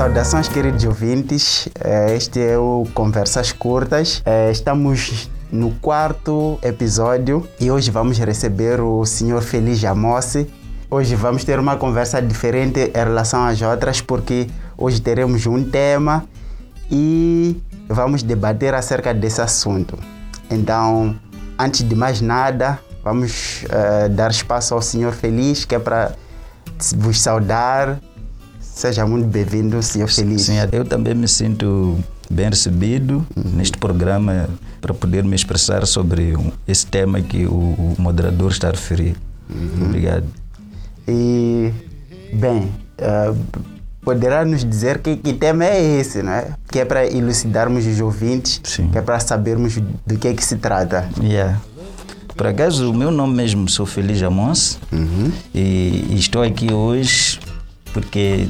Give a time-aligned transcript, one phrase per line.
[0.00, 1.68] Saudações, queridos ouvintes.
[1.78, 4.22] Eh, Este é o Conversas Curtas.
[4.24, 9.42] Eh, Estamos no quarto episódio e hoje vamos receber o Sr.
[9.42, 10.48] Feliz Amossi.
[10.90, 16.24] Hoje vamos ter uma conversa diferente em relação às outras, porque hoje teremos um tema
[16.90, 19.98] e vamos debater acerca desse assunto.
[20.50, 21.14] Então,
[21.58, 26.12] antes de mais nada, vamos eh, dar espaço ao Senhor Feliz, que é para
[26.96, 28.00] vos saudar.
[28.74, 30.42] Seja muito bem-vindo, Senhor Feliz.
[30.42, 31.98] Sim, eu também me sinto
[32.30, 34.48] bem recebido neste programa
[34.80, 36.34] para poder me expressar sobre
[36.66, 39.16] esse tema que o, o moderador está a referir.
[39.84, 40.24] Obrigado.
[41.06, 41.72] E,
[42.32, 43.34] bem, eh,
[44.02, 46.54] poderá nos dizer que, que tema é esse, não é?
[46.70, 48.88] Que é para elucidarmos os ouvintes, Sim.
[48.88, 49.76] que é para sabermos
[50.06, 51.08] do que é que se trata.
[51.20, 51.60] Yeah.
[52.36, 54.78] Por acaso, o meu nome mesmo, sou Feliz Amons
[55.54, 57.38] e, e estou aqui hoje
[57.92, 58.48] porque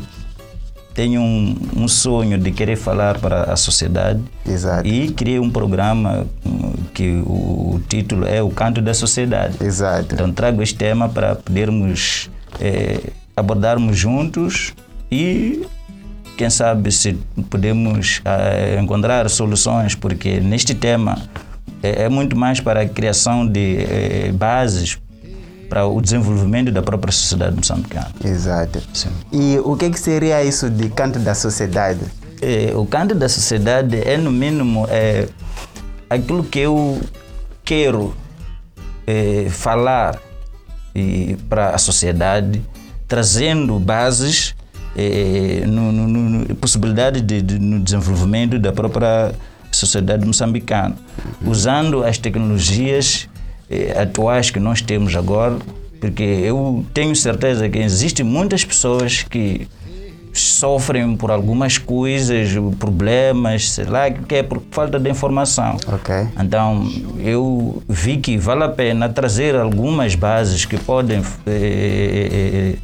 [0.95, 4.87] tenho um, um sonho de querer falar para a sociedade Exato.
[4.87, 6.27] e criei um programa
[6.93, 9.57] que o, o título é O Canto da Sociedade.
[9.65, 10.15] Exato.
[10.15, 12.29] Então trago este tema para podermos
[12.61, 13.01] eh,
[13.37, 14.75] abordarmos juntos
[15.11, 15.65] e
[16.37, 17.19] quem sabe se
[17.49, 21.19] podemos ah, encontrar soluções, porque neste tema
[21.83, 24.99] é, é muito mais para a criação de bases
[25.71, 28.11] para o desenvolvimento da própria sociedade moçambicana.
[28.25, 28.83] Exato.
[28.93, 29.09] Sim.
[29.33, 32.01] E o que, que seria isso de canto da sociedade?
[32.43, 35.29] Eh, o canto da sociedade é, no mínimo, é,
[36.11, 37.01] aquilo que eu
[37.65, 38.13] quero
[39.07, 40.19] eh, falar
[41.49, 42.61] para a sociedade,
[43.07, 44.57] trazendo bases,
[44.97, 49.33] eh, no, no, no, possibilidade de, de- no desenvolvimento da própria
[49.71, 50.97] sociedade moçambicana,
[51.47, 53.29] usando as tecnologias
[54.01, 55.57] atuais que nós temos agora,
[56.01, 59.69] porque eu tenho certeza que existem muitas pessoas que
[60.33, 65.77] sofrem por algumas coisas, problemas, sei lá, que é por falta de informação.
[65.93, 66.15] Ok.
[66.41, 72.75] Então, eu vi que vale a pena trazer algumas bases que podem eh, eh, eh,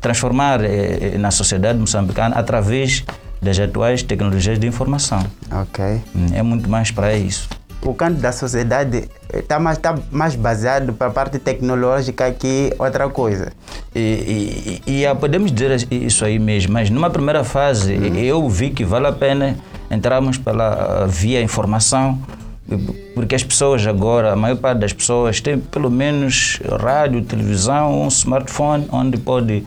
[0.00, 3.04] transformar eh, na sociedade moçambicana através
[3.40, 5.24] das atuais tecnologias de informação.
[5.52, 5.84] Ok.
[6.16, 7.48] Hum, É muito mais para isso.
[7.84, 13.08] O canto da sociedade está mais, tá mais baseado para a parte tecnológica que outra
[13.10, 13.52] coisa.
[13.94, 18.70] E, e- e- e podemos dizer isso aí mesmo, mas numa primeira fase eu vi
[18.70, 19.56] que vale a pena
[19.90, 22.18] entrarmos pela via informação,
[23.14, 28.08] porque as pessoas agora, a maior parte das pessoas tem pelo menos rádio, televisão, um
[28.08, 29.66] smartphone onde pode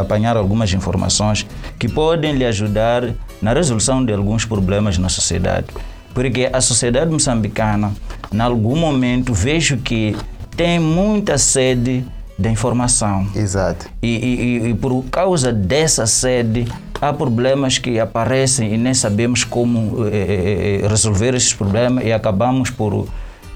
[0.00, 1.46] apanhar algumas informações
[1.78, 3.10] que podem lhe ajudar
[3.40, 5.66] na resolução de alguns problemas na sociedade.
[6.14, 7.92] Porque a sociedade moçambicana,
[8.32, 10.16] em algum momento, vejo que
[10.56, 12.04] tem muita sede
[12.38, 13.26] de informação.
[13.36, 13.86] Exato.
[14.02, 16.66] E, e- e- e por causa dessa sede,
[17.00, 22.12] há problemas que aparecem e nem sabemos como eh, eh, eh, resolver esses problemas e
[22.12, 23.06] acabamos por,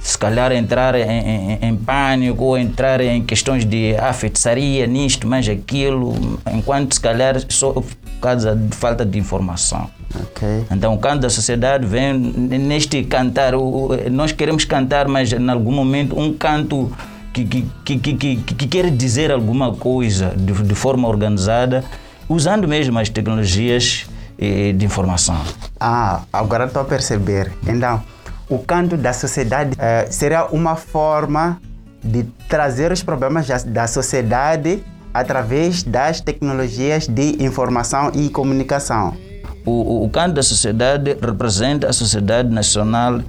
[0.04, 5.26] se calhar, entrar em, em- em pânico ou entrar em questões de ah, feitiçaria, nisto,
[5.26, 7.84] mais aquilo, enquanto, se calhar, só por
[8.20, 9.88] causa de falta de informação.
[10.15, 10.47] Ok.
[10.70, 13.54] Então o canto da sociedade vem neste cantar.
[14.12, 16.92] Nós queremos cantar, mas em algum momento um canto
[17.32, 21.82] que, que, que, que, que- que quer dizer alguma coisa de, de forma organizada,
[22.28, 24.04] usando mesmo as tecnologias
[24.38, 25.41] eh, de informação.
[25.81, 27.50] Ah, agora estou a perceber.
[27.66, 28.03] Então,
[28.49, 31.60] o canto da sociedade eh, seria uma forma
[32.03, 34.82] de trazer os problemas da, da sociedade
[35.12, 39.16] através das tecnologias de informação e comunicação.
[39.65, 43.21] O, o, o canto da sociedade representa a Sociedade Nacional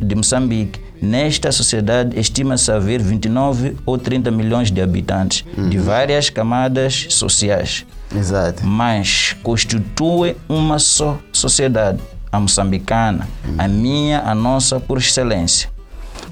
[0.00, 0.80] de Moçambique.
[1.00, 7.86] Nesta sociedade, estima-se haver 29 ou 30 milhões de habitantes, de várias camadas sociais.
[8.14, 8.64] Exato.
[8.66, 11.98] mas constitui uma só sociedade,
[12.32, 15.68] a moçambicana, a minha, a nossa por excelência.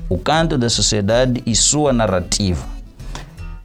[0.08, 2.64] O canto da sociedade e sua narrativa.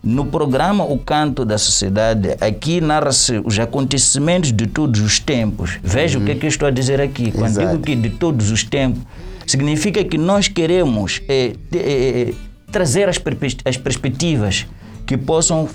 [0.03, 5.79] No programa O Canto da Sociedade, aqui narra-se os acontecimentos de todos os tempos.
[5.81, 7.31] Veja o que é que eu estou a dizer aqui.
[7.31, 7.71] Quando Exato.
[7.71, 9.01] digo que de todos os tempos,
[9.47, 12.33] significa que nós queremos eh, eh,
[12.71, 13.19] trazer as,
[13.65, 14.67] as perspectivas
[15.07, 15.67] que possam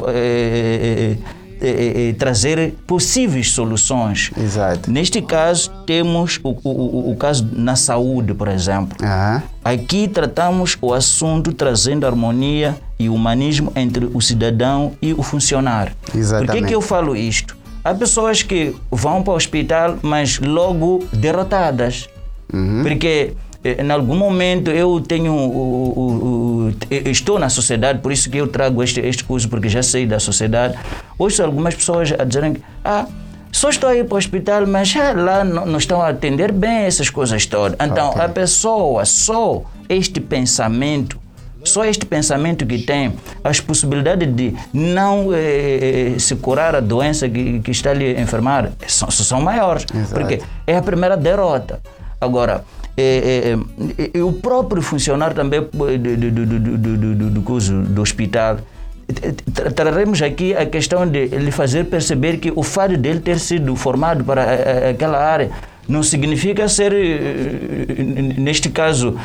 [1.60, 4.30] eh, eh, trazer possíveis soluções.
[4.36, 4.90] Exato.
[4.90, 8.96] Neste caso, temos o, o, o- caso na saúde, por exemplo.
[9.02, 9.42] Aham.
[9.64, 15.92] Aqui tratamos o assunto trazendo harmonia e humanismo entre o cidadão e o funcionário.
[16.02, 16.66] Por que, Exatamente.
[16.68, 17.56] que eu falo isto?
[17.84, 22.08] Há pessoas que vão para o hospital, mas logo derrotadas.
[22.82, 26.74] Porque eh, em algum momento eu tenho o- o- o-
[27.10, 30.18] estou na sociedade, por isso que eu trago este, este curso, porque já saí da
[30.18, 30.78] sociedade.
[31.18, 33.06] Ouço algumas pessoas a dizerem que ah,
[33.52, 36.84] só estou aí para o hospital, mas ah, lá não, não, estão a atender bem
[36.84, 37.76] essas coisas todas.
[37.80, 38.22] Então, okay.
[38.22, 41.18] a pessoa, só este pensamento,
[41.62, 43.12] só este pensamento que tem,
[43.44, 49.10] as possibilidades de não eh, se curar a doença que, que está ali enfermar são,
[49.10, 49.84] são maiores.
[49.94, 50.14] Exato.
[50.14, 51.80] Porque é a primeira derrota.
[52.18, 52.64] Agora,
[53.00, 53.56] é,
[53.99, 58.58] é, é, o próprio funcionário também do, do, do, do, do, do, do hospital.
[59.75, 64.23] Traremos aqui a questão de lhe fazer perceber que o fato dele ter sido formado
[64.23, 65.50] para aquela área
[65.88, 66.93] não significa ser,
[68.38, 69.19] neste caso,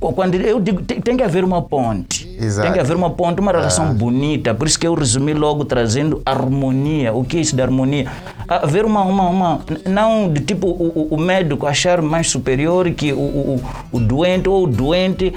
[0.00, 2.26] quando eu digo, tem, tem que haver uma ponte.
[2.40, 2.66] Exato.
[2.66, 3.92] Tem que haver uma ponte, uma relação ah.
[3.92, 4.54] bonita.
[4.54, 7.12] Por isso que eu resumi logo trazendo harmonia.
[7.12, 8.10] O que é isso de harmonia?
[8.48, 13.18] Haver uma, uma, uma não de tipo o, o médico achar mais superior que o,
[13.18, 13.62] o,
[13.92, 15.34] o doente ou o doente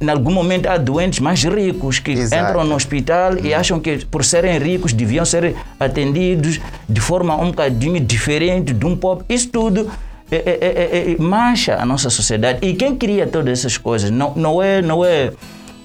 [0.00, 2.50] em algum momento há doentes mais ricos que Exato.
[2.50, 3.38] entram no hospital hum.
[3.42, 8.84] e acham que por serem ricos deviam ser atendidos de forma um bocadinho diferente de
[8.84, 9.24] um pobre.
[9.28, 9.90] Isso tudo
[10.36, 12.58] é, é, é, é, mancha a nossa sociedade.
[12.62, 15.32] E quem cria todas essas coisas não, não é, não é,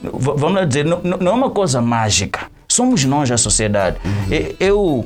[0.02, 2.48] vamos dizer, não, não é uma coisa mágica.
[2.68, 3.98] Somos nós a sociedade.
[4.06, 4.54] Uhum.
[4.60, 5.06] Eu,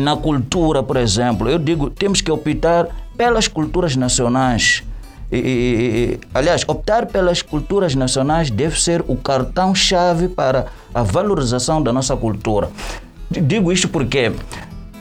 [0.00, 4.82] na cultura, por exemplo, eu digo, temos que optar pelas culturas nacionais
[5.30, 11.92] e, e, aliás, optar pelas culturas nacionais deve ser o cartão-chave para a valorização da
[11.92, 12.70] nossa cultura.
[13.30, 14.32] Digo isto porque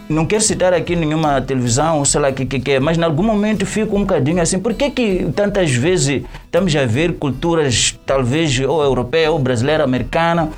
[0.08, 3.04] não quero citar aqui nenhuma televisão, sei lá o que, que, que é, mas em
[3.04, 8.60] algum momento fico um bocadinho assim, por que, tantas vezes estamos a ver culturas, talvez
[8.60, 10.50] ou europeia, ou brasileira, americana,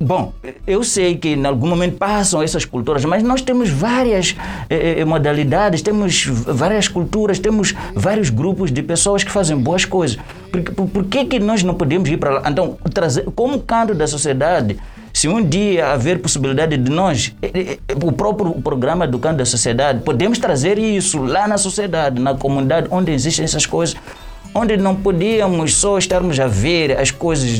[0.00, 0.32] Bom,
[0.64, 4.36] eu sei que em algum momento passam essas culturas, mas nós temos várias
[4.70, 10.16] eh, eh, modalidades, temos várias culturas, temos vários grupos de pessoas que fazem boas coisas.
[10.52, 12.48] Por, por, por que, que nós não podemos ir para lá?
[12.48, 14.78] Então, trazer, como canto da sociedade,
[15.18, 17.50] se um dia haver possibilidade de nós, eh,
[17.88, 22.36] eh, o próprio programa do canto da sociedade, podemos trazer isso lá na sociedade, na
[22.36, 23.96] comunidade onde existem essas coisas
[24.54, 27.50] onde não podíamos só estarmos a ver as coisas,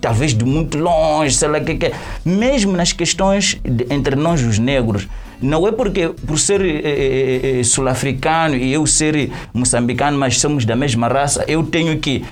[0.00, 1.92] talvez de muito longe, sei lá o que, que é.
[2.24, 5.06] Mesmo nas questões de, entre nós, os negros,
[5.42, 10.64] não é porque por ser eh, eh, eh, sul-africano e eu ser moçambicano, mas somos
[10.64, 12.24] da mesma raça, eu tenho que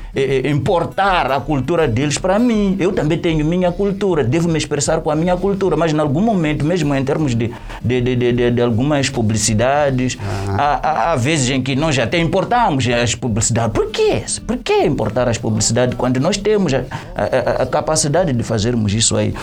[0.44, 2.76] importar a cultura deles para mim.
[2.78, 6.20] Eu também tenho minha cultura, devo me expressar com a minha cultura, mas em algum
[6.20, 7.50] momento, mesmo em termos de,
[7.82, 10.54] de, de, de, de algumas publicidades, uhum.
[10.58, 13.72] há, há, há, vezes em que nós até importamos as publicidades.
[13.72, 14.22] Por quê?
[14.46, 16.84] Por que importar as publicidades quando nós temos a,
[17.14, 19.34] a, a capacidade de fazermos isso aí?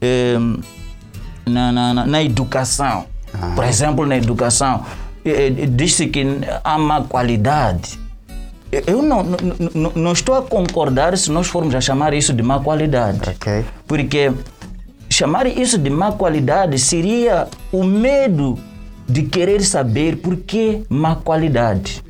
[0.00, 0.36] É,
[1.48, 3.06] na, na, na educação.
[3.32, 3.52] Ah.
[3.54, 4.84] Por exemplo, na educação,
[5.70, 6.24] disse que
[6.64, 7.98] há má qualidade.
[8.70, 12.60] Eu não, não, não, estou a concordar se nós formos a chamar isso de má
[12.60, 13.30] qualidade.
[13.30, 13.64] Okay.
[13.86, 14.30] Porque
[15.08, 18.58] chamar isso de má qualidade seria o medo
[19.08, 22.02] de querer saber por que má qualidade.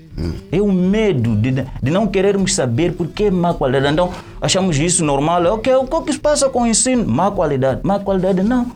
[0.50, 3.92] É o medo de, de não querermos saber por que má qualidade.
[3.92, 4.10] Então,
[4.40, 5.44] achamos isso normal.
[5.54, 7.06] Ok, o que se passa com o ensino?
[7.06, 7.80] Má qualidade.
[7.84, 8.66] Má qualidade, não.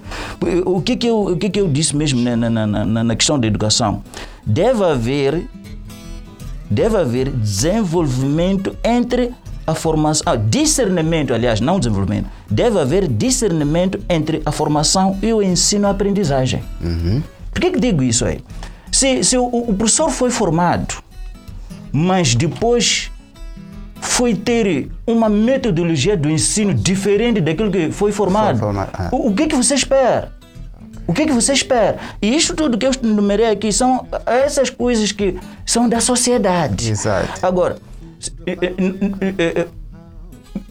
[0.65, 3.39] O que, que, eu, o que, que eu disse mesmo na, na, na, na questão
[3.39, 4.03] da educação?
[4.45, 5.49] Deve haver,
[6.71, 9.33] deve haver desenvolvimento entre
[9.67, 15.41] a formação, ah, discernimento, aliás, não desenvolvimento, deve haver discernimento entre a formação e o
[15.41, 16.63] ensino-aprendizagem.
[16.81, 17.23] Uhum.
[17.53, 18.41] Por que, que digo isso aí?
[18.91, 20.97] Se, se o, o professor foi formado
[21.93, 23.11] mas depois
[24.01, 28.61] foi ter uma metodologia do ensino diferente daquilo que foi formado.
[28.65, 29.15] É.
[29.15, 30.33] o, o, que, que você espera?
[31.07, 31.99] O que, que você espera?
[32.21, 36.91] E isto tudo que eu enumerei aqui são essas coisas que são da sociedade.
[36.91, 37.45] Exato.
[37.45, 37.77] Agora,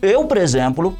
[0.01, 0.97] eu, por exemplo,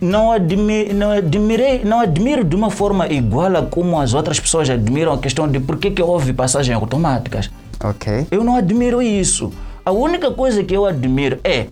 [0.00, 4.68] não, admi, não, admirei, não admiro de uma forma igual a como as outras pessoas
[4.70, 7.50] admiram a questão de por que, que houve passagens automáticas.
[7.82, 8.26] Ok.
[8.30, 9.52] Eu não admiro isso.
[9.84, 11.68] A única coisa que eu admiro é,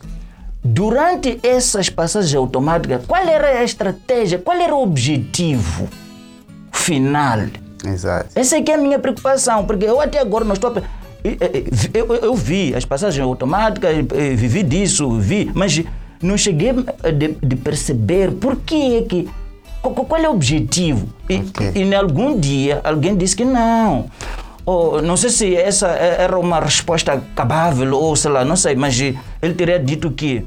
[0.63, 5.89] durante essas passagens automáticas, qual era a estratégia, qual era o objetivo
[6.73, 7.41] final?
[7.85, 8.31] Exato.
[8.35, 10.75] Essa aqui é a minha preocupação, porque eu até agora não estou.
[11.23, 13.95] Eu, eu, eu vi as passagens automáticas,
[14.37, 15.83] vivi disso, vi, mas
[16.23, 19.29] não cheguei de, de perceber por que é que.
[19.83, 21.09] Qual é o objetivo?
[21.29, 21.73] E, okay.
[21.77, 24.07] e, em algum dia alguém disse que não
[24.67, 29.01] ou não sei se essa era uma resposta cabável ou sei lá, não sei, mas
[29.01, 30.45] ele teria dito que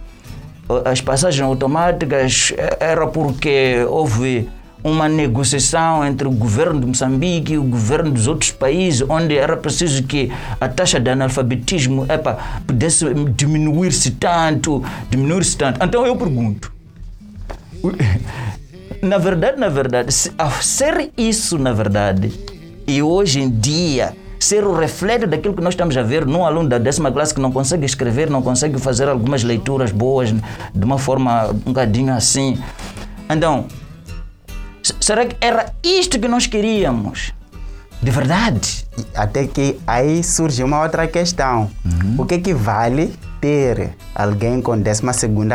[0.84, 4.48] as passagens automáticas era porque houve
[4.84, 9.58] uma negociação entre o governo de Moçambique e o governo dos outros países, onde era
[9.58, 15.84] preciso que a taxa de analfabetismo epa, pudesse diminuir-se tanto, diminuir-se tanto.
[15.84, 16.72] Então eu pergunto,
[19.02, 22.32] na verdade, na verdade, se, a ser isso na verdade,
[22.90, 26.68] e hoje em dia ser o reflexo daquilo que nós estamos a ver num aluno
[26.68, 30.98] da décima classe que não consegue escrever, não consegue fazer algumas leituras boas de uma
[30.98, 32.58] forma um bocadinho assim.
[33.30, 33.68] Então,
[35.00, 37.32] será que era isto que nós queríamos?
[38.02, 38.88] De verdade?
[39.14, 41.70] Até que aí surge uma outra questão.
[41.86, 42.16] Uhum.
[42.18, 45.04] O que que vale ter alguém com 12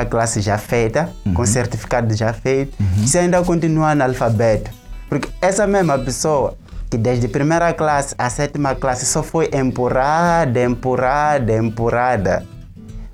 [0.09, 1.35] classe já feita, uhum.
[1.35, 3.07] com certificado já feito, uhum.
[3.09, 4.71] se ainda continua analfabeto?
[5.09, 6.55] Porque essa mesma pessoa
[6.95, 12.47] que desde primeira classe à sétima classe só foi empurrada, empurrada, empurrada.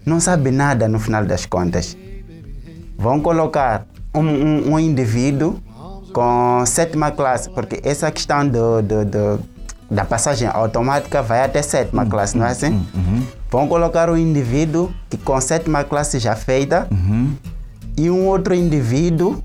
[0.04, 1.96] Não sabe nada no final das contas.
[2.99, 5.58] Vão colocar um, um, um indivíduo
[6.12, 9.40] com sétima classe, porque essa questão do, do, do,
[9.90, 12.87] da passagem automática vai até sétima uhum, classe, não é assim?
[12.94, 13.22] Uhum.
[13.50, 17.34] Vão colocar um indivíduo que com sétima classe já feita uhum.
[17.96, 19.42] e um outro indivíduo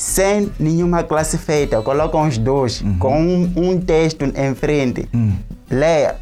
[0.00, 1.82] sem nenhuma classe feita.
[1.82, 2.96] Colocam os dois uhum.
[2.96, 5.06] com um, um, texto em frente.
[5.12, 5.36] Uhum.
[5.70, 6.16] Leia.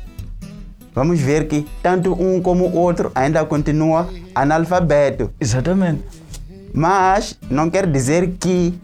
[0.92, 5.30] Vamos ver que tanto um como o outro ainda continua analfabeto.
[5.40, 6.02] Exatamente.
[6.74, 8.74] Mas não quer dizer que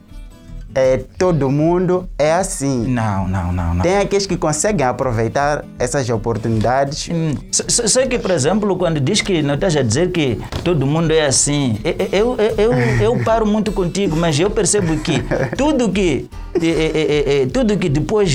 [0.74, 2.86] é, todo mundo é assim.
[2.88, 3.82] Não, não, não, não.
[3.82, 7.08] Tem aqueles que conseguem aproveitar essas oportunidades.
[7.10, 7.34] Hum.
[7.50, 11.26] Sei que, por exemplo, quando diz que não estás a dizer que todo mundo é
[11.26, 11.78] assim,
[12.12, 15.22] eu, eu, eu, eu paro muito contigo, mas eu percebo que
[15.56, 16.28] tudo que,
[16.60, 18.34] é, é, é, tudo que depois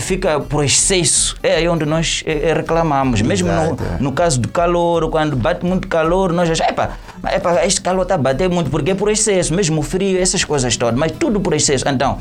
[0.00, 2.22] fica por excesso é aí onde nós
[2.54, 3.22] reclamamos.
[3.22, 6.92] Mesmo no, no caso do calor, quando bate muito calor, nós achamos, epa,
[7.30, 10.44] epa, este calor está a bater muito, porque é por excesso, mesmo o frio, essas
[10.44, 11.88] coisas todas, mas tudo por excesso.
[11.88, 12.18] Então,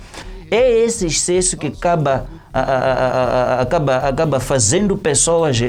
[0.50, 5.60] é esse excesso que acaba, a, a, a, acaba, acaba fazendo pessoas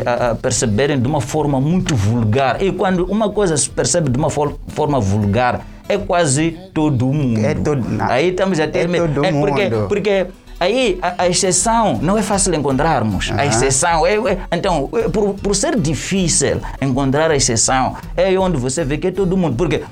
[0.41, 2.61] perceberem de uma forma muito vulgar.
[2.63, 7.45] E quando uma coisa se percebe de uma for, forma vulgar, é quase todo mundo.
[7.45, 8.91] É todo, Aí estamos a ter...
[8.91, 9.89] É todo é porque, mundo.
[9.89, 10.27] Porque
[10.63, 13.31] aí a, a, exceção não é fácil encontrarmos.
[13.31, 13.39] Uhum.
[13.39, 18.57] A exceção é, é então é, por, por ser difícil encontrar a exceção é onde
[18.57, 19.83] você vê que é todo mundo, porque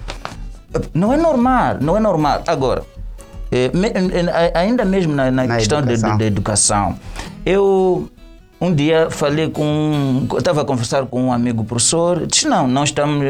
[0.94, 2.42] não é normal, não é normal.
[2.46, 2.84] Agora
[3.50, 3.70] é,
[4.54, 6.16] ainda mesmo na, na, na questão educação.
[6.16, 6.98] Da educação,
[7.44, 8.08] eu
[8.60, 10.26] um dia falei com.
[10.36, 13.24] Estava a conversar com um amigo professor, disse: não, não estamos.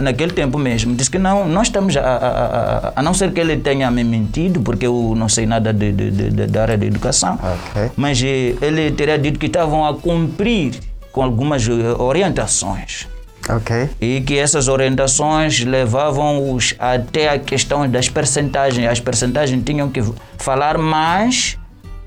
[0.00, 1.96] Naquele tempo mesmo, disse que não, não estamos.
[1.96, 5.44] A, a, a, a não ser que ele tenha me mentido, porque eu não sei
[5.44, 7.90] nada de, de, de, da área da educação, okay.
[7.96, 10.80] mas eh, ele teria dito que estavam a cumprir
[11.12, 13.06] com algumas eh, orientações.
[13.48, 13.90] Okay.
[14.00, 18.88] E que essas orientações levavam-os até a questão das percentagens.
[18.88, 20.02] As percentagens tinham que
[20.38, 21.58] falar mais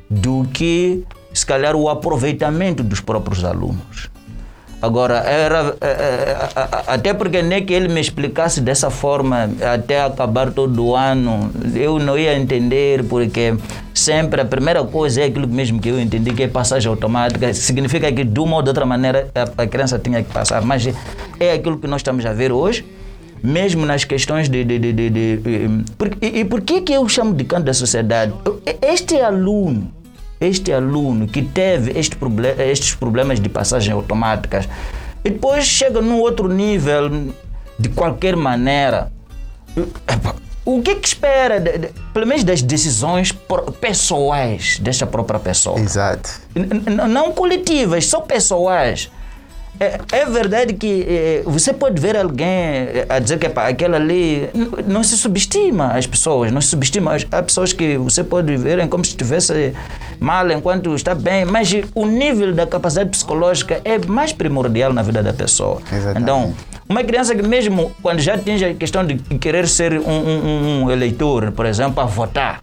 [0.10, 1.04] do que,
[1.36, 4.10] se calhar, o aproveitamento dos próprios alunos.
[4.82, 6.38] Agora, era, é, é,
[6.88, 12.00] até porque nem que ele me explicasse dessa forma, até acabar todo o ano, eu
[12.00, 13.56] não ia entender, porque
[13.94, 17.54] sempre a primeira coisa é aquilo mesmo que eu entendi, que é passagem automática.
[17.54, 20.62] Significa que, de uma ou de outra maneira, a, criança tinha que passar.
[20.62, 20.88] Mas
[21.40, 22.86] é aquilo que nós estamos a ver hoje,
[23.44, 24.64] mesmo nas questões de.
[24.64, 25.40] de, de, de, de
[26.22, 28.34] e, e por que, que eu chamo de canto da sociedade?
[28.82, 29.92] Este aluno
[30.40, 34.68] este aluno que teve este problem estes problemas de passagem automáticas
[35.24, 37.34] e depois chega num outro nível
[37.80, 39.12] de qualquer maneira.
[40.64, 43.32] O que, que espera, de, de, pelo menos das decisões
[43.80, 45.80] pessoais desta própria pessoa?
[45.80, 46.42] Exato.
[46.56, 49.12] N não coletivas, só pessoais.
[49.80, 53.98] É, é, verdade que é, você pode ver alguém é, a dizer que pá, aquela
[53.98, 54.50] ali
[54.88, 57.16] não se subestima as pessoas, não se subestima.
[57.32, 59.74] Há pessoas que você pode ver como se estivesse
[60.20, 65.22] mal enquanto está bem, mas o nível da capacidade psicológica é mais primordial na vida
[65.22, 65.82] da pessoa.
[65.92, 66.22] Exatamente.
[66.22, 66.54] Então,
[66.88, 70.92] uma criança que mesmo quando já atinge a questão de querer ser um, um, um
[70.92, 72.62] eleitor, por exemplo, para votar,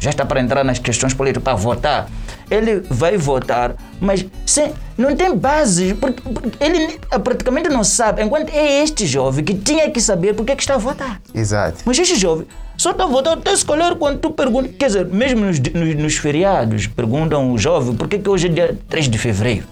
[0.00, 2.08] já está para entrar nas questões políticas para votar,
[2.50, 8.22] ele vai votar, mas sem, não tem base, porque, porque, ele praticamente não sabe.
[8.22, 11.20] Enquanto é este jovem que tinha que saber porque é que está a votar.
[11.34, 11.82] Exato.
[11.84, 14.72] Mas este jovem só está a votar até escolher quando tu perguntas.
[14.78, 18.50] Quer dizer, mesmo nos, nos, nos feriados, perguntam o jovem por que, que hoje é
[18.50, 19.66] dia 3 de fevereiro.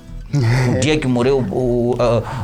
[0.77, 1.95] o dia que morreu o,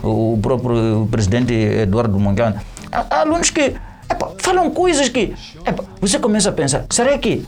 [0.03, 2.57] o, o próprio presidente Eduardo Mondlane.
[2.91, 3.75] Há alunos que
[4.09, 5.35] epa, falam coisas que
[5.67, 7.45] epa, você começa a pensar: será que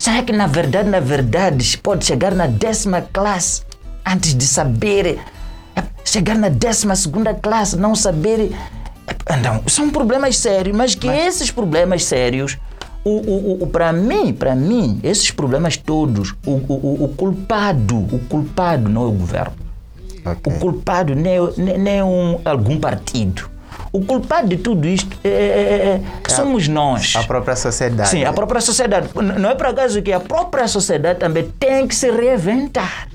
[0.00, 3.60] Será que na verdade, na verdade, pode chegar na décima classe
[4.04, 5.18] antes de saber?
[5.76, 8.50] É, chegar na décima segunda classe, não saber.
[9.06, 11.26] É, então, são problemas sérios, mas que mas...
[11.26, 12.56] esses problemas sérios
[13.04, 18.18] o, o, o, para mim, para mim, esses problemas todos, o, o, o culpado, o
[18.20, 19.54] culpado não é o governo.
[20.24, 20.50] Ok.
[20.50, 23.50] O culpado nem é, nem é um, algum partido.
[23.92, 27.14] O culpado de tudo isto é, é- é- somos nós.
[27.16, 28.08] A própria sociedade.
[28.08, 29.08] Sim, a própria sociedade.
[29.14, 33.08] Não é por acaso que a própria sociedade também tem que se reinventar.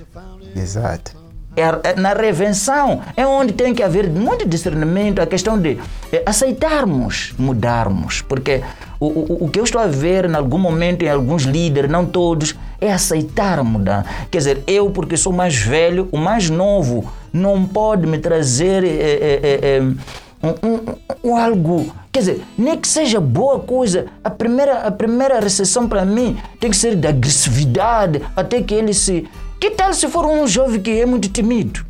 [0.56, 1.24] Exato.
[1.58, 5.80] É é na revenção é onde tem que haver muito discernimento, a questão de
[6.12, 8.22] é, aceitarmos, mudarmos.
[8.22, 8.62] Porque
[9.00, 12.06] o, o, o que eu estou a ver em algum momento em alguns líderes, não
[12.06, 14.28] todos, é aceitar mudar.
[14.30, 18.88] Quer dizer, eu, porque sou mais velho, o mais novo, não pode me trazer é,
[18.88, 19.94] é, é, é,
[20.44, 20.96] um, um-
[21.32, 21.92] um algo.
[22.12, 26.70] Quer dizer, nem que seja boa coisa, a primeira, a primeira recepção para mim tem
[26.72, 29.28] que ser de agressividade, até que ele se.
[29.60, 31.86] Que tal se for um jovem que é muito tímido?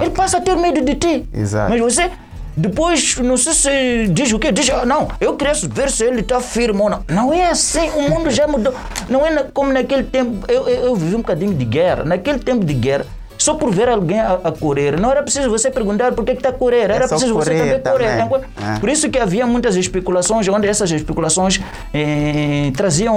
[0.00, 1.24] Ele passa a ter medo de ti.
[1.32, 1.70] Exato.
[1.70, 2.10] Mas você,
[2.56, 4.50] depois, não sei se diz o quê?
[4.50, 7.04] Diz, ah, não, eu queria ver se ele está firme ou não.
[7.08, 8.74] Não é assim, o mundo já mudou.
[9.08, 10.44] Não é como naquele tempo.
[10.48, 12.04] Eu, eu, eu vivi um bocadinho de guerra.
[12.04, 13.06] Naquele tempo de guerra,
[13.44, 16.48] só por ver alguém a, a correr, não era preciso você perguntar por que está
[16.48, 18.24] a correr, era É preciso você correr também correr.
[18.24, 18.46] Enquanto-
[18.76, 18.78] É.
[18.80, 21.60] Por isso que havia muitas especulações, onde essas especulações
[21.92, 23.14] eh, traziam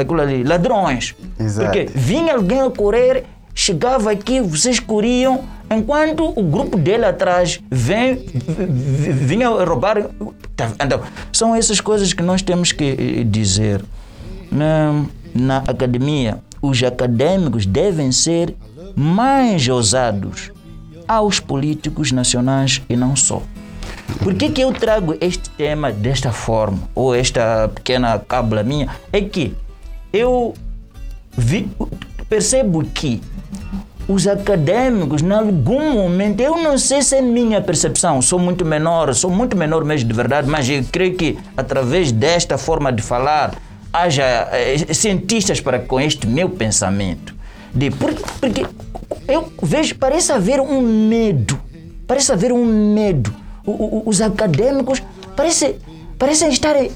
[0.00, 1.14] aquilo ali, ladrões.
[1.38, 1.66] Exato.
[1.66, 8.24] Porque vinha alguém a correr, chegava aqui, vocês corriam, enquanto o grupo dele atrás vem,
[9.28, 10.06] vinha roubar.
[10.56, 11.00] Tá, Então,
[11.32, 13.82] são essas coisas que nós temos que eh, dizer.
[14.50, 15.04] Na,
[15.34, 18.54] na academia, os acadêmicos devem ser
[18.96, 20.50] mais ousados
[21.06, 23.42] aos políticos nacionais e não só.
[24.22, 28.88] Por que, que eu trago este tema desta forma, ou esta pequena cábula minha?
[29.12, 29.54] É que
[30.12, 30.54] eu
[31.36, 31.68] vi-
[32.28, 33.20] percebo que
[34.08, 39.14] os acadêmicos, em algum momento, eu não sei se é minha percepção, sou muito menor,
[39.14, 43.54] sou muito menor mesmo de verdade, mas eu creio que através desta forma de falar,
[43.92, 47.34] haja eh, cientistas para com este meu pensamento.
[47.74, 48.66] De, por- porque
[49.28, 51.58] eu vejo, parece haver um medo,
[52.06, 53.34] parece haver um medo.
[53.64, 55.02] O- o- os acadêmicos
[55.36, 55.76] parecem,
[56.18, 56.90] parecem estarem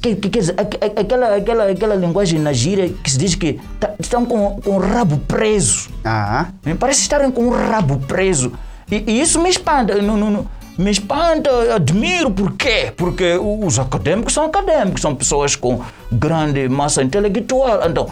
[0.00, 3.34] que, que, quer dizer, aqu- aqu- aquela, aquela, aquela linguagem na gíria que se diz
[3.34, 5.88] que tá- estão com, com o rabo preso.
[6.04, 6.46] Ah,
[6.78, 8.52] Parece estarem com o rabo preso.
[8.90, 10.00] E, e isso me espanta.
[10.00, 10.46] Não, não, não.
[10.78, 12.30] Me espanta, admiro.
[12.30, 12.92] Por quê?
[12.96, 15.80] Porque os acadêmicos são acadêmicos, são pessoas com
[16.12, 17.80] grande massa intelectual.
[17.90, 18.08] Então,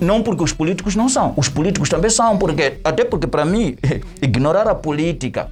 [0.00, 1.34] não porque os políticos não são.
[1.36, 3.76] Os políticos também são, porque, até porque para mim,
[4.22, 5.48] ignorar a política,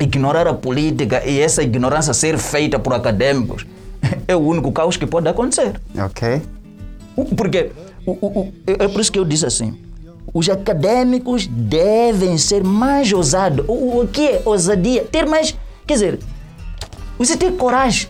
[0.00, 3.66] ignorar a política e essa ignorância ser feita por acadêmicos
[4.28, 5.80] é o único caos que pode acontecer.
[5.98, 6.42] ok.
[7.36, 7.70] Porque
[8.04, 9.78] o- o- o- é por isso que eu disse assim.
[10.32, 13.64] Os acadêmicos devem ser mais ousados.
[13.68, 15.04] O, o que é ousadia?
[15.04, 15.54] Ter mais.
[15.86, 16.18] Quer dizer,
[17.16, 18.08] você ter coragem.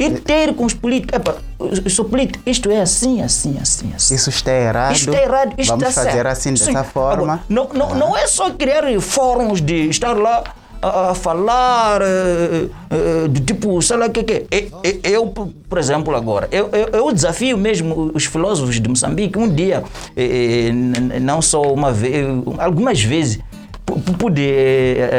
[0.00, 1.14] Ir ter com os políticos.
[1.16, 2.42] Epa, eu sou político.
[2.46, 4.14] Isto é assim, assim, assim, assim.
[4.14, 4.92] Isso está errado.
[4.96, 6.26] Isto está errado, isto Vamos fazer certo.
[6.26, 6.66] assim, Sim.
[6.72, 7.22] dessa forma.
[7.34, 10.42] Agora, não, não, não é só criar fóruns de estar lá
[10.82, 14.66] a, a falar eh, eh, de tipo, sei lá o que que é.
[15.04, 19.84] Eu, por exemplo, agora, eu, eu, eu desafio mesmo os filósofos de Moçambique um dia,
[20.16, 22.24] eh, eh, não só uma vez,
[22.58, 23.38] algumas vezes,
[23.84, 24.40] pu- pu- pude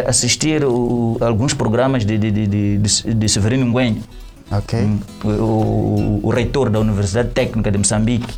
[0.07, 4.01] assistir o- alguns programas de, de, de, de, de- de Severino Nguenho
[4.51, 4.79] Ok.
[5.23, 8.33] o, o- reitor da Universidade Técnica de Moçambique.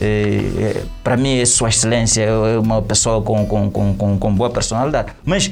[0.00, 5.12] É, para mim, é Sua Excelência é uma pessoa com, com, com, com, boa personalidade.
[5.24, 5.50] Mas,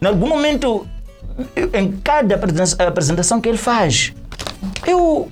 [0.00, 0.86] em algum momento,
[1.72, 4.12] em cada apresen- apresentação que ele faz,
[4.86, 5.28] eu,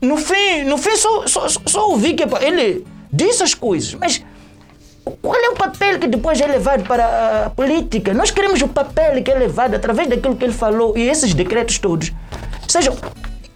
[0.00, 4.22] no fim, no fim só, só, só ouvi que ele disse as coisas, mas
[5.22, 8.12] qual é o papel que depois é levado para a política?
[8.12, 11.78] Nós queremos o papel que é levado através daquilo que ele falou e esses decretos
[11.78, 12.12] todos.
[12.70, 12.96] Sejam.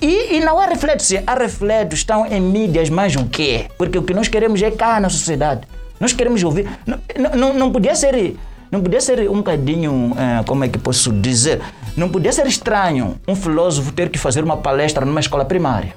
[0.03, 1.16] E, e não há reflexos.
[1.27, 3.66] Há reflexos, estão em mídias, mas o quê?
[3.79, 5.62] Porque o que nós queremos é cá na sociedade.
[6.00, 6.68] Nós queremos ouvir.
[6.87, 8.37] Não, não, não- não podia ser.
[8.70, 11.61] Não podia ser um bocadinho, eh, como é que posso dizer?
[11.96, 15.94] Não podia ser estranho um filósofo ter que fazer uma palestra numa escola primária.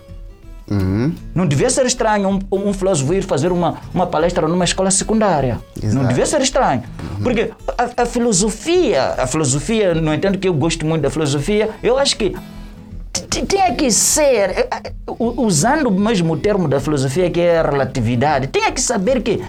[0.69, 1.15] Uhum.
[1.34, 5.60] Não devia ser estranho um, um filósofo ir fazer uma, uma palestra numa escola secundária.
[5.82, 6.08] Não Exato.
[6.08, 6.84] devia ser estranho.
[7.23, 11.97] Porque a, a filosofia, a filosofia, no entanto que eu gosto muito da filosofia, eu
[11.97, 12.36] acho que
[13.19, 18.47] tinha que ser, eh, eh, usando mesmo o termo da filosofia que é a relatividade,
[18.47, 19.41] tinha que saber que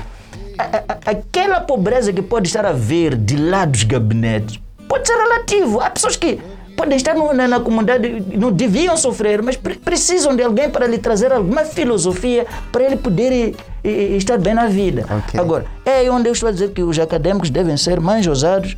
[1.07, 5.81] aquela pobreza que pode estar a ver de lá dos gabinetes pode ser relativo.
[5.81, 6.41] Há pessoas que
[6.77, 10.87] podem estar no- na, na comunidade, não deviam sofrer, mas pre- precisam de alguém para
[10.87, 13.53] lhe trazer alguma filosofia para ele poder eh,
[13.85, 15.05] eh, estar bem na vida.
[15.11, 15.39] Ok.
[15.39, 18.77] Agora, é onde eu estou a dizer que os acadêmicos devem ser mais ousados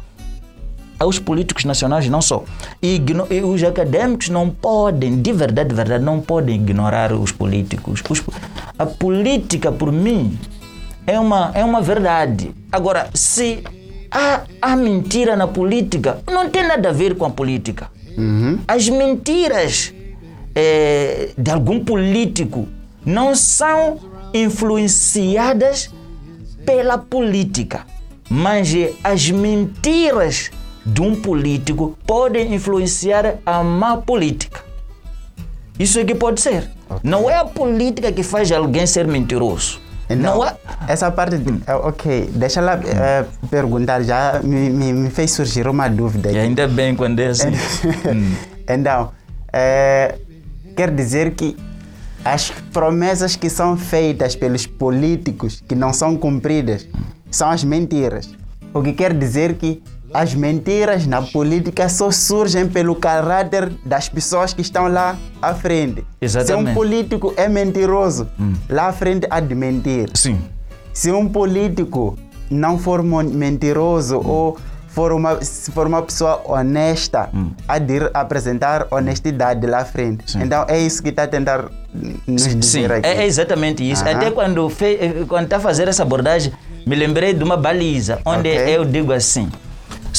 [1.01, 2.45] aos políticos nacionais não só.
[2.83, 8.03] E, e os acadêmicos não podem, de verdade, de verdade, não podem ignorar os políticos.
[8.09, 8.23] Os-
[8.79, 10.39] a política, por mim,
[11.07, 12.51] é uma, é uma verdade.
[12.71, 13.65] Agora, se
[14.11, 17.91] há, há mentira na política, não tem nada a ver com a política.
[18.69, 19.95] As mentiras
[20.55, 22.69] eh, de algum político
[23.07, 23.99] não são
[24.35, 25.91] influenciadas
[26.67, 27.87] pela política,
[28.29, 30.51] mas eh, as mentiras
[30.85, 34.63] de um político podem influenciar a má política.
[35.79, 36.71] Isso é que pode ser.
[37.03, 39.81] Não é a política que faz alguém ser mentiroso.
[40.17, 40.57] Não é.
[40.89, 45.89] Essa parte, é, ok, deixa lá é, perguntar, já me, me, me fez surgir uma
[45.89, 47.51] dúvida E ainda bem quando é assim.
[48.11, 48.35] Hum.
[48.69, 49.13] então,
[49.53, 50.17] é,
[50.77, 51.57] quer dizer que
[52.25, 56.89] as promessas que são feitas pelos políticos que não são cumpridas
[57.31, 58.31] são as mentiras.
[58.75, 64.53] O que quer dizer que as mentiras na política só surgem pelo caráter das pessoas
[64.53, 66.01] que estão lá à frente.
[66.01, 66.75] Se um Exatamente.
[66.75, 68.29] político é mentiroso,
[68.69, 70.11] lá à frente há de mentir.
[70.15, 70.41] Sim.
[70.93, 72.19] Se um político
[72.51, 77.31] não for mentiroso ou for uma, se for uma pessoa honesta,
[77.69, 80.37] há de ir apresentar honestidade lá à frente.
[80.37, 81.67] Então é isso que está a tentar
[82.27, 83.07] nos Sim, dizer aqui.
[83.07, 84.03] é, é exatamente isso.
[84.05, 84.17] Aham.
[84.17, 86.53] Até quando eh, quando está a fazer essa abordagem,
[86.85, 88.77] me lembrei de uma baliza, onde Ok.
[88.77, 89.49] eu digo assim,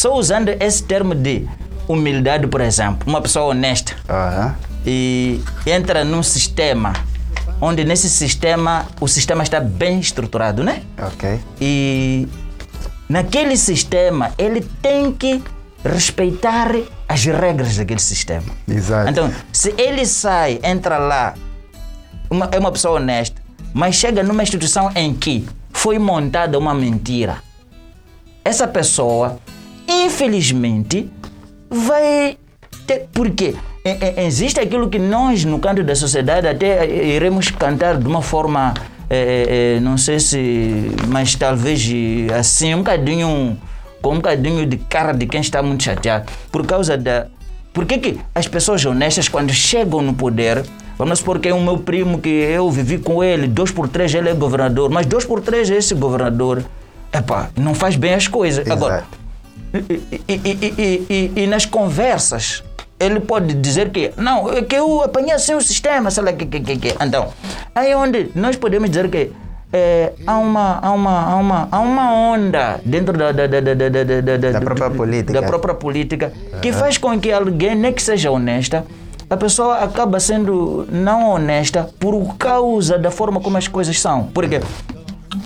[0.01, 1.47] só usando esse termo de
[1.87, 4.55] humildade, por exemplo, uma pessoa honesta Aham.
[4.83, 6.93] e entra num sistema
[7.61, 10.81] onde nesse sistema o sistema está bem estruturado, né?
[10.97, 11.39] Ok.
[11.61, 12.27] E
[13.07, 15.43] naquele sistema ele tem que
[15.85, 16.71] respeitar
[17.07, 18.51] as regras daquele sistema.
[18.67, 19.07] Exato.
[19.07, 21.35] Então, se ele sai, entra lá,
[22.27, 23.39] uma- é uma pessoa honesta,
[23.71, 27.37] mas chega numa instituição em que foi montada uma mentira,
[28.43, 29.37] essa pessoa,
[30.05, 31.09] infelizmente,
[31.69, 32.37] vai
[32.87, 33.07] ter.
[33.13, 33.55] Porque
[34.17, 38.73] existe aquilo que nós, no canto da sociedade, até eh, iremos cantar de uma forma.
[39.09, 40.91] eh, eh, não sei se.
[41.07, 43.57] Mas talvez eh, assim, um bocadinho.
[44.01, 46.25] Com um bocadinho de cara de quem está muito chateado.
[46.51, 47.27] Por causa da.
[47.71, 50.63] Por que, que as pessoas honestas, quando chegam no poder,
[50.97, 54.13] vamos supor que é o meu primo que eu vivi com ele, dois por três
[54.13, 56.65] ele é governador, mas dois por três esse governador,
[57.13, 58.69] epá, não faz bem as coisas.
[58.69, 59.17] Agora, Exato.
[59.20, 59.20] e,
[60.27, 62.63] e- e- e- nas conversas,
[62.99, 66.45] ele pode dizer que não, é que eu apanhei assim o sistema, sei lá, que,
[66.45, 66.95] que, que, que.
[67.03, 67.29] Então,
[67.73, 69.31] aí é onde nós podemos dizer que
[69.73, 73.73] é, há, uma, há, uma, há, uma, há uma onda dentro da, da, da, da,
[73.73, 75.33] da, da, da, da- própria política.
[75.41, 78.85] Da própria política, que faz com que alguém, nem que seja honesta,
[79.29, 84.25] a pessoa acaba sendo não honesta por causa da forma como as coisas são.
[84.33, 84.59] Porque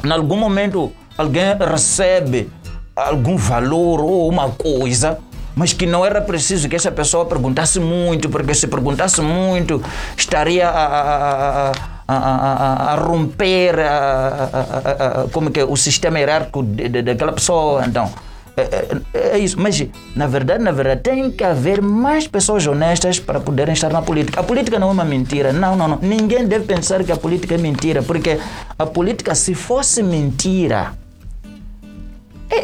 [0.03, 2.49] em algum momento alguém recebe
[2.95, 5.17] algum valor ou uma coisa,
[5.55, 9.81] mas que não era preciso que essa pessoa perguntasse muito, porque se perguntasse muito
[10.17, 11.71] estaria a, a-
[12.07, 13.75] a- a- romper
[15.31, 17.85] como que é, o sistema hierárquico de- de- daquela pessoa.
[17.85, 18.09] Então,
[18.57, 18.61] é,
[19.13, 19.59] é- é isso.
[19.59, 19.83] Mas,
[20.15, 24.39] na verdade, na verdade, tem que haver mais pessoas honestas para poderem estar na política.
[24.39, 25.51] A política não é uma mentira.
[25.51, 25.99] Não, não, não.
[26.01, 28.39] Ninguém deve pensar que a política é mentira, porque
[28.77, 30.93] a política, se fosse mentira,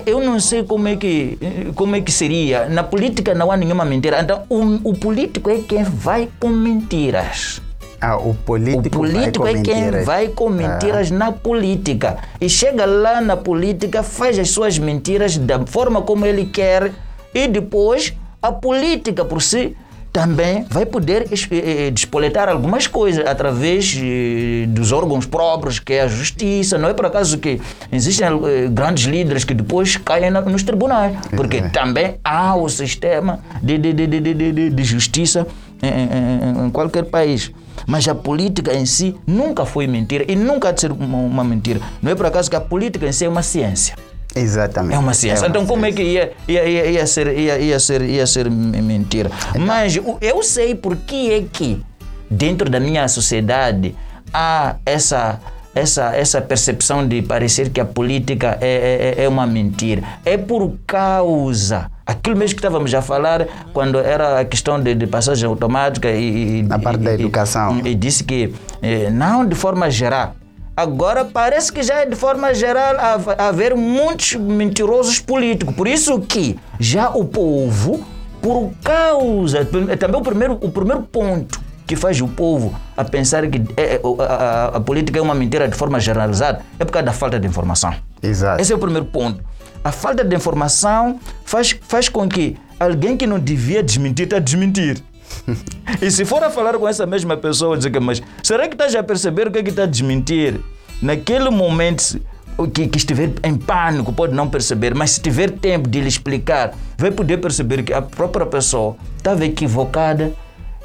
[0.05, 1.37] eu não sei como é que
[1.75, 2.67] como é que seria.
[2.69, 4.21] Na política não há nenhuma mentira.
[4.21, 7.61] Então, o, o político é quem vai com mentiras.
[7.99, 12.17] Ah, o político, O político é quem vai com mentiras na política.
[12.39, 16.91] E chega lá na política, faz as suas mentiras da forma como ele quer.
[17.33, 19.77] E depois, a política por si
[20.11, 26.01] também vai poder eh, eh, despoletar algumas coisas através eh, dos órgãos próprios, que é
[26.01, 26.77] a justiça.
[26.77, 28.27] Não é por acaso que existem
[28.73, 31.15] grandes líderes que depois caem nos tribunais.
[31.35, 31.69] Porque É.
[31.69, 35.47] também há o sistema de, de, de, de, de, de- de justiça
[35.81, 37.51] em, em- em qualquer país.
[37.87, 41.43] Mas a política em si nunca foi mentira e nunca há de ser uma, uma
[41.43, 41.79] mentira.
[42.01, 43.95] Não é por acaso que a política em si é uma ciência.
[44.35, 44.95] Exatamente.
[44.95, 45.45] É uma ciência.
[45.47, 49.29] então, como é que ia, ia, ia, ia ser, ia, ia, ser, ia ser mentira?
[49.59, 51.81] Mas o- eu sei por que é que,
[52.29, 53.93] dentro da minha sociedade,
[54.33, 55.39] há essa,
[55.75, 60.01] essa, essa percepção de parecer que a política é, é, é uma mentira.
[60.25, 61.89] É por causa.
[62.05, 66.59] Aquilo mesmo que estávamos a falar quando era a questão de, de passagem automática e.
[66.59, 67.81] e- Na parte e- da e- educação.
[67.85, 70.35] E disse que eh, não de forma geral.
[70.75, 75.75] Agora parece que já é de forma geral hav- haver muitos mentirosos políticos.
[75.75, 78.03] Por isso que já o povo,
[78.41, 79.65] por causa.
[79.65, 84.01] Também o primeiro, o primeiro ponto que faz o povo a pensar que é- é-
[84.19, 87.37] a, a- a política é uma mentira de forma generalizada é por causa da falta
[87.39, 87.93] de informação.
[88.23, 88.61] Exato.
[88.61, 89.43] Esse é o primeiro ponto.
[89.83, 94.39] A falta de informação faz, faz com que alguém que não devia desmentir, está a
[94.39, 95.03] desmentir.
[96.01, 98.95] e se for a falar com essa mesma pessoa, dizer que, mas será que estás
[98.95, 100.59] a perceber o que é que está a desmentir?
[101.01, 102.19] Naquele momento
[102.67, 106.73] que, que estiver em pânico, pode não perceber, mas se tiver tempo de lhe explicar,
[106.97, 110.33] vai poder perceber que a própria pessoa estava equivocada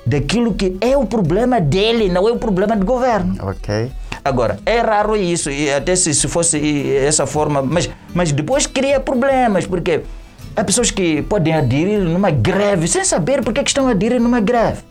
[0.06, 3.36] daquilo que é o problema dele, não é o problema do governo.
[3.40, 3.90] Ok.
[4.24, 8.98] Agora, é raro isso, e até se, se fosse essa forma, mas, mas depois cria
[8.98, 10.02] problemas, porque
[10.56, 14.40] há pessoas que podem aderir numa greve sem saber porque que estão a aderir numa
[14.40, 14.82] greve.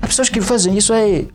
[0.00, 1.28] Há pessoas que fazem isso aí.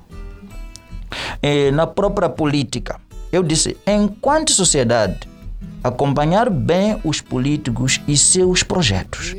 [1.41, 2.99] E na própria política,
[3.31, 5.29] eu disse, enquanto sociedade,
[5.83, 9.35] acompanhar bem os políticos e seus projetos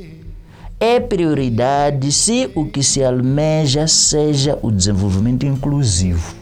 [0.78, 6.34] é prioridade se o que se almeja seja o desenvolvimento inclusivo.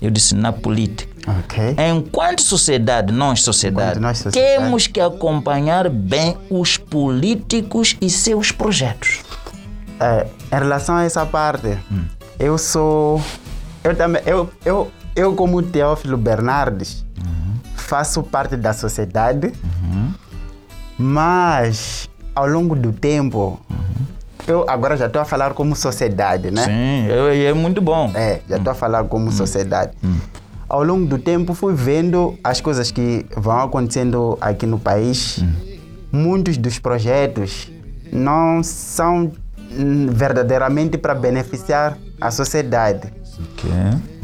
[0.00, 1.11] Eu disse na política.
[1.26, 1.76] Ok.
[1.78, 4.58] Enquanto sociedade, nós sociedade, nós, sociedade.
[4.58, 9.20] temos que acompanhar bem os políticos e seus projetos.
[10.00, 11.78] É, em relação a essa parte,
[12.38, 13.22] eu sou.
[13.84, 14.20] Eu também.
[14.26, 17.04] Eu, eu, eu como Teófilo Bernardes,
[17.76, 19.52] faço parte da sociedade,
[20.98, 23.60] mas ao longo do tempo,
[24.46, 26.64] eu agora já estou a falar como sociedade, né?
[26.64, 28.10] Sim, é, é muito bom.
[28.14, 29.92] É, já estou a falar como sociedade.
[30.72, 35.44] Ao longo do tempo fui vendo as coisas que vão acontecendo aqui no país.
[36.10, 37.70] Muitos dos projetos
[38.10, 39.30] não são
[39.70, 43.12] hum, verdadeiramente para beneficiar a sociedade.
[43.38, 43.70] Ok.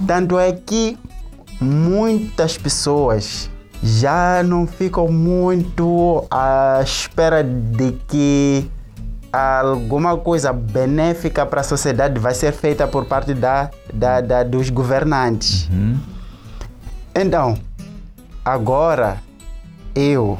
[0.07, 0.97] Tanto é que
[1.61, 3.51] muitas pessoas
[3.83, 8.71] já não ficam muito à espera de que
[9.31, 14.71] alguma coisa benéfica para a sociedade vai ser feita por parte da, da, da- dos
[14.71, 15.69] governantes.
[17.15, 17.59] Então,
[18.45, 19.19] agora
[19.95, 20.39] eu,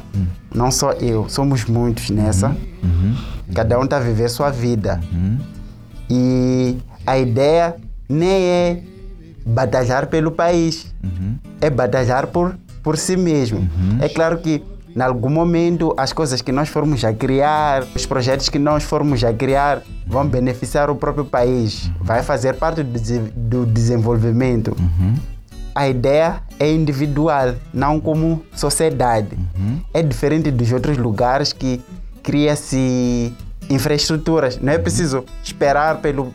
[0.53, 2.55] não só eu, somos muitos nessa.
[3.53, 4.99] Cada um está a viver sua vida.
[6.09, 7.75] E a ideia
[8.07, 8.83] nem é
[9.45, 10.93] batalhar pelo país,
[11.61, 13.67] é batalhar por, por si mesmo.
[14.01, 14.63] É claro que,
[14.95, 19.23] em algum momento, as coisas que nós formos a criar, os projetos que nós formos
[19.23, 22.99] a criar, vão beneficiar o próprio país, vai fazer parte do,
[23.35, 24.75] do desenvolvimento.
[25.75, 29.37] A ideia é individual, não como sociedade.
[29.93, 31.81] É diferente dos outros lugares que
[32.23, 33.33] cria-se
[33.69, 34.57] infraestruturas.
[34.61, 36.33] Não é preciso esperar pelo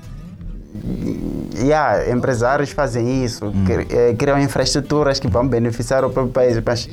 [1.57, 6.61] yeah, empresários fazem isso, cri- eh, criam infraestruturas que vão beneficiar o próprio país.
[6.65, 6.89] Mas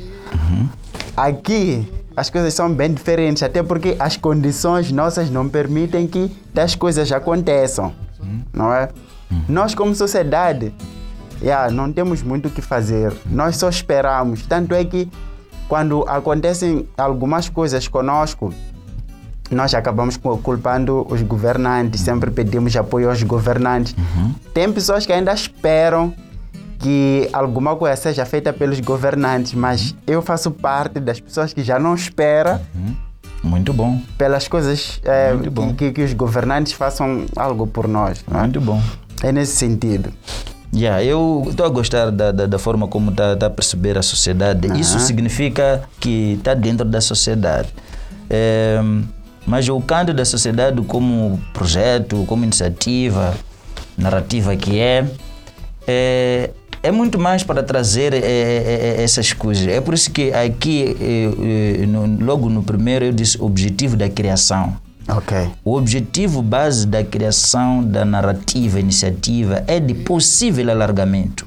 [1.16, 6.76] aqui as coisas são bem diferentes, até porque as condições nossas não permitem que tais
[6.76, 7.94] coisas aconteçam,
[8.54, 8.90] não é?
[9.48, 10.74] Nós como sociedade,
[11.42, 14.46] yeah, não temos muito o que fazer, nós só esperamos.
[14.46, 15.10] Tanto é que
[15.68, 18.54] quando acontecem algumas coisas conosco,
[19.50, 23.96] nós acabamos cu- culpando os governantes, sempre pedimos apoio aos governantes.
[24.54, 26.14] Tem pessoas que ainda esperam
[26.80, 31.78] que alguma coisa seja feita pelos governantes, mas eu faço parte das pessoas que já
[31.78, 32.62] não espera
[33.44, 35.00] Muito bom, pelas coisas
[35.36, 35.74] Muito bom.
[35.76, 38.24] que, que os governantes façam algo por nós.
[38.34, 38.38] é?
[38.40, 38.82] muito bom.
[39.22, 40.12] É nesse sentido.
[40.74, 44.68] Yeah, eu estou a gostar da, da, da forma como está a perceber a sociedade.
[44.80, 47.68] Isso significa que está dentro da sociedade.
[48.30, 48.80] É,
[49.46, 53.34] mas o canto da sociedade como projeto, como iniciativa,
[53.98, 55.06] narrativa que é,
[55.86, 59.68] é, é muito mais para trazer é, essas coisas.
[59.68, 60.96] É por isso que aqui,
[61.86, 64.78] no- logo no primeiro, eu disse objetivo da criação.
[65.12, 65.52] Ok.
[65.64, 71.46] O objetivo base da criação da narrativa iniciativa é de possível alargamento,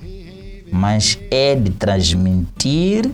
[0.71, 3.11] mas é de transmitir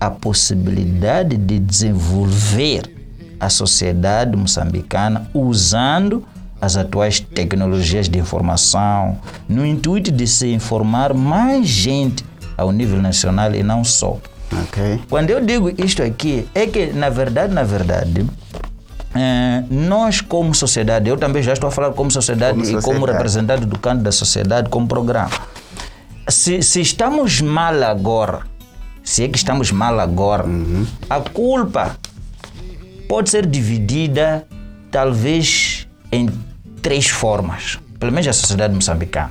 [0.00, 2.90] a possibilidade de desenvolver
[3.38, 6.24] a sociedade moçambicana usando
[6.60, 12.24] as atuais tecnologias de informação, no intuito de se informar mais gente
[12.56, 14.18] ao nível nacional e não só.
[14.62, 15.00] Ok.
[15.08, 18.26] Quando eu digo isto aqui, é que na verdade, na verdade,
[19.14, 22.82] eh, nós como sociedade, eu também já estou a falar como sociedade Como e como
[22.82, 23.12] sociedade.
[23.12, 25.30] representante do canto da sociedade, como programa.
[26.28, 28.42] Se, se estamos mal agora,
[29.02, 30.44] se é que estamos mal agora,
[31.08, 31.96] a culpa
[33.08, 34.46] pode ser dividida
[34.90, 36.28] talvez em
[36.82, 39.30] três formas, pelo menos a sociedade moçambicana.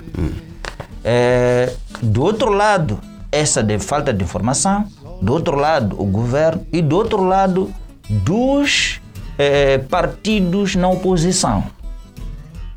[1.03, 2.99] É, do outro lado,
[3.31, 4.85] essa de falta de informação,
[5.21, 7.71] do outro lado, o governo, e do outro lado,
[8.09, 8.99] dos
[9.37, 11.63] eh, partidos na oposição.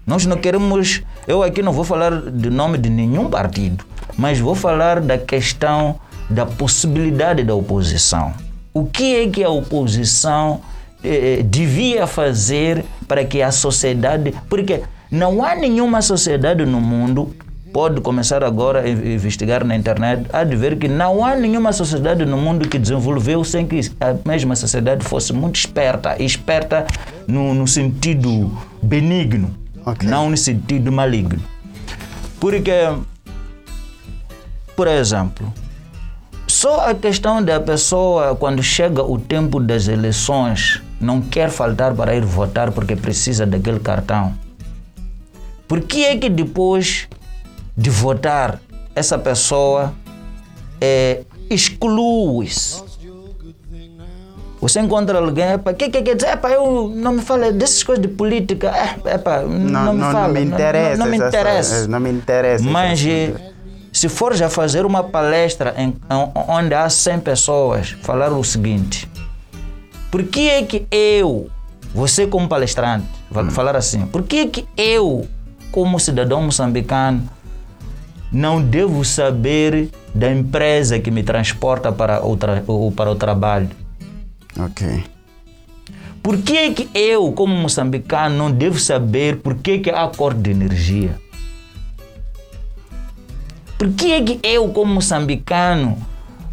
[0.06, 1.02] Nós não queremos.
[1.26, 3.84] Eu aqui não vou falar do nome de nenhum partido,
[4.16, 8.32] mas vou falar da questão da possibilidade da oposição.
[8.72, 10.60] O que é que a oposição
[11.02, 14.34] eh, devia fazer para que a sociedade.
[14.48, 17.34] Porque não há nenhuma sociedade no mundo
[17.72, 22.24] pode começar agora a investigar na internet, há de ver que não há nenhuma sociedade
[22.24, 26.86] no mundo que desenvolveu sem que a mesma sociedade fosse muito esperta, esperta
[27.26, 28.50] no, no sentido
[28.82, 29.54] benigno,
[29.86, 30.08] Ok.
[30.08, 31.40] não no sentido maligno.
[32.40, 32.72] Porque,
[34.74, 35.52] por exemplo,
[36.46, 42.14] só a questão da pessoa, quando chega o tempo das eleições, não quer faltar para
[42.14, 44.34] ir votar porque precisa daquele cartão.
[45.68, 47.06] Por que é que depois
[47.76, 48.60] de votar,
[48.94, 49.92] essa pessoa
[50.80, 52.82] é, exclui-se?
[54.60, 56.32] Você encontra alguém, epa, que que quer dizer?
[56.32, 60.28] Epa, eu não me fala dessas coisas de política, é, epa, não, me fala.
[60.28, 60.96] me interessa.
[60.98, 61.88] Não, não me essa- interessa.
[61.88, 62.64] Não me interessa.
[62.64, 63.32] Mas eh,
[63.90, 65.96] se for já fazer uma palestra em,
[66.46, 69.08] onde há 100 pessoas, falar o seguinte:
[70.10, 71.48] por que é que eu,
[71.94, 75.26] você como palestrante, vai falar assim, por que é que eu,
[75.72, 77.26] como cidadão moçambicano,
[78.32, 82.62] não devo saber da empresa que me transporta para o, tra-
[82.96, 83.68] para o trabalho?
[84.58, 85.04] Ok.
[86.22, 90.40] Por que, é que eu, como moçambicano, não devo saber por que, que há corte
[90.40, 91.18] de energia?
[93.78, 95.96] Por que, é que eu, como moçambicano,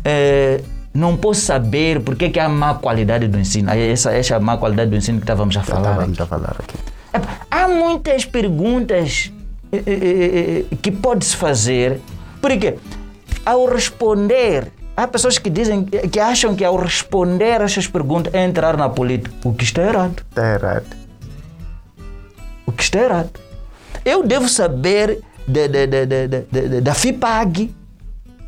[0.05, 0.61] eh,
[0.93, 3.69] não posso saber por que, que há má qualidade do ensino?
[3.71, 5.91] Essa, essa má qualidade do ensino que estávamos a falar.
[5.91, 6.77] estávamos a falar aqui.
[7.51, 9.31] Há muitas perguntas
[10.81, 11.99] que pode-se fazer,
[12.41, 12.75] porque
[13.45, 18.77] ao responder, há pessoas que dizem que acham que ao responder essas perguntas é entrar
[18.77, 20.23] na política, o que está errado.
[20.29, 20.85] Está errado.
[22.65, 23.31] O que está errado.
[24.03, 27.73] Eu devo saber da, da, da, da, FIPAG,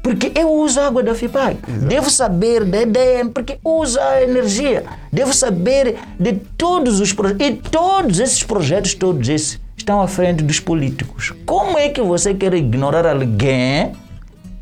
[0.03, 1.57] porque eu uso água da FIPAG.
[1.87, 4.83] Devo saber da EDM, porque uso a energia.
[5.11, 7.47] Devo saber de todos os projetos.
[7.47, 11.33] E todos esses projetos, todos esses, estão à frente dos políticos.
[11.45, 13.93] Como é que você quer ignorar alguém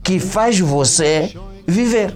[0.04, 1.34] que faz você
[1.68, 2.16] viver?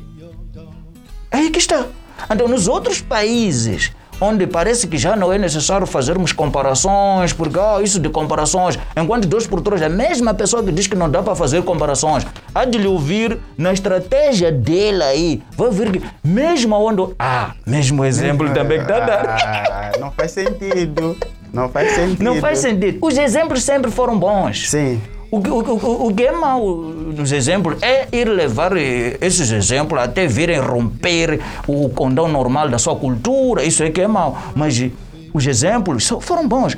[1.29, 1.85] Aí que está.
[2.29, 7.79] Então, nos outros países, onde parece que já não é necessário fazermos comparações, porque ah,
[7.81, 11.23] isso de comparações, enquanto dois por três, a mesma pessoa que diz que não dá
[11.23, 16.75] para fazer comparações, há de lhe ouvir na estratégia dele aí, vai ouvir que mesmo
[16.75, 17.13] onde.
[17.17, 19.25] Ah, mesmo exemplo também que está a dar.
[19.27, 21.17] Ah, não faz sentido.
[21.53, 22.23] Não faz sentido.
[22.23, 22.97] Não faz sentido.
[23.01, 24.69] Os exemplos sempre foram bons.
[24.69, 25.01] Sim.
[25.29, 29.49] O, que- o, o, o que é mau nos exemplos é ir levar eh, esses
[29.51, 33.63] exemplos até virem romper o condão normal da sua cultura.
[33.63, 34.37] Isso é que é mau.
[34.55, 34.91] Mas eh,
[35.33, 36.75] os exemplos foram bons.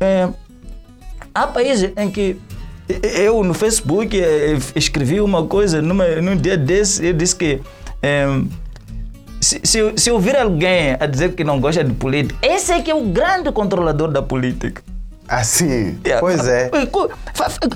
[0.00, 0.28] Eh,
[1.34, 2.36] há países em que
[3.18, 4.14] eu no Facebook
[4.76, 7.60] escrevi uma coisa numa, num dia desse, eu disse que
[8.02, 8.26] eh,
[9.44, 12.90] se, se, se ouvir alguém a dizer que não gosta de política, esse é que
[12.90, 14.82] é o grande controlador da política.
[15.28, 15.98] Assim.
[16.04, 16.20] Yeah.
[16.20, 16.70] Pois é.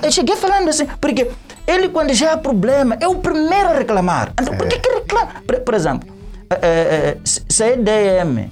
[0.03, 1.29] Eu cheguei falando assim, porque
[1.67, 4.33] ele, quando já há problema, é o primeiro a reclamar.
[4.39, 5.31] Então, por que, que reclama?
[5.45, 6.09] Por, por exemplo,
[6.49, 8.49] eh, eh, se a EDM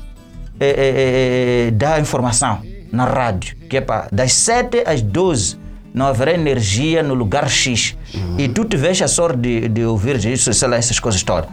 [0.60, 5.58] eh, dá informação na rádio, que é para das 7 às 12
[5.93, 7.95] não haverá energia no lugar X,
[8.38, 11.49] e tu tiveste a sorte de, de ouvir isso, sei lá, essas coisas todas.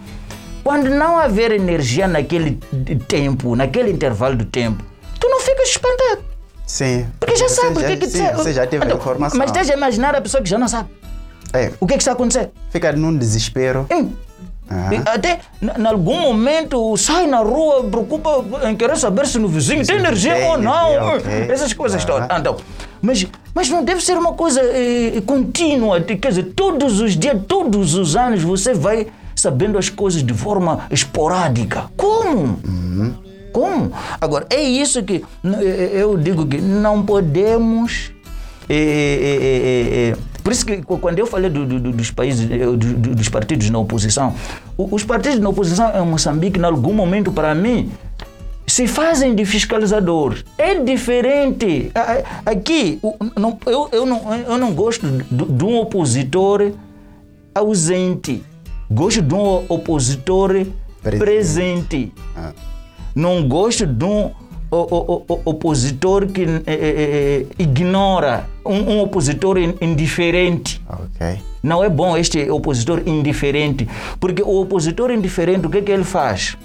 [0.65, 2.59] Quando não haver energia naquele
[3.07, 4.83] tempo, naquele intervalo do tempo,
[5.21, 6.25] tu não ficas espantado.
[6.67, 7.07] Sim.
[7.21, 9.39] Porque já Você sabe o que é que sim, Você já teve a Então, informação.
[9.39, 10.89] Mas deixa imaginar a pessoa que já não sabe
[11.53, 12.51] É, o que é que está a acontecer.
[12.71, 13.87] fica num desespero.
[13.93, 14.11] Hum.
[14.91, 19.85] E Até em algum momento sai na rua, preocupa em querer saber se no vizinho
[19.87, 20.89] tem energia tem ou não.
[20.95, 21.51] energia, ok.
[21.53, 22.07] Essas coisas Ah.
[22.07, 22.39] todas.
[22.41, 22.57] Então,
[23.03, 26.01] mas, mas não deve ser uma coisa eh, contínua.
[26.01, 30.33] de- Quer dizer, todos os dias, todos os anos você vai sabendo as coisas de
[30.35, 31.91] forma esporádica.
[31.97, 32.59] Como?
[33.53, 33.93] Como?
[34.21, 35.25] Agora, é isso que
[35.93, 38.11] eu digo que não podemos.
[38.67, 42.47] eh, eh, eh, por isso que qu- quando eu falei do- do- do- dos países,
[42.49, 44.35] do- do- dos partidos na oposição,
[44.79, 47.91] os partidos na oposição em Moçambique, em algum momento, para mim,
[48.67, 50.45] se fazem de fiscalizadores.
[50.57, 51.93] É diferente.
[52.47, 52.99] Aqui,
[53.67, 56.73] eu, eu, não, eu não gosto de um opositor
[57.55, 58.43] ausente.
[58.91, 60.67] Gosto de um opositor
[61.03, 61.19] Presente.
[61.25, 62.13] presente.
[62.37, 62.53] Ah.
[63.15, 64.31] Não gosto de um
[64.71, 70.83] o- o- o- opositor que eh, eh, eh, ignora, um, um opositor in- indiferente.
[70.89, 71.39] Ok.
[71.63, 76.03] Não é bom este opositor indiferente, porque o opositor indiferente, o que, é que ele
[76.05, 76.57] faz?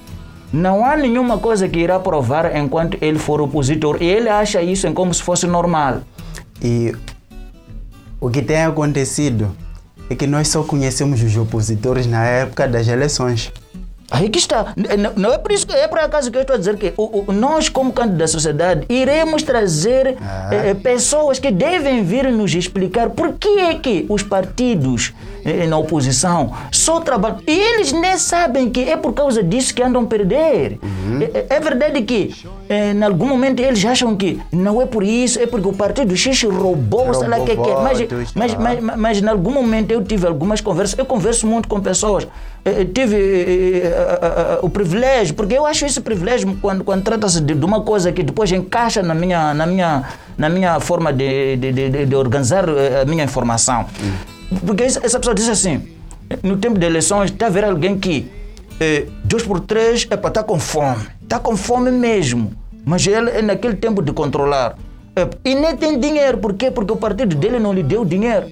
[0.52, 3.98] Não há nenhuma coisa que irá provar enquanto ele for opositor.
[4.02, 6.00] E ele acha isso como se fosse normal.
[6.64, 6.92] E
[8.20, 9.52] o que tem acontecido
[10.10, 13.52] é que nós só conhecemos os opositores na época das eleições.
[14.12, 14.74] Aí que está.
[15.16, 17.26] Não é por isso que é por acaso que eu estou a dizer que o-
[17.28, 20.50] o- nós, como canto da sociedade, iremos trazer Ah.
[20.52, 25.14] eh, eh, pessoas que devem vir nos explicar por que é que os partidos
[25.68, 27.40] na oposição só trabalham.
[27.48, 30.80] E eles nem sabem que é por causa disso que andam a perder.
[31.34, 32.34] É, é- é verdade que,
[32.70, 36.16] eh, em algum momento, eles acham que não é por isso, é porque o partido
[36.16, 37.76] X roubou, sei lá o que que é.
[37.76, 38.00] Mas,
[38.36, 41.80] mas, mas, mas, mas em algum momento eu tive algumas conversas, eu converso muito com
[41.80, 42.28] pessoas,
[42.66, 47.04] eh, eh, tive ah, ah, ah, o privilégio, porque eu acho esse privilégio quando, quando
[47.04, 50.04] trata-se de, de uma coisa que depois encaixa na minha, na minha,
[50.38, 53.86] na minha forma de, de, de, de organizar a minha informação.
[54.66, 55.88] Porque essa pessoa disse assim,
[56.44, 58.30] no tempo de eleições, está a ver alguém que
[58.80, 62.52] eh, dois por três é para estar com fome, está com fome mesmo,
[62.86, 64.78] mas ele é naquele tempo de controlar.
[65.16, 66.72] É, e nem tem dinheiro, por quê?
[66.72, 68.48] Porque o partido dele não lhe deu dinheiro.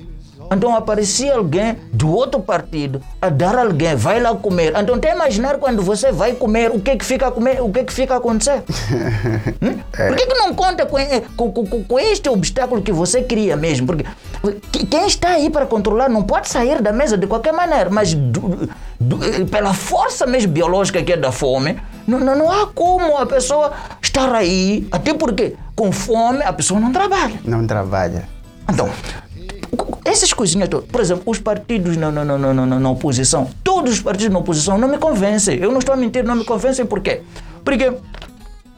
[0.51, 4.73] Então aparecia alguém do outro partido a dar alguém, vai lá comer.
[4.77, 7.69] Então até imaginar quando você vai comer, o que é que fica a comer, o
[7.69, 8.63] que é que fica a acontecer?
[9.61, 9.79] Hum?
[9.91, 10.97] Por que, que não conta com,
[11.35, 13.87] com, com, com- este obstáculo que você cria mesmo?
[13.87, 14.05] Porque
[14.71, 18.13] que- quem está aí para controlar não pode sair da mesa de qualquer maneira, mas
[18.13, 18.69] do-
[18.99, 23.25] do- pela força mesmo biológica que é da fome, não, não, não há como a
[23.25, 23.71] pessoa
[24.01, 27.39] estar aí, até porque com fome a pessoa não trabalha.
[27.43, 28.27] Não trabalha.
[28.69, 28.89] Então,
[30.05, 33.93] essas coisinhas todas, por exemplo, os partidos na, na, na, na, na- na oposição, todos
[33.93, 35.57] os partidos na oposição não me convencem.
[35.59, 37.22] Eu não estou a mentir, não me convencem por quê?
[37.65, 37.91] Porque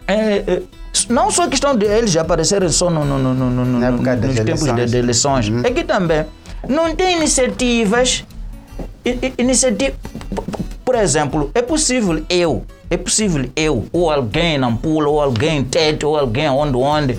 [0.08, 0.14] é,
[0.48, 0.62] é,
[1.08, 4.64] não só a questão de eles aparecerem só no, no, no, no, no, nos tempos
[4.64, 4.92] de, eleições.
[4.92, 6.26] de eleições, é que também
[6.68, 8.26] não tem iniciativas.
[9.38, 9.96] Iniciativa,
[10.84, 15.64] por exemplo, é possível eu, é possível eu, ou alguém na Ampula, ou alguém em
[15.64, 17.18] Tete, ou alguém onde, onde,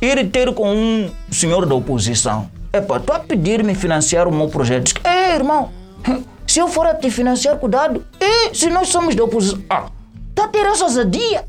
[0.00, 2.48] ir ter com um senhor da oposição.
[2.72, 4.84] Epa, tu a pedir-me financiar o meu projeto.
[4.84, 5.70] Diz que, é, irmão,
[6.46, 8.04] se eu for a te financiar, cuidado.
[8.20, 9.58] E se nós somos da oposição?
[9.70, 9.86] Ah,
[10.34, 11.44] tá a ter essa ousadia.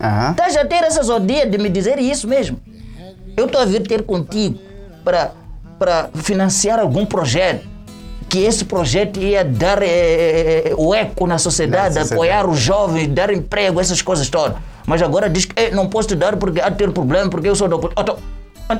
[0.00, 0.30] Aham.
[0.32, 2.60] Estás a ter essa ousadia de me dizer isso mesmo?
[3.36, 4.58] Eu estou a vir ter contigo
[5.04, 5.32] para,
[5.78, 7.66] para financiar algum projeto.
[8.28, 12.14] Que esse projeto ia dar eh, o eco na sociedade, Na sociedade.
[12.14, 14.56] apoiar os jovens, dar emprego, essas coisas todas.
[14.84, 17.48] Mas agora diz que "Eh, não posso te dar porque há de ter problema, porque
[17.48, 18.18] eu sou da oposição.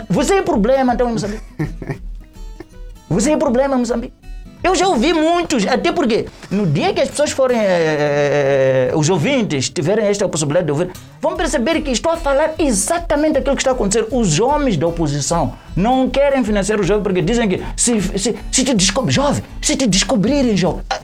[0.09, 1.43] Você é problema, então, em Moçambique?
[3.09, 4.12] Você é problema, em Moçambique?
[4.66, 9.70] Eu já ouvi muitos, até porque no dia que as pessoas forem, eh, os ouvintes,
[9.70, 13.70] tiverem esta possibilidade de ouvir, vão perceber que estou a falar exatamente aquilo que está
[13.70, 14.09] a acontecer.
[14.11, 18.64] Os homens da oposição não querem financiar os jovens porque dizem que se, se, se
[18.64, 21.01] te descobrir, jovem, se te descobrirem, jovem, ah,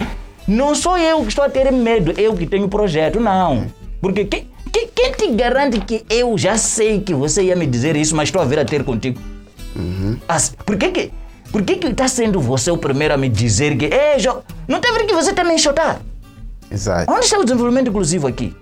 [0.49, 3.67] não sou eu que estou a ter medo, eu que tenho projeto, não.
[4.01, 7.95] Porque quem, quem, quem te garante que eu já sei que você ia me dizer
[7.97, 9.21] isso, mas estou a vir a ter contigo?
[10.29, 11.13] Assim, por que que,
[11.51, 14.39] por que que está sendo você o primeiro a me dizer que, é, jo...
[14.69, 16.01] não vendo que você está me enxotar?
[16.71, 17.11] Exato.
[17.13, 18.55] Onde está o desenvolvimento inclusivo aqui?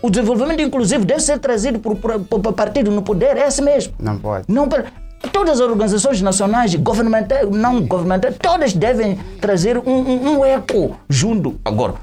[0.00, 2.20] O desenvolvimento inclusivo deve ser trazido por, por,
[2.52, 3.94] partido no poder, é assim mesmo.
[3.98, 4.44] Não pode.
[4.48, 4.92] Não, per-
[5.32, 11.58] todas as organizações nacionais, governamentais, não governamentais, todas devem trazer um, um- um eco junto.
[11.64, 11.94] Agora,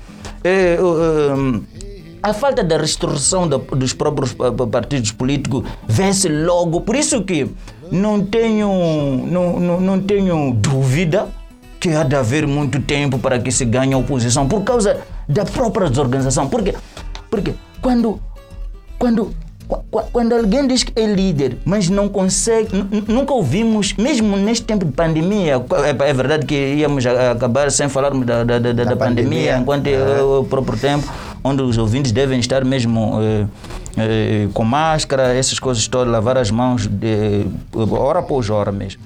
[0.44, 0.78] eh,
[2.30, 6.82] a falta da restrição da- dos próprios pa- partidos políticos vê-se logo.
[6.82, 7.48] Por isso que
[7.92, 8.68] não tenho,
[9.28, 11.28] não, não, não tenho dúvida
[11.80, 14.98] que há de haver muito tempo para que se ganhe a oposição por causa
[15.30, 16.48] da própria desorganização.
[16.48, 16.74] Porque,
[17.30, 18.20] porque quando
[18.98, 19.32] quando,
[19.68, 23.94] qu- qu- quando alguém diz que é líder, mas não consegue, nu- nu- nunca ouvimos,
[23.94, 28.58] mesmo neste tempo de pandemia, é, é verdade que íamos acabar sem falarmos da, da,
[28.58, 29.58] da, da- da pandemia, pandemia.
[29.58, 31.06] enquanto é o próprio tempo,
[31.48, 33.46] onde os ouvintes devem estar mesmo eh,
[33.98, 37.46] eh, com máscara, essas coisas todas, lavar as mãos de,
[37.92, 39.00] hora após hora mesmo.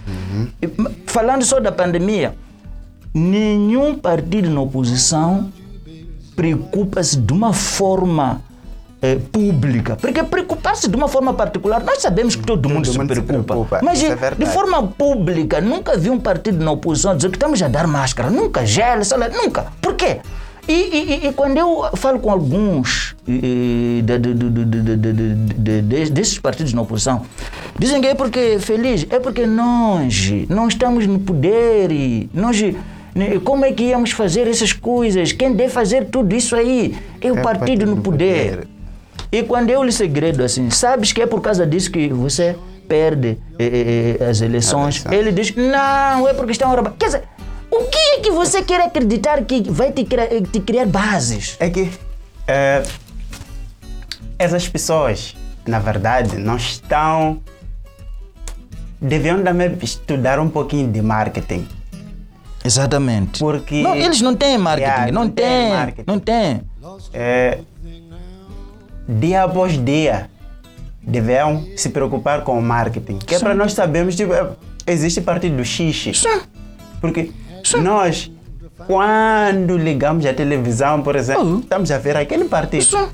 [0.61, 2.33] E, ma- falando só da pandemia,
[3.13, 5.49] nenhum partido na oposição
[6.33, 8.41] preocupa-se de uma forma
[9.01, 9.97] eh, pública.
[9.97, 13.53] Porque preocupar-se de uma forma particular, nós sabemos que todo, mundo, se, mundo se preocupa.
[13.53, 17.61] preocupa, Mas é de- forma pública, nunca vi um partido na oposição dizer que estamos
[17.61, 18.29] a dar máscara.
[18.29, 19.65] Nunca, gel, lá, nunca.
[19.81, 20.21] Por quê?
[20.70, 27.26] E, e, e, quando eu falo com alguns de, de, de, desses partidos na oposição,
[27.78, 31.89] dizem que é porque, é feliz, é porque nós não estamos no poder,
[32.32, 32.61] nós
[33.15, 35.32] né, como é que íamos fazer essas coisas?
[35.32, 36.95] Quem deve fazer tudo isso aí?
[37.20, 38.49] É o é partido, partido, no poder.
[38.49, 38.67] poder.
[39.32, 42.55] E quando eu lhe segredo assim, sabes que é por causa disso que você
[42.88, 45.03] perde eh, eh, eh as eleições?
[45.11, 46.95] Ele diz, não, é porque estão roubando.
[46.97, 47.24] Quer dizer,
[47.72, 51.55] o que é que você quer acreditar que vai te criar, te criar bases?
[51.59, 51.89] É que
[52.47, 52.84] eh,
[54.38, 55.36] essas pessoas,
[55.67, 57.41] na verdade, não estão.
[59.01, 61.67] Deviam também estudar um pouquinho de marketing.
[62.63, 63.39] Exatamente.
[63.39, 64.89] Porque- Não, eles não têm marketing.
[64.89, 65.70] Yeah, não, não tem têm.
[65.70, 66.03] marketing.
[66.05, 66.61] Não têm.
[67.13, 67.59] é,
[69.07, 70.30] dia após dia
[71.01, 73.20] deviam se preocupar com o marketing.
[73.20, 74.49] Que é para nós sabermos, tipo, é,
[74.86, 76.20] existe partido X.
[76.20, 76.41] Sim.
[76.99, 77.32] Porque
[77.74, 78.32] nós,
[78.88, 81.59] quando ligamos a televisão, por exemplo, Uhum.
[81.59, 82.84] estamos a ver aquele partido.
[82.84, 83.07] Sim.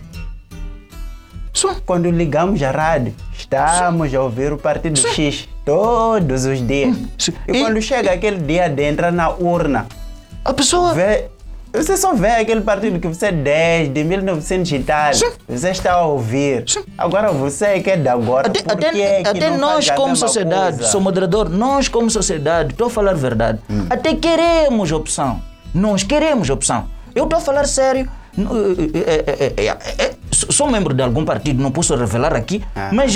[1.53, 1.69] Sim.
[1.85, 6.95] Quando ligamos a rádio, estamos a ouvir o partido X todos os dias.
[7.17, 7.33] Sim.
[7.47, 9.87] E, E- quando chega aquele dia de entrar na urna,
[10.43, 10.93] A pessoa.
[10.93, 11.29] vê,
[11.75, 15.11] você só vê aquele partido que você é 10, de 1900 e tal.
[15.47, 16.63] Você está a ouvir.
[16.67, 16.83] Sim.
[16.97, 18.47] Agora você é que é de agora.
[18.47, 20.91] Até, até, é até nós, como sociedade, coisa?
[20.91, 23.59] sou moderador, nós, como sociedade, estou a falar a verdade,
[23.89, 25.41] até queremos opção.
[25.73, 26.87] Nós queremos opção.
[27.13, 28.09] Eu estou a falar sério.
[28.37, 29.23] eh,
[29.97, 32.89] eh, sou membro de algum partido, não posso revelar aqui, Ah.
[32.93, 33.15] mas,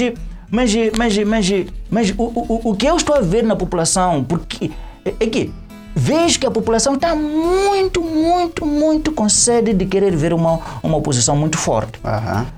[0.49, 4.24] mas, mas, mas, eh, mas o, o, o que eu estou a ver na população,
[4.24, 4.72] porque
[5.05, 5.51] é é que
[6.00, 10.97] vejo que a população está muito, muito, muito com sede de querer ver uma, uma
[10.97, 12.00] oposição muito forte.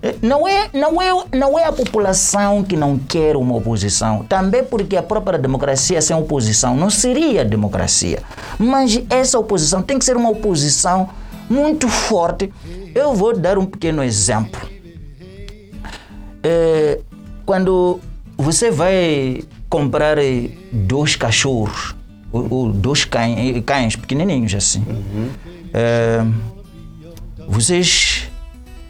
[0.03, 4.23] Eh, Não é, não, é, não é a população que não quer uma oposição.
[4.29, 8.19] Também porque a própria democracia sem oposição não seria democracia.
[8.59, 11.09] Mas essa oposição tem que ser uma oposição
[11.49, 12.53] muito forte.
[12.93, 14.61] Eu vou dar um pequeno exemplo.
[16.43, 16.99] Eh,
[17.45, 17.99] quando
[18.37, 21.95] você vai comprar eh, dois cachorros,
[22.32, 24.84] ou, ou dois cães, cães pequenininhos assim,
[25.73, 26.25] eh,
[27.47, 28.29] vocês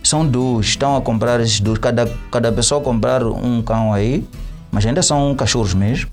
[0.04, 4.28] são dois, estão a comprar esses dois, cada, cada pessoa comprar um cão aí,
[4.72, 6.10] mas ainda são cachorros mesmo.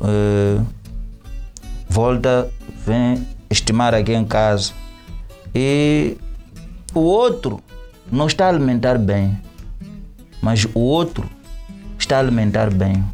[0.00, 0.60] Eh,
[1.88, 2.50] volta,
[2.86, 4.72] vem estimar aqui em casa.
[5.54, 6.16] E
[6.94, 7.60] o outro
[8.10, 9.38] não está a alimentar bem,
[10.40, 11.28] mas o outro
[11.98, 13.04] está a alimentar bem.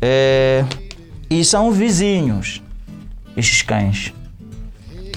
[0.00, 0.64] É,
[1.40, 2.62] e são vizinhos,
[3.34, 4.12] estes cães.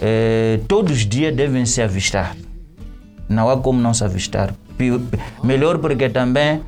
[0.01, 2.35] É, todos os dias devem se avistar.
[3.27, 4.53] Não há como não se avistar.
[5.43, 6.61] Melhor porque também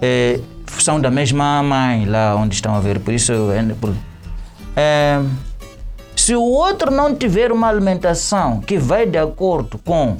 [0.00, 0.40] é,
[0.78, 2.98] são da mesma mãe lá onde estão a ver.
[3.00, 3.74] Por isso, é,
[4.76, 5.22] é,
[6.14, 10.16] se o outro não tiver uma alimentação que vai de acordo com uh,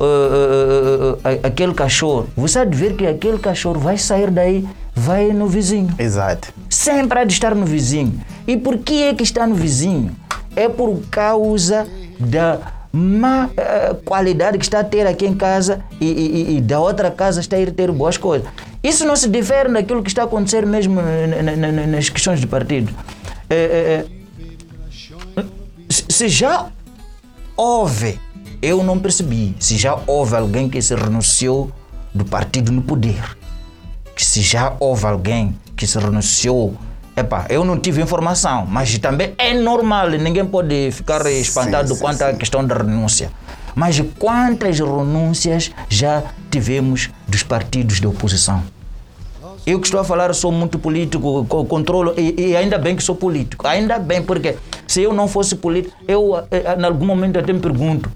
[0.00, 5.32] uh, uh, aquele cachorro, você há de ver que aquele cachorro vai sair daí, vai
[5.32, 5.94] no vizinho.
[5.98, 6.52] Exato.
[6.68, 8.20] Sempre há de estar no vizinho.
[8.46, 10.14] E por que é que está no vizinho?
[10.56, 11.86] É por causa
[12.18, 12.58] da
[12.92, 17.08] má eh, qualidade que está a ter aqui em casa e, e- e da outra
[17.10, 18.48] casa está a ir ter boas coisas.
[18.82, 22.40] Isso não se difere daquilo que está a acontecer mesmo na- na- na- nas questões
[22.40, 22.92] de partido.
[23.48, 24.04] Eh,
[25.36, 25.44] eh,
[25.88, 26.66] se se já
[27.56, 28.18] houve,
[28.60, 31.70] eu não percebi, se já houve alguém que se renunciou
[32.12, 33.36] do partido no poder
[34.20, 36.74] que se já houve alguém que se renunciou,
[37.16, 42.20] epá, eu não tive informação, mas também é normal, ninguém pode ficar espantado sim, quanto
[42.20, 43.30] à questão da renúncia.
[43.74, 48.62] Mas quantas renúncias já tivemos dos partidos de oposição?
[49.66, 53.02] Eu que estou a falar sou muito político, co- controlo, e, e ainda bem que
[53.02, 53.66] sou político.
[53.66, 54.56] Ainda bem, porque
[54.86, 58.12] se eu não fosse político, eu eh, em algum momento até me pergunto,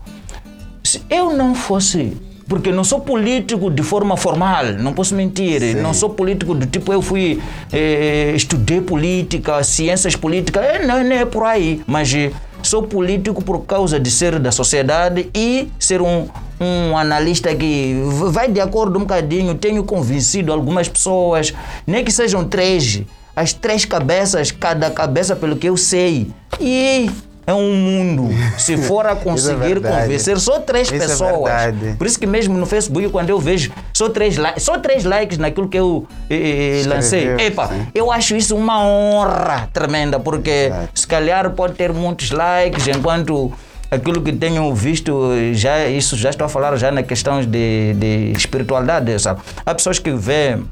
[0.82, 2.14] se eu não fosse,
[2.48, 6.92] porque não sou político de forma formal, não posso mentir, não sou político do tipo
[6.92, 7.40] eu fui,
[7.72, 12.30] eh, estudei política, ciências políticas, eh, não, não é por aí, mas eh,
[12.62, 16.28] sou político por causa de ser da sociedade e ser um,
[16.60, 17.94] um analista que
[18.30, 21.54] vai de acordo um bocadinho, tenho convencido algumas pessoas,
[21.86, 23.02] nem que sejam três,
[23.34, 26.30] as três cabeças, cada cabeça pelo que eu sei,
[26.60, 27.10] e
[27.46, 28.28] é um mundo.
[28.58, 30.02] Se for a conseguir verdade.
[30.02, 31.52] convencer só três Isso é pessoas.
[31.52, 31.96] verdade.
[31.98, 35.38] Por isso que mesmo no Facebook, quando eu vejo só três, li só três likes
[35.38, 37.86] naquilo que eu eh, eh, lancei, Escreveu, epa, sim.
[37.94, 40.88] eu acho isso uma honra tremenda, porque Exato.
[40.94, 43.52] se calhar pode ter muitos likes, enquanto
[43.90, 48.32] aquilo que tenho visto, já, isso já estou a falar já na questão de, de
[48.36, 49.40] espiritualidade, sabe?
[49.64, 50.64] Há pessoas que vêem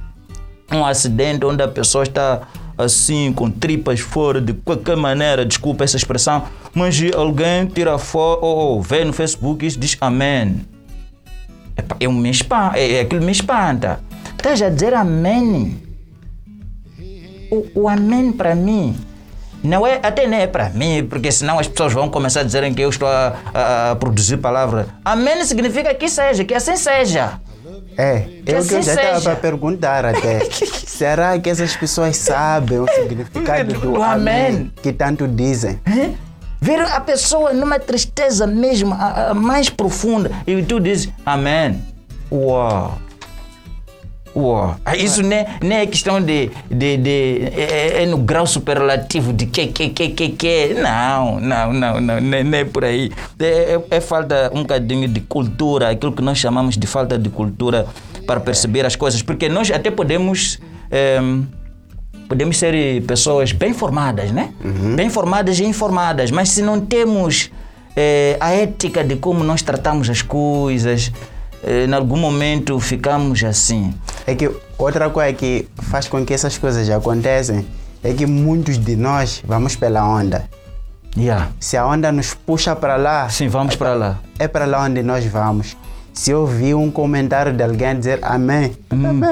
[0.73, 2.41] um acidente onde a pessoa está
[2.77, 6.45] assim, com tripas fora, de qualquer maneira, desculpa essa expressão,
[6.75, 10.65] mas alguém tira foto ou vê no Facebook e diz amém.
[11.99, 14.01] Eu me espanta, é, aquilo me espanta.
[14.37, 15.81] Estás a dizer amém?
[17.51, 18.97] O, o amém para mim
[19.63, 22.75] não é, até nem é para mim, porque senão as pessoas vão começar a dizerem
[22.75, 24.87] que eu estou a, a- a produzir palavras.
[25.05, 27.39] Amém significa que seja, que assim seja.
[27.97, 30.41] É, eu assim eu já estava a perguntar até.
[30.87, 34.47] Será que essas pessoas sabem o significado do Do amém.
[34.47, 35.81] amém que tanto dizem?
[35.87, 36.11] Hã?
[36.61, 41.83] Ver a pessoa numa tristeza mesmo, a, a mais profunda, e tu dizes amém.
[42.31, 42.99] Uau!
[44.35, 44.75] Uou.
[44.85, 46.51] Ah, Isso nem, nem é questão de.
[46.71, 50.75] de, de é, é no grau superlativo de que, que, que, que, que.
[50.75, 53.11] Não, não, não, não, nem, nem por aí.
[53.39, 57.29] É, é, é falta um bocadinho de cultura, aquilo que nós chamamos de falta de
[57.29, 57.87] cultura
[58.27, 60.59] para perceber as coisas, porque nós até podemos.
[60.91, 61.43] ehm,
[62.29, 64.55] podemos ser pessoas bem formadas, né?
[64.97, 67.51] Bem formadas e informadas, mas se não temos
[67.95, 71.13] eh, a ética de como nós tratamos as coisas,
[71.63, 73.95] eh, em algum momento ficamos assim.
[74.27, 77.67] É que outra coisa que faz com que essas coisas acontecem
[78.03, 80.49] é que muitos de nós vamos pela onda.
[81.17, 81.51] Yeah.
[81.61, 84.19] Se a onda nos puxa para lá, Sim, vamos para lá.
[84.39, 85.77] é para lá onde nós vamos.
[86.13, 89.23] Se eu vi um comentário de alguém dizer amém, amém,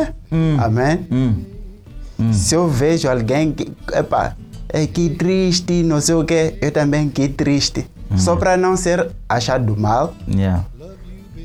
[0.59, 1.07] amém.
[1.11, 2.33] Hum.
[2.33, 4.37] Se eu vejo alguém que, epa,
[4.69, 7.87] é que triste, não sei o que, eu também que triste.
[8.17, 10.65] Só para não ser achado mal, Yeah.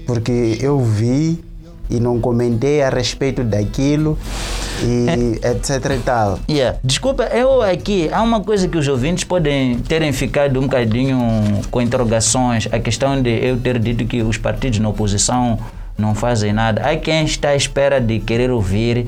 [0.06, 1.43] Porque eu vi
[1.89, 4.18] e não comentei a respeito daquilo
[4.84, 6.39] e etc e tal.
[6.49, 6.78] Yeah.
[6.84, 11.20] Desculpa, eu aqui, há uma coisa que os ouvintes podem terem ficado um bocadinho
[11.72, 15.60] com interrogações, a questão de eu ter dito que os partidos na oposição
[15.97, 16.82] não fazem nada.
[16.82, 19.08] Há quem está à espera de querer ouvir,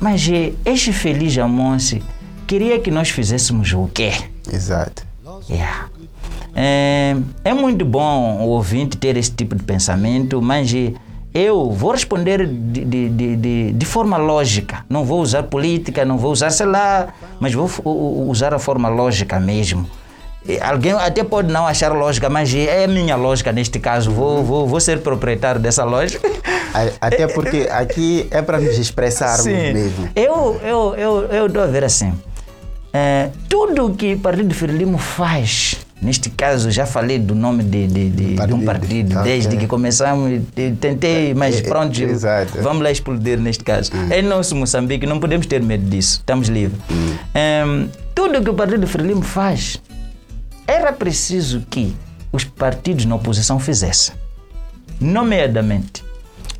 [0.00, 2.02] mas eh, este feliz Amonse
[2.46, 4.12] queria que nós fizéssemos o quê?
[4.52, 5.04] Exato.
[5.48, 5.88] Yeah.
[6.58, 10.72] É, é muito bom o ouvinte ter esse tipo de pensamento, mas
[11.34, 14.82] eu vou responder de, de, de, de, forma lógica.
[14.88, 17.70] Não vou usar política, não vou usar, sei lá, mas vou
[18.26, 19.86] usar a forma lógica mesmo.
[20.62, 24.10] Alguém até pode não achar lógica, mas é a minha lógica neste caso.
[24.10, 26.26] Vou, vou, vou ser proprietário dessa lógica.
[27.00, 30.08] Até porque aqui é para nos expressarmos mesmo.
[30.14, 32.12] Eu eu eu eu estou a ver assim.
[32.92, 38.10] é, tudo que o Partido Frelimo faz, neste caso já falei do nome de, de,
[38.10, 39.22] de, de um Partido, partido, ok.
[39.32, 40.42] desde que começamos,
[40.80, 42.62] tentei, mas É, é, pronto, exato.
[42.62, 43.90] vamos lá explodir neste caso.
[44.10, 46.78] É nosso Moçambique, não podemos ter medo disso, estamos livres.
[46.90, 47.16] Hum.
[47.34, 47.64] É,
[48.14, 49.80] tudo que o Partido Frelimo faz,
[50.66, 51.94] era preciso que
[52.32, 54.14] os partidos na oposição fizessem.
[55.00, 56.04] Nomeadamente,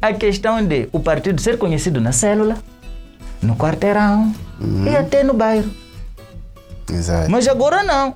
[0.01, 2.57] a questão de o partido ser conhecido na célula,
[3.43, 4.35] no quarteirão
[4.87, 5.71] e até no bairro.
[6.91, 7.31] Exato.
[7.31, 8.15] Mas agora não.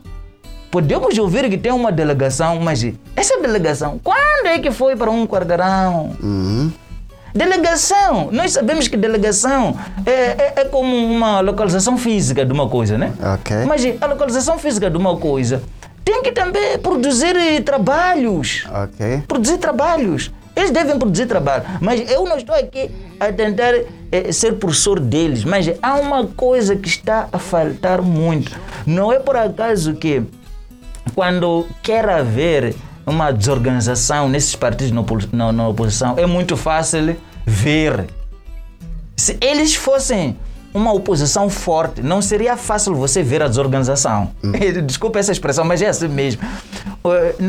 [0.70, 5.26] Podemos ouvir que tem uma delegação, mas essa delegação, quando é que foi para um
[5.26, 6.16] quarteirão?
[6.22, 6.70] Uhum.
[7.34, 12.96] Delegação, nós sabemos que delegação é, é, é como uma localização física de uma coisa,
[12.96, 13.12] né?
[13.34, 13.56] Ok.
[13.66, 15.62] Mas a localização física de uma coisa
[16.04, 18.64] tem que também produzir eh, trabalhos.
[18.72, 19.22] Ok.
[19.26, 20.32] Produzir trabalhos.
[20.56, 21.64] Eles devem produzir trabalho.
[21.80, 22.90] Mas eu não estou aqui
[23.20, 23.74] a tentar
[24.10, 25.44] eh, ser professor deles.
[25.44, 28.58] Mas há uma coisa que está a faltar muito.
[28.84, 30.22] Não é por acaso que
[31.14, 32.74] quando quer haver
[33.06, 38.06] uma desorganização nesses partidos na, opo- na- na oposição, é muito fácil ver.
[39.16, 40.36] Se eles fossem
[40.72, 44.30] uma oposição forte, não seria fácil você ver a desorganização.
[44.86, 46.40] Desculpa essa expressão, mas é assim mesmo.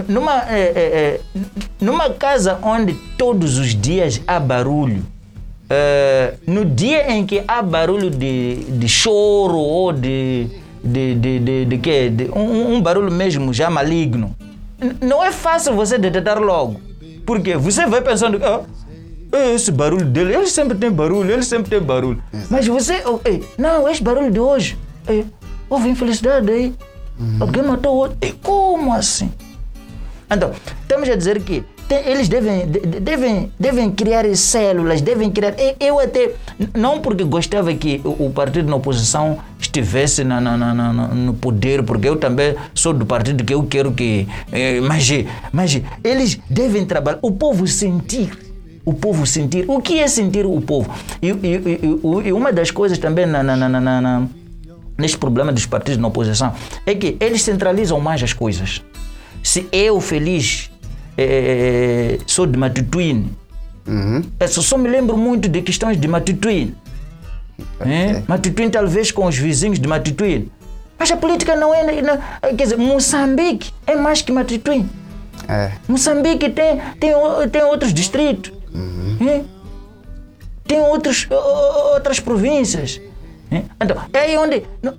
[0.08, 1.42] Numa, eh, eh, eh,
[1.80, 5.06] numa casa onde todos os dias há barulho,
[5.70, 10.48] eh, no dia em que há barulho de, de choro ou de,
[10.84, 12.10] de, de, de, de quê?
[12.10, 14.36] De um, um barulho mesmo já maligno,
[14.82, 16.80] n- não é fácil você detectar logo.
[17.26, 18.40] Porque você vai pensando,
[19.34, 22.22] é esse barulho dele, ele sempre tem barulho, ele sempre tem barulho.
[22.50, 24.78] Mas você, oh, ei, não, esse barulho de hoje,
[25.08, 25.26] ei,
[25.70, 26.74] houve infelicidade aí.
[27.40, 28.18] Alguém matou outro.
[28.22, 29.32] E como assim?
[30.30, 30.52] Então,
[30.82, 31.64] estamos a dizer que
[31.96, 35.54] eles devem, de- de- devem, devem criar células, devem criar.
[35.80, 36.32] Eu até,
[36.76, 41.84] não porque gostava que o, partido na oposição estivesse na, na- na- na- no poder,
[41.84, 44.28] porque eu também sou do partido que eu quero que.
[44.52, 45.08] eh, mas,
[45.52, 48.32] mas eles devem trabalhar, o povo sentir.
[48.84, 49.66] O povo sentir.
[49.68, 50.90] O que é sentir o povo?
[51.22, 51.80] E, e-
[52.26, 54.28] e- uma das coisas também na- na- na
[54.98, 56.54] neste problema dos partidos na oposição
[56.86, 58.82] é que eles centralizam mais as coisas.
[59.44, 60.71] Se eu, feliz,
[61.18, 63.36] eh, sou de Matutuine,
[63.88, 64.22] Uhum.
[64.40, 66.76] eu só, só me lembro muito de questões de Matutuine.
[67.82, 68.22] Eh?
[68.28, 70.52] Matutuine, talvez com os vizinhos de Matutuine.
[70.98, 72.02] Mas a política não é.
[72.02, 72.18] Não,
[72.56, 74.88] quer dizer, Moçambique é mais que Matutuine.
[75.48, 75.72] É.
[75.88, 77.14] Moçambique tem, tem,
[77.52, 78.54] tem outros distritos.
[79.28, 79.42] Eh?
[80.68, 81.28] Tem outros,
[81.94, 83.02] outras províncias.
[83.52, 83.64] Eh?
[83.82, 84.64] Então, é aí onde.
[84.82, 84.98] não, é- é-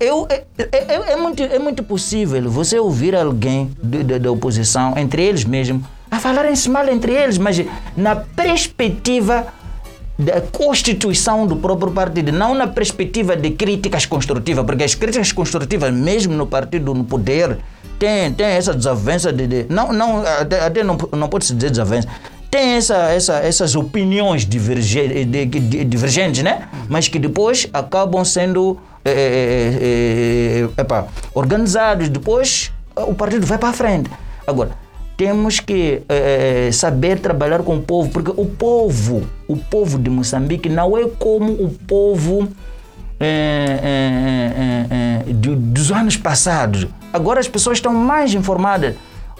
[0.00, 3.70] eu- é, é- muito, é muito possível você ouvir alguém
[4.20, 7.62] da oposição, entre eles mesmos, a falarem-se mal entre eles, mas
[7.96, 9.46] na perspectiva
[10.18, 15.92] da constituição do próprio partido, não na perspectiva de críticas construtivas, porque as críticas construtivas,
[15.92, 17.58] mesmo no partido no poder,
[17.98, 19.46] tem, tem essa desavença de.
[19.46, 22.06] de- não, não, até, até não, não pode se dizer desavença.
[22.50, 26.68] têm essa, essa, essas opiniões diverge, de- de- divergentes, né?
[26.88, 29.10] Mas que depois acabam sendo eh,
[29.82, 32.08] eh, eh, epá, organizados.
[32.08, 34.10] Depois eh, o partido vai para frente.
[34.46, 34.70] Agora,
[35.16, 40.68] temos que eh, saber trabalhar com o povo, porque o povo, o povo de Moçambique
[40.68, 42.48] não é como o povo
[43.20, 44.52] eh, eh,
[44.90, 46.86] eh, eh, de- dos anos passados.
[47.12, 48.94] Agora as pessoas estão mais informadas.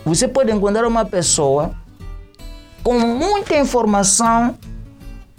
[0.04, 1.72] Você pode encontrar uma pessoa
[2.82, 4.56] com muita informação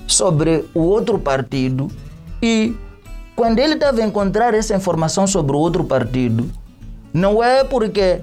[0.07, 1.89] sobre o outro partido
[2.41, 2.75] e
[3.35, 6.49] quando ele estava a encontrar essa informação sobre o outro partido,
[7.13, 8.21] não é porque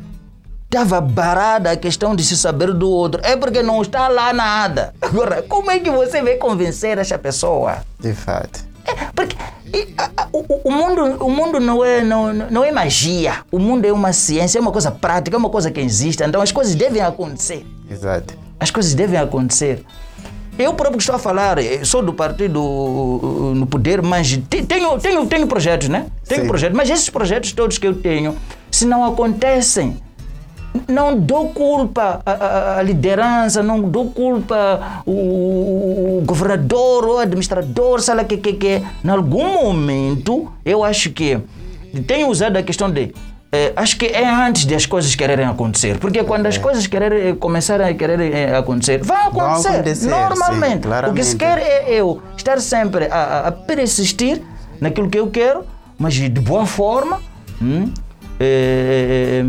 [0.64, 4.94] estava barada a questão de se saber do outro, é porque não está lá nada.
[5.02, 7.78] Agora, como é que você vai convencer essa pessoa?
[7.98, 8.64] De fato.
[8.86, 9.36] É, porque
[9.72, 13.44] e, a- a- o, o- o mundo, o mundo não, é, não, não é magia.
[13.52, 16.22] O mundo é uma ciência, é uma coisa prática, é uma coisa que existe.
[16.22, 17.66] Então as coisas devem acontecer.
[17.90, 18.34] Exato.
[18.58, 19.84] As coisas devem acontecer.
[20.58, 24.62] Eu próprio que estou a falar, eh, sou do partido uh, no poder, mas te-
[24.62, 26.06] tenho, tenho, tenho projetos, né?
[26.28, 26.48] Tenho Sim.
[26.48, 28.36] projetos, mas esses projetos todos que eu tenho,
[28.70, 29.96] se não acontecem,
[30.86, 38.22] não dou culpa à, liderança, não dou culpa o, o governador ou administrador, sei lá
[38.22, 38.82] o que, que, que.
[39.04, 41.38] Em algum momento, eu acho que
[42.06, 43.12] tenho usado a questão de.
[43.52, 45.98] Eh, acho que é antes de as coisas quererem acontecer.
[45.98, 50.86] Porque quando as coisas quererem, começarem a querer eh, acontecer, vão acontecer, acontecer, normalmente.
[50.88, 54.40] sim, o que se quer é eu estar sempre a, a- a persistir
[54.80, 55.64] naquilo que eu quero,
[55.98, 57.20] mas de boa forma.
[57.60, 57.92] hum?
[58.38, 59.44] Eh,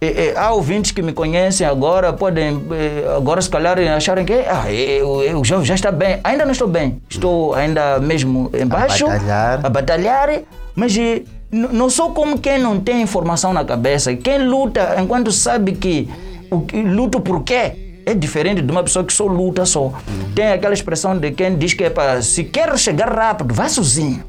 [0.00, 4.32] eh, eh, há ouvintes que me conhecem agora, podem eh, agora se calhar acharem que
[4.32, 6.18] ah, eu, eu já, já está bem.
[6.24, 7.00] Ainda não estou bem.
[7.10, 9.06] Estou ainda mesmo embaixo.
[9.06, 9.60] batalhar.
[9.66, 10.28] A batalhar.
[10.74, 10.96] Mas
[11.52, 14.16] não sou como quem não tem informação na cabeça.
[14.16, 16.08] Quem luta enquanto sabe que
[16.50, 18.00] o luto por quê?
[18.04, 19.92] É diferente de uma pessoa que só luta só.
[20.34, 24.24] Tem aquela expressão de quem diz que é para se quer chegar rápido, vai sozinho.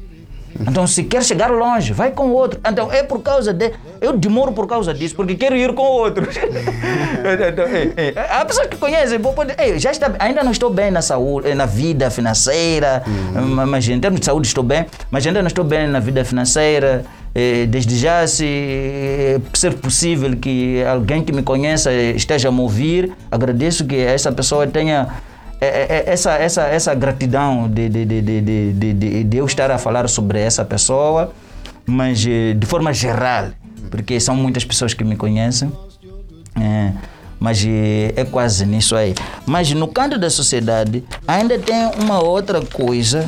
[0.60, 2.60] Então, se quer chegar longe, vai com o outro.
[2.66, 3.72] Então, é por causa de.
[4.00, 6.36] Eu demoro por causa disso, porque quero ir com outros.
[6.38, 8.14] então, é, é.
[8.30, 11.66] Há pessoas que conhecem, pode, ei, já está, ainda não estou bem na saúde, na
[11.66, 13.02] vida financeira,
[13.34, 16.24] ma- mas em termos de saúde estou bem, mas ainda não estou bem na vida
[16.24, 17.04] financeira.
[17.34, 22.60] Eh, Desde já, se eh, ser possível que alguém que me conheça esteja a me
[22.60, 25.33] ouvir, agradeço que essa pessoa tenha é- é- é-
[26.06, 28.30] essa, essa, essa gratidão de, de, de,
[28.94, 31.32] de- de eu estar a falar sobre essa pessoa,
[31.86, 33.48] mas eh, de forma geral,
[33.90, 35.70] porque são muitas pessoas que me conhecem,
[36.60, 36.92] é,
[37.38, 39.14] mas eh, é quase nisso aí.
[39.46, 43.26] Mas no canto da sociedade ainda tem uma outra coisa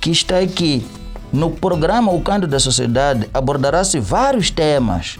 [0.00, 0.86] que está aqui.
[1.30, 5.18] No programa O Canto da Sociedade abordará-se vários temas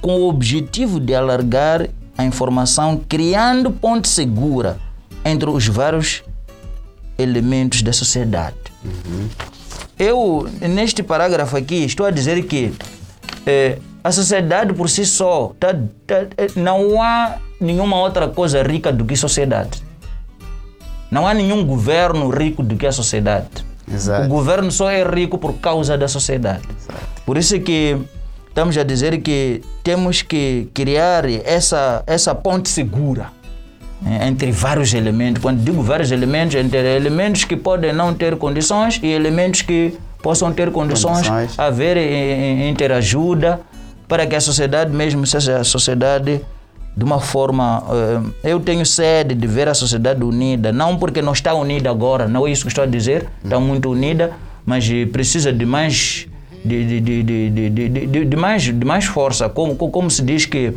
[0.00, 4.78] com o objetivo de alargar a informação, criando ponte segura
[5.26, 6.22] entre os vários
[7.18, 8.56] elementos da sociedade.
[9.98, 12.72] Eu, neste parágrafo aqui, estou a dizer que
[13.44, 15.74] eh, a sociedade por si só, tá,
[16.06, 19.82] tá, eh, não há nenhuma outra coisa rica do que sociedade.
[21.10, 23.66] Não há nenhum governo rico do que a sociedade.
[23.90, 24.26] Exato.
[24.26, 26.62] O governo só é rico por causa da sociedade.
[27.24, 27.96] Por isso que
[28.48, 33.35] estamos a dizer que temos que criar essa, essa ponte segura
[34.22, 35.42] entre vários elementos.
[35.42, 40.52] Quando digo vários elementos, entre elementos que podem não ter condições e elementos que possam
[40.52, 41.58] ter condições, Condições.
[41.58, 43.60] haver eh, eh, interajuda
[44.08, 46.40] para que a sociedade mesmo seja a sociedade
[46.96, 47.82] de uma forma.
[48.44, 52.26] eh, eu tenho sede de ver a sociedade unida, não porque não está unida agora,
[52.28, 54.32] não é isso que estou a dizer, está muito unida,
[54.64, 56.26] mas precisa de mais.
[56.64, 60.72] De, de, de, de, de, mais, de mais força, como como se diz que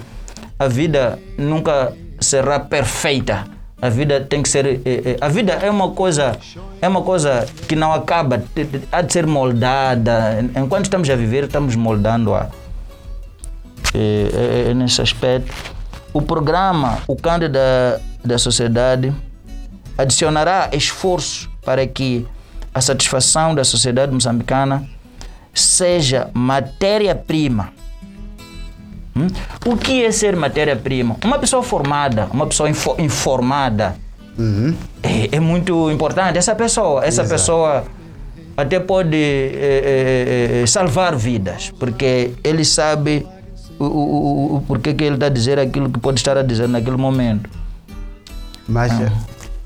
[0.60, 3.46] a vida nunca será perfeita.
[3.82, 4.66] A vida tem que ser.
[4.66, 6.38] eh, eh, A vida é uma coisa,
[6.82, 8.44] é uma coisa que não acaba,
[8.92, 10.38] há de ser moldada.
[10.56, 12.50] Enquanto estamos a viver, estamos moldando-a.
[13.94, 15.54] É, é nesse aspecto.
[16.14, 19.14] O programa, o Canto da, da Sociedade,
[19.98, 22.28] adicionará esforço para que
[22.74, 24.88] a satisfação da sociedade moçambicana
[25.54, 27.72] seja matéria-prima
[29.20, 29.28] Hum?
[29.66, 31.18] O que é ser matéria-prima?
[31.24, 33.96] Uma pessoa formada, uma pessoa info- informada
[34.38, 34.74] Uhum.
[35.04, 36.38] é, é muito importante.
[36.38, 37.30] Essa pessoa, essa Exato.
[37.30, 37.84] pessoa
[38.56, 43.26] até pode eh, eh, eh, salvar vidas, porque ele sabe
[43.80, 46.68] o, o, o, porquê que ele está a dizer aquilo que pode estar a dizer
[46.68, 47.50] naquele momento.
[48.68, 48.92] Mas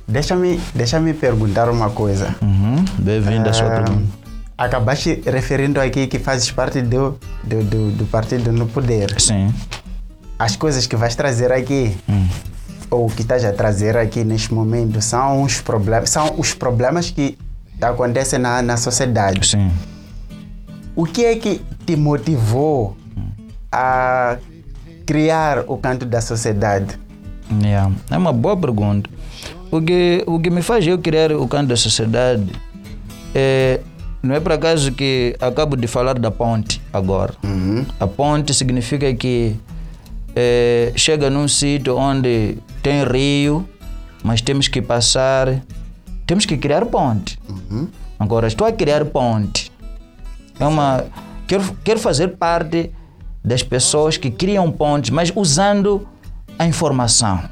[0.08, 2.36] deixa-me deixa perguntar uma coisa.
[2.42, 2.84] Uhum.
[3.00, 4.23] Bem-vindo à sua Ah, pergunta.
[4.58, 9.20] Acabaste referindo aqui que fazes parte do, do, do, do partido no poder.
[9.20, 9.54] Sim.
[10.38, 11.96] As coisas que vais trazer aqui,
[12.90, 17.38] ou que estás a trazer aqui neste momento são os problemas, são os problemas que
[17.82, 19.48] acontecem na, na sociedade.
[19.48, 19.72] Sim.
[20.96, 22.96] O que é que te motivou
[23.72, 24.38] a
[25.06, 27.00] criar o canto da sociedade?
[27.62, 27.92] Yeah.
[28.10, 29.10] É uma boa pergunta.
[29.72, 32.52] O que, o que me faz eu criar o canto da sociedade
[33.34, 33.80] é,
[34.24, 37.34] não é por acaso que acabo de falar da ponte agora.
[37.44, 37.86] Uhum.
[38.00, 39.58] A ponte significa que
[40.34, 43.68] é, chega num sítio onde tem rio,
[44.24, 45.62] mas temos que passar,
[46.26, 47.38] temos que criar ponte.
[47.50, 47.90] Uhum.
[48.18, 49.70] Agora, estou a criar ponte.
[50.58, 51.04] É uma,
[51.46, 52.92] quero, quero fazer parte
[53.44, 56.08] das pessoas que criam pontes, mas usando
[56.58, 57.44] a informação.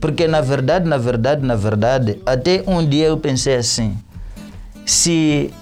[0.00, 3.98] Porque na verdade, na verdade, na verdade, até um dia eu pensei assim:
[4.86, 5.52] se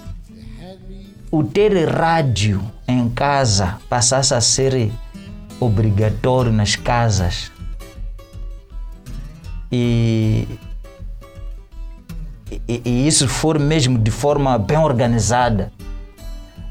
[1.31, 4.91] o ter rádio em casa passasse a ser
[5.59, 7.51] obrigatório nas casas
[9.71, 10.47] e,
[12.67, 15.71] e, e isso for mesmo de forma bem organizada,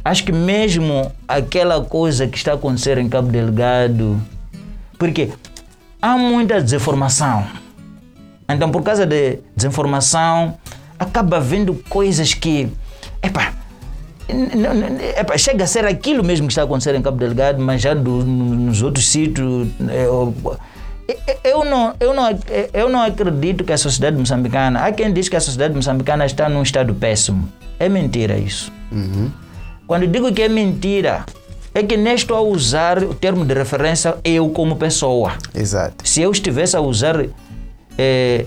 [0.05, 4.21] acho que mesmo aquela coisa que está acontecendo em Cabo Delgado,
[4.99, 5.31] porque
[6.01, 7.47] há muita desinformação.
[8.49, 10.57] Então, por causa de desinformação,
[10.99, 12.71] acaba vendo coisas que,
[13.21, 13.53] epa,
[14.29, 18.25] epa, chega a ser aquilo mesmo que está acontecendo em Cabo Delgado, mas já do-
[18.25, 19.69] nos outros sítios.
[19.89, 20.35] é, eu,
[21.45, 22.39] eu não, eu, não,
[22.73, 24.81] eu não acredito que a sociedade moçambicana.
[24.81, 27.49] Há quem diz que a sociedade moçambicana está num estado péssimo.
[27.79, 28.73] É mentira isso.
[28.91, 29.31] Uhum.
[29.87, 31.25] Quando digo que é mentira,
[31.73, 35.33] é que nem estou a usar o termo de referência eu como pessoa.
[35.55, 36.09] Exato.
[36.09, 37.25] Se eu estivesse a usar
[37.97, 38.47] eh,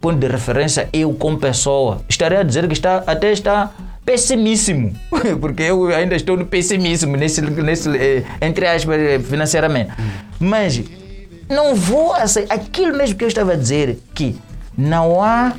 [0.00, 3.70] ponto de referência eu como pessoa, estaria a dizer que está, até está
[4.04, 4.92] pessimíssimo.
[5.40, 9.90] Porque eu ainda estou no pessimismo, nesse, nesse, eh, entre aspas, eh, financeiramente.
[10.38, 10.82] Mas
[11.48, 14.36] não vou aceitar aquilo mesmo que eu estava a dizer, que
[14.76, 15.54] não há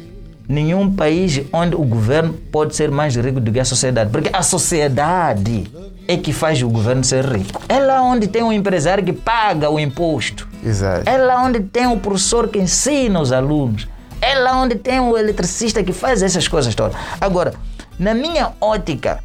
[0.48, 4.12] nenhum país onde o governo pode ser mais rico do que a sociedade.
[4.12, 5.66] Porque a sociedade
[6.08, 7.62] é que faz o governo ser rico.
[7.68, 10.48] É lá onde tem um empresário que paga o imposto.
[10.64, 11.10] Exato.
[11.10, 13.88] É lá onde tem o professor que ensina os alunos.
[14.22, 16.96] É lá onde tem o eletricista que faz essas coisas todas.
[17.20, 17.54] Agora,
[17.98, 19.24] na minha ótica,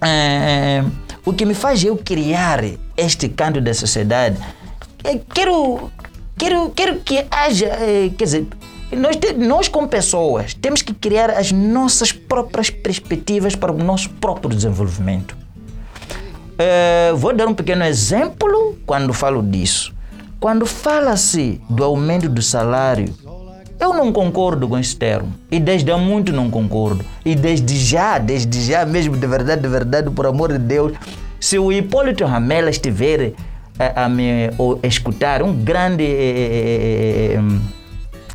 [0.00, 0.84] eh,
[1.24, 2.64] o que me faz eu criar
[2.96, 4.38] este canto da sociedade,
[5.02, 5.90] é quero,
[6.36, 8.46] quero, quero que haja, eh, quer dizer,
[8.92, 14.54] nós, nós como pessoas temos que criar as nossas próprias perspectivas para o nosso próprio
[14.54, 15.36] desenvolvimento.
[16.58, 19.92] Eh, vou dar um pequeno exemplo quando falo disso.
[20.38, 23.12] Quando fala-se do aumento do salário,
[23.78, 25.32] eu não concordo com esse termo.
[25.50, 27.04] E desde há muito não concordo.
[27.24, 30.92] E desde já, desde já mesmo, de verdade, de verdade, por amor de Deus,
[31.40, 33.32] se o Hipólito Ramela estiver
[33.78, 37.40] a, a me ou escutar, um grande eh, eh,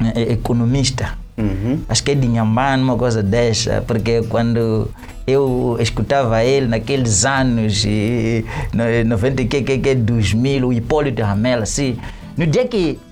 [0.01, 1.79] eh, eh, economista, Uhum.
[1.87, 4.89] acho que é de Inhambane, uma coisa dessa, porque quando
[5.25, 11.63] eu escutava ele naqueles anos, e, no, 90 que, que, que, 2000, o Hipólito Ramela,
[11.63, 11.97] assim,
[12.37, 13.08] no dia que eh, eh,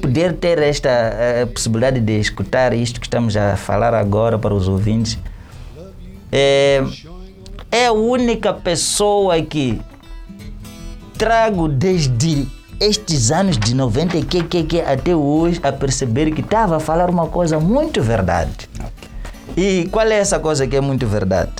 [0.00, 4.68] poder ter esta eh, possibilidade de escutar isto que estamos a falar agora para os
[4.68, 5.18] ouvintes,
[6.32, 6.82] é,
[7.70, 9.80] é a única pessoa que
[11.16, 12.48] trago desde
[12.80, 16.80] estes anos de 90 e que, que, que até hoje a perceber que estava a
[16.80, 18.68] falar uma coisa muito verdade.
[19.56, 21.52] E qual é essa coisa que é muito verdade?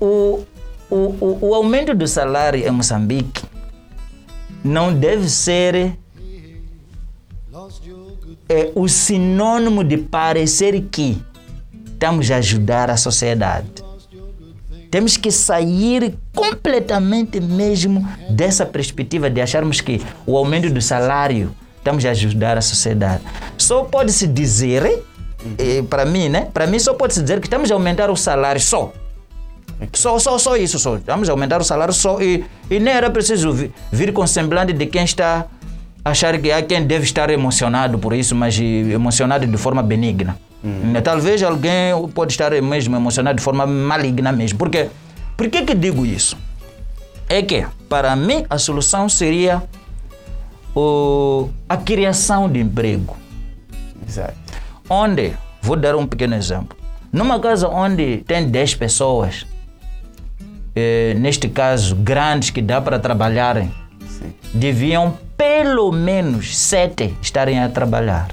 [0.00, 0.44] O,
[0.90, 3.42] o, o aumento do salário em Moçambique
[4.64, 5.96] não deve ser
[8.48, 11.22] é, o sinônimo de parecer que
[11.92, 13.84] estamos a ajudar a sociedade.
[14.90, 22.04] Temos que sair completamente mesmo dessa perspectiva de acharmos que o aumento do salário estamos
[22.06, 23.22] a ajudar a sociedade.
[23.58, 25.02] Só pode-se dizer,
[25.58, 26.48] eh, para mim, né?
[26.52, 28.92] Para mim só pode-se dizer que estamos a aumentar o salário só.
[29.92, 30.98] Só, só, só isso, só.
[31.06, 34.86] Vamos aumentar o salário só e, e nem era preciso vi- vir com semblante de
[34.86, 35.46] quem está
[36.04, 40.36] achar que há quem deve estar emocionado por isso, mas emocionado de forma benigna.
[40.62, 44.58] Né, Talvez alguém pode estar mesmo emocionado de forma maligna mesmo.
[44.58, 44.88] Por quê?
[45.36, 46.36] Por que que digo isso?
[47.28, 49.62] É que, para mim, a solução seria
[50.74, 53.16] o, a criação de emprego
[54.06, 54.34] Exato.
[54.88, 56.76] onde, vou dar um pequeno exemplo,
[57.12, 59.46] numa casa onde tem 10 pessoas,
[60.78, 63.72] eh, neste caso grandes que dá para trabalharem,
[64.06, 64.32] Sim.
[64.54, 68.28] deviam pelo menos 7 estarem a trabalhar.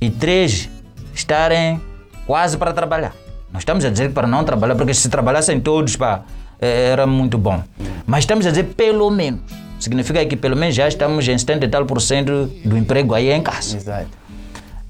[0.00, 0.68] E três
[1.14, 1.80] estarem
[2.26, 3.12] quase para trabalhar.
[3.52, 6.22] Nós estamos a dizer para não trabalhar, porque se trabalhassem todos, pá,
[6.60, 7.62] eh, era muito bom.
[8.06, 9.40] Mas estamos a dizer pelo menos.
[9.78, 13.30] significa que pelo menos já estamos em 70 e tal por cento do emprego aí
[13.30, 13.76] em casa.
[13.76, 14.08] Exato.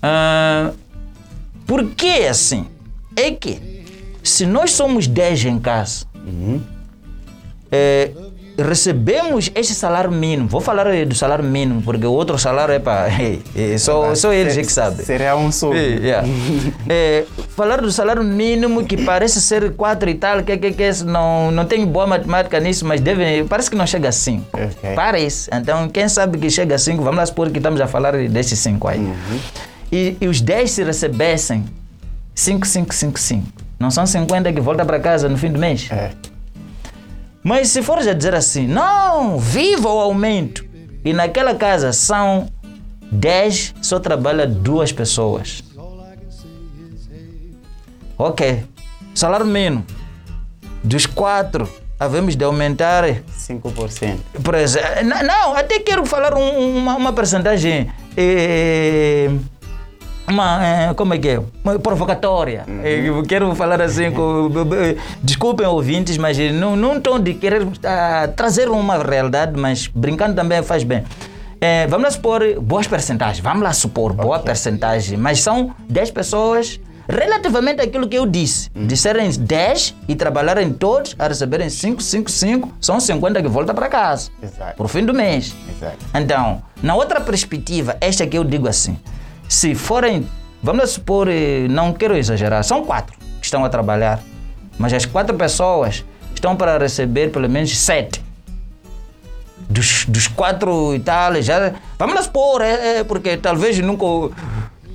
[0.02, 0.70] Ah,
[1.66, 2.66] por que assim?
[3.14, 3.77] É que
[4.22, 6.06] se nós somos 10 em casa,
[7.70, 8.10] eh,
[8.58, 10.48] recebemos este salário mínimo.
[10.48, 13.08] Vou falar do salário mínimo, porque o outro salário é para.
[13.78, 15.04] só, só eles é que sabem.
[15.04, 15.76] Seria um sub.
[15.76, 16.28] É, yeah.
[16.88, 21.50] É, falar do salário mínimo que parece ser 4 e tal, que, que, que não,
[21.50, 24.46] não tenho boa matemática nisso, mas deve, parece que não chega a 5.
[24.52, 24.94] Ok.
[24.94, 25.50] Parece.
[25.52, 28.58] Então, quem sabe que chega a 5, vamos lá supor que estamos a falar desses
[28.58, 29.12] 5 aí.
[29.92, 31.64] E, e os 10 se recebessem
[32.34, 33.67] 5, 5, 5, 5.
[33.78, 35.88] Não são 50 que volta para casa no fim do mês?
[35.90, 36.10] É.
[37.42, 40.64] Mas se for já dizer assim, não, viva o aumento.
[41.04, 42.48] E naquela casa são
[43.10, 45.62] 10, só trabalha duas pessoas.
[48.16, 48.64] Ok.
[49.14, 49.84] Salário mínimo.
[50.82, 51.68] Dos quatro,
[51.98, 53.04] havemos de aumentar.
[53.36, 54.18] 5%.
[54.42, 57.90] Por exemplo, não, até quero falar um- uma, uma percentagem.
[58.16, 59.30] eh,
[60.30, 61.40] uma, eh, como é que é?
[61.64, 62.64] Uma provocatória.
[62.84, 64.48] Eh, Eu quero falar assim com.
[65.22, 70.62] Desculpem ouvintes, mas não, não estou de querer ah, trazer uma realidade, mas brincando também
[70.62, 71.04] faz bem.
[71.60, 73.40] Eh, vamos lá supor boas percentagens.
[73.40, 76.80] Vamos lá supor boa percentagem, mas são 10 pessoas.
[77.10, 82.30] Relativamente àquilo que eu disse, de serem 10 e trabalharem todos a receberem 5, 5,
[82.30, 84.28] 5, são 50 que voltam para casa.
[84.42, 84.76] Exato.
[84.76, 85.56] Por fim do mês.
[85.74, 85.96] Exato.
[86.14, 88.98] Então, na outra perspectiva, esta que eu digo assim,
[89.48, 90.28] se forem,
[90.62, 94.20] vamos lá supor, eh, não quero exagerar, são quatro que estão a trabalhar,
[94.78, 98.22] mas as quatro pessoas estão para receber pelo menos sete.
[99.68, 101.74] Dos, dos quatro e tal, já.
[101.98, 104.04] Vamos lá supor, é, é, porque talvez nunca.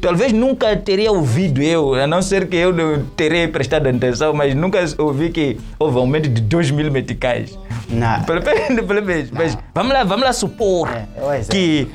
[0.02, 4.54] Talvez nunca teria ouvido eu, a não ser que eu não teria prestado atenção, mas
[4.54, 7.58] nunca ouvi que houve aumento de 2 mil meticais.
[7.88, 8.22] Não.
[8.24, 9.32] Pelo menos, pelo menos.
[9.32, 11.06] Mas vamos lá, vamos lá supor É,
[11.50, 11.88] que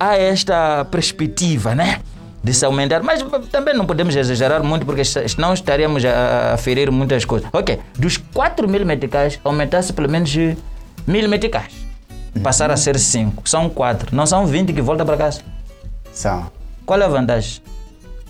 [0.00, 2.00] há esta perspectiva, né?
[2.42, 3.22] De se aumentar, mas
[3.52, 7.46] também não podemos exagerar muito, porque senão estaríamos a, a ferir muitas coisas.
[7.52, 10.34] Ok, dos 4 mil meticais, aumentasse pelo menos
[11.06, 11.70] mil meticais.
[12.42, 13.46] Passar a ser 5.
[13.48, 14.16] São 4.
[14.16, 15.42] Não são 20 que voltam para casa.
[16.12, 16.50] São.
[16.86, 17.60] Qual é a vantagem?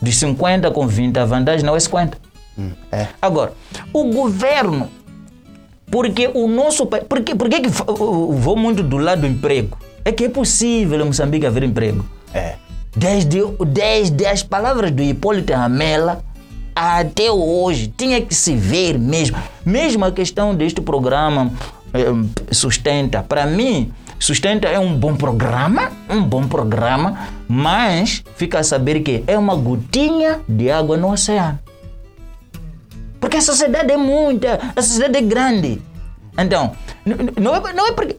[0.03, 2.19] De 50 com 20, a vantagem não é 50.
[2.59, 3.07] Hum, É.
[3.23, 3.53] Agora,
[3.93, 4.89] o governo,
[5.91, 7.05] porque o nosso país.
[7.05, 9.79] Por que, por que, vou muito do lado do emprego?
[10.11, 12.05] É que é possível em Moçambique haver emprego.
[12.35, 12.57] É.
[12.97, 16.25] Desde, desde as palavras do Hipólito Ramela
[16.75, 19.37] até hoje, tinha que se ver mesmo.
[19.65, 21.53] Mesmo a questão deste programa
[21.95, 22.07] eh,
[22.51, 29.03] Sustenta, para mim, Sustenta é um bom programa, um bom programa, mas fica a saber
[29.03, 31.61] que é uma gotinha de água no oceano.
[33.21, 35.81] Porque a sociedade é muita, a sociedade é grande.
[36.41, 36.73] Então,
[37.39, 38.17] não é, não é porque.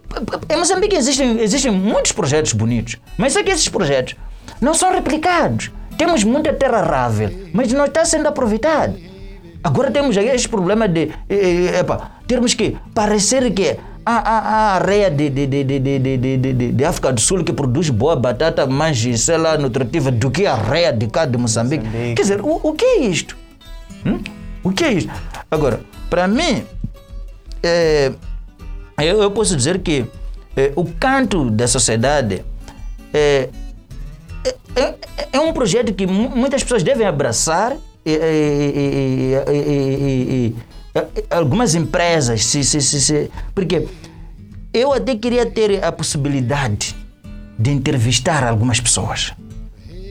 [0.49, 4.15] Em Moçambique existem, existem muitos projetos bonitos, mas só que esses projetos
[4.59, 5.71] não são replicados.
[5.97, 8.95] Temos muita terra rável, mas não está sendo aproveitado.
[9.63, 11.11] Agora temos aí esse problema de.
[11.29, 16.37] epa, termos que parecer que a, a, a areia de, de, de, de, de, de,
[16.37, 20.45] de, de, África do Sul que produz boa batata mais, sei lá, nutritiva do que
[20.47, 21.85] a areia de cá de Moçambique.
[21.85, 22.15] Moçambique.
[22.15, 23.37] Quer dizer, o, o que é isto?
[24.05, 24.19] Hum?
[24.63, 25.09] O que é isso?
[25.49, 26.63] Agora, para mim,
[27.63, 28.11] é,
[28.99, 30.05] eu, eu posso dizer que
[30.55, 32.43] é, o canto da sociedade
[33.13, 33.49] é,
[34.75, 34.81] é,
[35.17, 40.53] é- é um projeto que mu- muitas pessoas devem abraçar e, e- e- e- e-
[40.53, 40.55] e-
[40.99, 43.87] e- algumas empresas, se, se, se, se- porque
[44.73, 46.95] eu até queria ter a possibilidade
[47.57, 49.33] de entrevistar algumas pessoas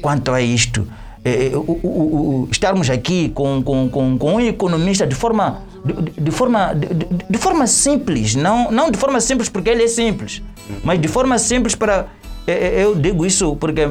[0.00, 0.86] quanto a isto.
[1.24, 5.62] Eh, eh, o- o- o- estarmos aqui com, com, com, com um economista de forma,
[5.84, 6.86] de, de- forma, de,
[7.28, 10.42] de- forma simples, não, não de forma simples porque ele é simples,
[10.84, 12.06] mas de forma simples para.
[12.46, 13.90] eh, eh, Eu digo isso porque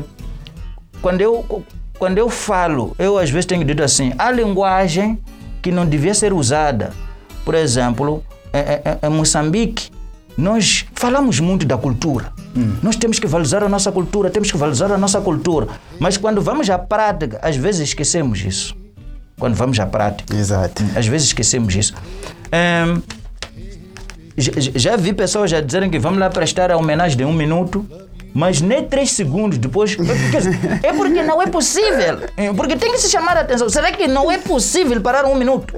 [1.02, 1.64] quando eu,
[1.98, 5.20] quando eu falo, eu às vezes tenho dito assim: há linguagem
[5.62, 6.92] que não devia ser usada.
[7.44, 8.24] Por exemplo,
[9.04, 9.90] em, Moçambique,
[10.38, 12.32] nós falamos muito da cultura.
[12.84, 15.68] Nós temos que valorizar a nossa cultura, temos que valorizar a nossa cultura.
[16.00, 18.76] Mas quando vamos à prática, às vezes esquecemos isso.
[19.40, 20.36] Quando vamos à prática.
[20.36, 20.84] Exato.
[20.96, 21.94] Às vezes esquecemos isso.
[22.52, 23.02] Ehm,
[24.38, 27.86] já, vi pessoas já dizerem que vamos lá prestar a homenagem de um minuto,
[28.34, 29.98] mas nem três segundos depois.
[30.84, 32.20] É porque não é possível.
[32.38, 33.70] É, Porque tem que se chamar a atenção.
[33.70, 35.74] Será que não é possível parar um minuto?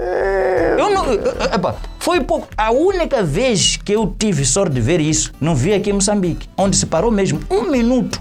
[0.78, 1.14] Eu não.
[1.54, 2.48] epa, foi pouco.
[2.58, 6.48] A única vez que eu tive sorte de ver isso, não vi aqui em Moçambique,
[6.58, 8.20] onde se parou mesmo um minuto.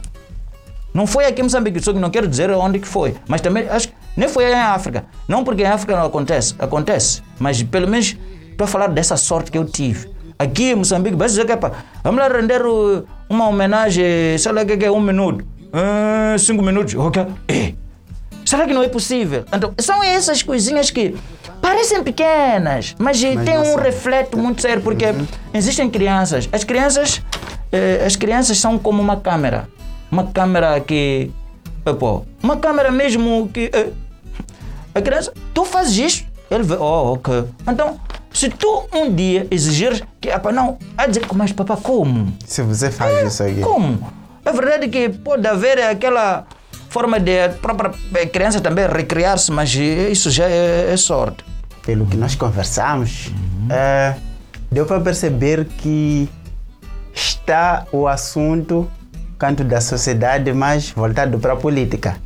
[0.93, 3.15] Não foi aqui em Moçambique, só que não quero dizer onde que foi.
[3.29, 5.05] Mas também acho que nem foi em África.
[5.29, 7.23] Não porque em África não acontece, acontece.
[7.39, 8.17] Mas pelo menos
[8.57, 10.11] para falar dessa sorte que eu tive.
[10.39, 14.63] Aqui em Moçambique, vai dizer que epa, vamos lá render uh, uma homenagem, sei lá
[14.63, 17.27] o que que é, um minuto, Ah, cinco minutos, ok?
[17.49, 17.75] Eh,
[18.45, 19.45] Será que não é possível?
[19.53, 21.15] Então, são essas coisinhas que
[21.61, 25.05] parecem pequenas, mas, Mas tem um reflexo muito sério, porque
[25.55, 26.49] existem crianças.
[26.51, 27.23] As crianças,
[27.71, 29.69] eh, as crianças são como uma câmera.
[30.11, 31.31] Uma câmera que.
[31.99, 33.71] Pô, uma câmera mesmo que.
[33.73, 33.91] eh,
[34.95, 37.45] a criança, tu fazes isso, ele vê, oh, ok.
[37.67, 37.99] Então,
[38.33, 42.33] se tu um dia exigires que, apa, não, a dizer, mas papá, como?
[42.47, 43.61] Se você faz isso aqui.
[43.61, 43.99] Como?
[44.45, 46.47] É verdade que pode haver aquela
[46.89, 51.45] forma de a própria eh, criança também recriar-se, mas eh, isso já é, é sorte.
[51.85, 53.31] Pelo que nós conversamos,
[53.71, 54.15] eh,
[54.71, 56.29] deu para perceber que
[57.15, 58.91] está o assunto
[59.41, 62.19] canto da sociedade mais voltado para a política.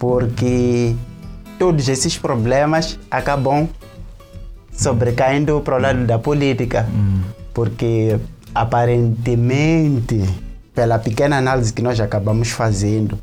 [0.00, 0.96] Porque
[1.60, 3.68] todos esses problemas acabam
[4.72, 6.86] sobrecaindo para o lado da política.
[7.54, 8.18] Porque
[8.52, 10.28] aparentemente,
[10.74, 13.16] pela pequena análise que nós acabamos fazendo,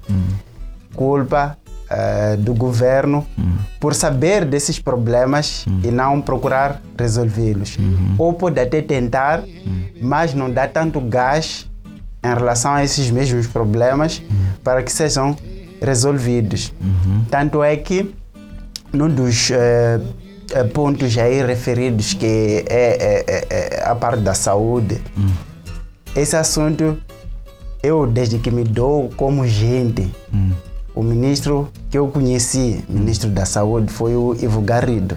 [0.95, 1.57] culpa
[1.89, 3.27] eh, do governo
[3.77, 7.77] por saber desses problemas e não procurar resolvê-los.
[8.17, 9.43] Ou pode até tentar,
[10.01, 11.69] mas não dá tanto gás
[12.25, 14.21] em relação a esses mesmos problemas
[14.63, 15.35] para que sejam
[15.81, 16.73] resolvidos.
[17.29, 18.13] Tanto é que
[18.91, 19.99] num dos eh,
[20.53, 25.01] eh, pontos aí referidos que é, é- é- é a parte da saúde,
[26.15, 26.97] esse assunto
[27.83, 30.09] eu desde que me dou como gente,
[30.95, 35.15] o ministro que eu conheci, ministro da saúde, foi o Ivo Garrido.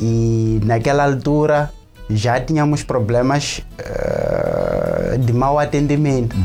[0.00, 1.70] E naquela altura
[2.16, 6.36] já tínhamos problemas eh, de mau atendimento.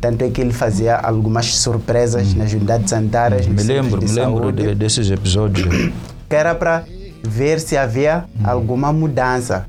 [0.00, 3.46] Tanto é que ele fazia algumas surpresas nas unidades sanitárias.
[3.46, 5.68] nos Me lembro, me lembro de- desses episódios.
[6.28, 6.84] que era para
[7.22, 9.64] ver se havia alguma mudança.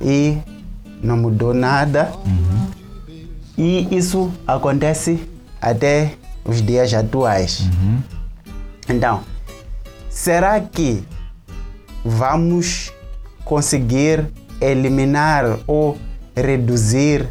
[0.00, 0.38] E
[1.02, 2.12] não mudou nada.
[3.56, 5.26] E isso acontece
[5.60, 6.12] até
[6.44, 7.62] os dias atuais.
[8.88, 9.20] Então,
[10.10, 11.02] será que
[12.04, 12.92] vamos
[13.44, 14.26] conseguir
[14.60, 15.98] eliminar ou
[16.34, 17.26] reduzir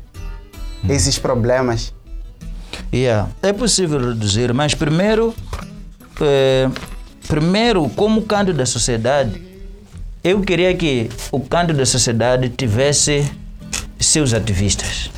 [0.90, 1.94] esses problemas?
[2.94, 5.34] Yeah, é possível reduzir, mas primeiro,
[6.22, 6.70] eh,
[7.28, 9.42] primeiro, como canto da sociedade,
[10.24, 13.30] eu queria que o canto da sociedade tivesse
[14.00, 15.10] seus ativistas.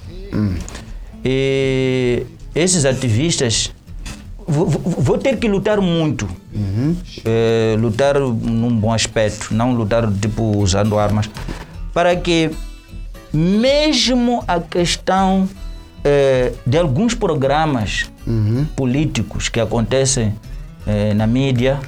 [1.24, 3.72] E esses ativistas
[4.48, 6.28] vou, vou- ter que lutar muito.
[7.26, 11.30] Eh, lutar num bom aspecto, não lutar tipo usando armas,
[11.98, 12.52] para que
[13.34, 15.50] mesmo a questão
[16.04, 18.08] eh, de alguns programas
[18.76, 20.36] políticos que acontecem
[20.86, 21.80] eh, na mídia,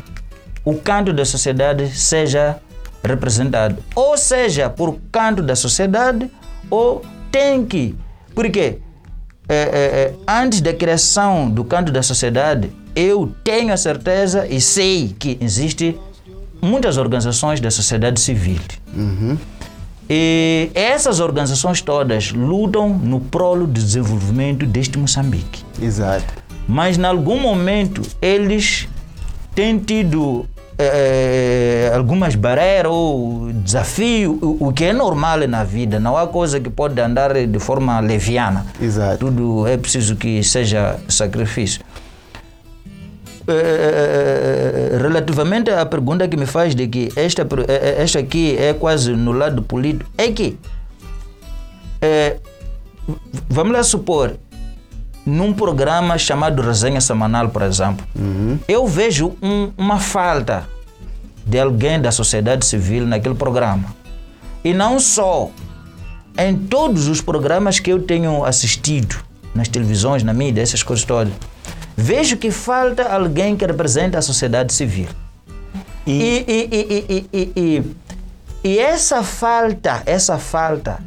[0.65, 2.57] o canto da sociedade seja
[3.03, 3.83] representado.
[3.93, 6.27] Ou seja, por canto da sociedade,
[6.71, 7.95] ou tem que.
[8.33, 8.79] Porque eh,
[9.47, 15.15] eh, eh, antes da criação do canto da sociedade, eu tenho a certeza e sei
[15.19, 15.95] que existe
[16.59, 18.59] muitas organizações da sociedade civil.
[20.09, 25.63] E essas organizações todas lutam no prolo do desenvolvimento deste Moçambique.
[25.79, 26.33] Exato.
[26.67, 28.87] Mas em algum momento eles
[29.53, 30.47] têm tido
[30.79, 35.99] eh, algumas barreiras ou desafio, o, o que é normal na vida.
[35.99, 38.65] Não há coisa que pode andar de forma leviana.
[38.81, 39.17] Exato.
[39.17, 41.81] Tudo é preciso que seja sacrifício.
[43.51, 48.73] Eh, relativamente à pergunta que me faz de que esta, eh, eh, esta aqui é
[48.73, 50.57] quase no lado político, é que
[52.01, 52.37] eh,
[53.49, 54.37] vamos lá supor
[55.25, 58.05] num programa chamado Resenha Semanal, por exemplo,
[58.67, 60.67] eu vejo um- uma falta
[61.45, 63.85] de alguém da sociedade civil naquele programa.
[64.63, 65.49] E não só,
[66.37, 69.15] em todos os programas que eu tenho assistido,
[69.53, 71.33] nas televisões, na mídia, essas coisas todas,
[71.99, 75.07] vejo que falta alguém que represente a sociedade civil.
[76.07, 77.83] E, e, e,
[78.63, 80.99] e, essa falta, essa falta,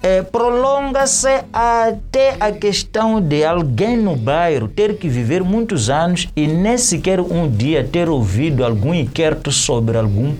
[0.00, 6.46] eh, prolonga-se até a questão de alguém no bairro ter que viver muitos anos e
[6.46, 10.34] nem sequer um dia ter ouvido algum inquérito sobre algum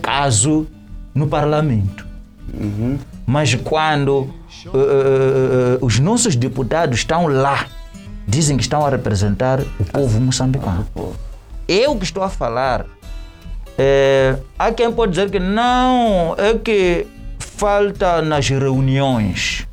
[0.00, 0.66] caso
[1.14, 2.06] no parlamento.
[3.26, 4.32] Mas quando
[4.66, 7.66] eh, os nossos deputados estão lá,
[8.26, 10.86] dizem que estão a representar o povo moçambicano.
[11.66, 12.86] Eu que estou a falar,
[13.78, 17.06] eh, há quem pode dizer que não, é que
[17.38, 19.66] falta nas reuniões.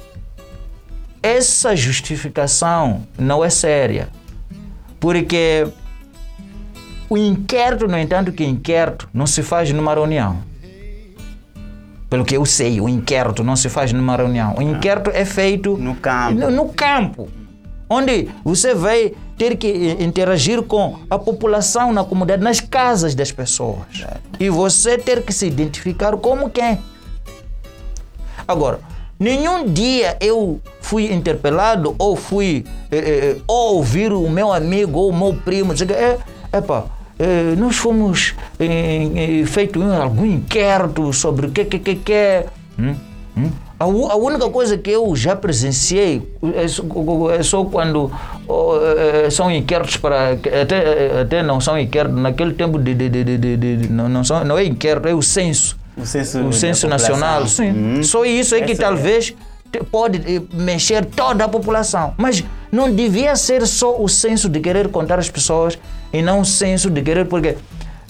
[1.21, 4.09] Essa justificação não é séria.
[4.99, 5.67] Porque
[7.09, 10.37] o inquérito, no entanto, que inquérito não se faz numa reunião.
[12.09, 14.55] Pelo que eu sei, o inquérito não se faz numa reunião.
[14.57, 16.39] O inquérito é feito No campo.
[16.39, 17.29] no, no campo,
[17.89, 23.31] onde você vai ter que eh, interagir com a população na comunidade, nas casas das
[23.31, 24.05] pessoas.
[24.39, 26.79] E você ter que se identificar como quem.
[28.47, 28.79] Agora,
[29.19, 35.09] nenhum dia eu fui interpelado ou fui eh, eh, ou ouvir o meu amigo ou
[35.09, 36.17] o meu primo dizer, é,
[36.53, 36.85] epa,
[37.19, 42.13] eh, nós fomos eh, eh, feito um- algum inquérito sobre o que que que que
[42.13, 42.45] é.
[42.79, 42.95] Hum?
[43.37, 43.51] Hum?
[43.79, 46.21] A, a única coisa que eu já presenciei
[46.55, 46.83] é só,
[47.31, 48.11] é só quando
[48.47, 53.37] oh, eh, são inquéritos para até, até não são inquéritos naquele tempo de, de, de,
[53.37, 57.45] de, não, não, são, não é inquérito é o censo O censo o censo nacional,
[57.47, 57.69] sim.
[57.69, 58.03] Hum.
[58.03, 59.35] Só isso é que Essa é- talvez
[59.71, 62.15] te- pode eh, mexer toda a população.
[62.17, 65.77] Mas não devia ser só o senso de querer contar as pessoas
[66.11, 67.55] e não o senso de querer, porque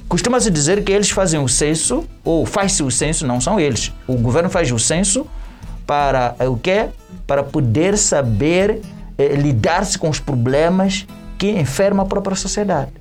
[0.08, 3.92] costuma-se dizer que eles fazem o censo, ou faz-se o censo, não são eles.
[4.08, 5.28] O governo faz o censo
[5.88, 6.90] para eh, o quê?
[7.26, 8.82] Para poder saber
[9.18, 11.08] eh, lidar-se com os problemas
[11.38, 12.92] que enfermam a própria sociedade.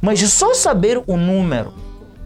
[0.00, 1.72] Mas só saber o número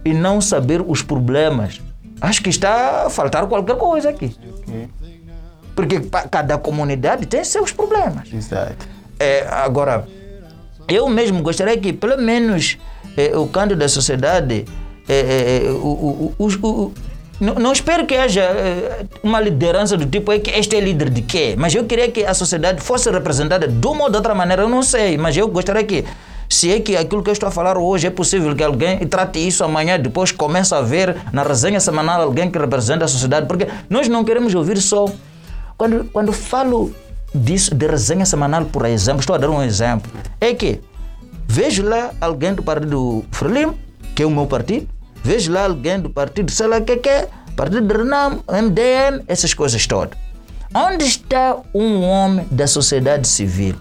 [0.05, 1.81] e não saber os problemas,
[2.21, 4.35] acho que está a faltar qualquer coisa aqui.
[5.75, 6.01] Porque
[6.31, 8.33] cada comunidade tem seus problemas.
[8.33, 8.87] Exato.
[9.19, 10.07] É, agora,
[10.89, 12.77] eu mesmo gostaria que, pelo menos,
[13.17, 14.65] eh, o canto da sociedade,
[15.09, 16.93] eh, eh, o, o, o- o-
[17.41, 21.11] não, não espero que haja eh, uma liderança do tipo é que este é líder
[21.11, 24.35] de quê, mas eu queria que a sociedade fosse representada de uma ou de outra
[24.35, 26.05] maneira, eu não sei, mas eu gostaria que
[26.49, 29.39] se é que aquilo que eu estou a falar hoje é possível que alguém trate
[29.47, 33.69] isso amanhã, depois comece a ver na resenha semanal alguém que representa a sociedade, porque
[33.89, 35.07] nós não queremos ouvir só.
[35.77, 36.93] Quando, quando falo
[37.35, 40.11] disso, de resenha semanal, por exemplo, estou a dar um exemplo,
[40.41, 40.81] é que
[41.47, 43.79] vejo lá alguém do partido Frelimo,
[44.15, 44.89] que é o meu partido,
[45.29, 49.25] vejo lá alguém do partido, sei lá o que que é, partido de Renam, MDM,
[49.29, 50.19] essas coisas todas.
[50.75, 53.75] Onde está um homem da sociedade civil?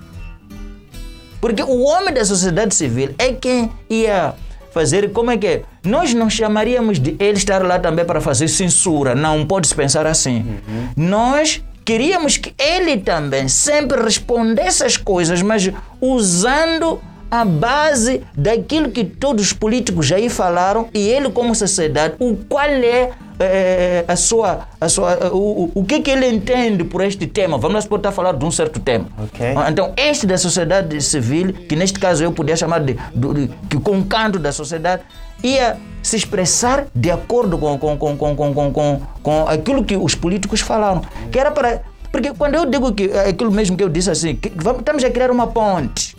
[1.40, 4.34] Porque o homem da sociedade civil é quem ia
[4.74, 5.64] fazer, como é que é?
[5.86, 10.60] Nós não chamaríamos de ele estar lá também para fazer censura, não pode-se pensar assim.
[10.98, 15.72] Nós queríamos que ele também sempre respondesse as coisas, mas
[16.02, 22.16] usando a base daquilo que todos os políticos já aí falaram e ele como sociedade,
[22.20, 27.04] o qual é eh, a sua, a sua, o, o- que que ele entende por
[27.04, 27.58] este tema.
[27.58, 29.06] Vamos supor estar a falar de um certo tema.
[29.24, 29.45] Ok.
[29.70, 33.99] Então, este da sociedade civil, que neste caso eu podia chamar de, de- que com
[33.99, 35.04] o canto da sociedade,
[35.44, 39.95] ia se expressar de acordo com, com, com, com, com, com, com, com aquilo que
[39.95, 41.02] os políticos falaram.
[41.32, 41.84] Que era para.
[42.12, 45.04] Porque quando eu digo que é aquilo mesmo que eu disse assim, que vamos, estamos
[45.04, 46.16] a criar uma ponte.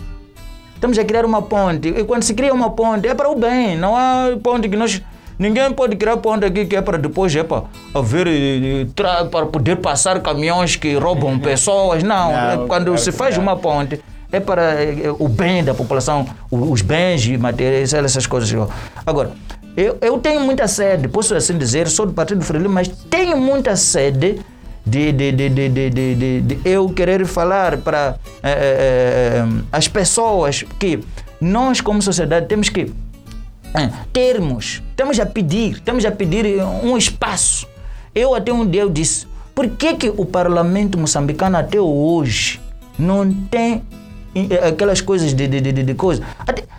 [0.78, 1.88] Estamos a criar uma ponte.
[1.88, 3.76] E quando se cria uma ponte, é para o bem.
[3.76, 5.02] Não há ponte que nós.
[5.36, 7.64] Ninguém pode criar ponte aqui que é para depois é para
[7.94, 12.02] haver eh, tra- para poder passar caminhões que roubam pessoas.
[12.02, 13.42] Não, Não, É quando claro se faz não.
[13.44, 14.00] uma ponte
[14.32, 18.52] é para eh, o bem da população, os bens e materiais, essas coisas.
[19.06, 19.32] Agora,
[19.76, 23.74] eu, eu tenho muita sede, posso assim dizer, sou do Partido Frelimo, mas tenho muita
[23.76, 24.40] sede
[24.88, 29.86] de, de, de, de, de, de, de- de eu querer falar para eh, eh, as
[29.88, 31.00] pessoas que
[31.40, 32.92] nós, como sociedade, temos que
[34.12, 36.46] termos, estamos a pedir, estamos a pedir
[36.82, 37.66] um espaço.
[38.14, 42.60] Eu até um dia eu disse, por que, que o parlamento moçambicano até hoje
[42.98, 43.82] não tem
[44.68, 46.22] aquelas coisas de, de, de, de- coisa?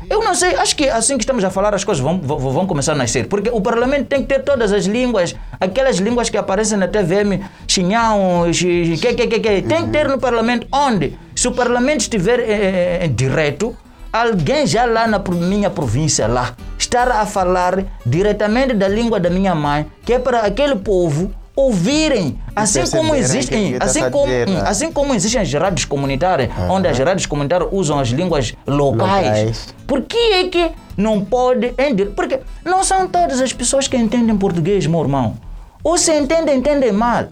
[0.09, 2.65] Eu não sei, acho que assim que estamos a falar as coisas vão, vão, vão
[2.65, 6.37] começar a nascer, porque o parlamento tem que ter todas as línguas, aquelas línguas que
[6.37, 11.17] aparecem na TVM, chinhão, xi- que, que, que, que, tem que ter no parlamento, onde?
[11.35, 13.75] Se o parlamento estiver eh, eh, direto,
[14.11, 19.53] alguém já lá na minha província lá estar a falar diretamente da língua da minha
[19.53, 24.31] mãe, que é para aquele povo ouvirem, assim como existem, que assim como,
[24.65, 29.25] assim como existem as rádios comunitárias, onde as rádios comunitárias usam as línguas locais.
[29.27, 29.75] Locais.
[29.85, 32.07] Por que é que não pode entender?
[32.15, 35.35] Porque não são todas as pessoas que entendem português, meu irmão.
[35.83, 37.25] Ou se entendem, entendem mal.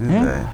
[0.00, 0.06] Hum?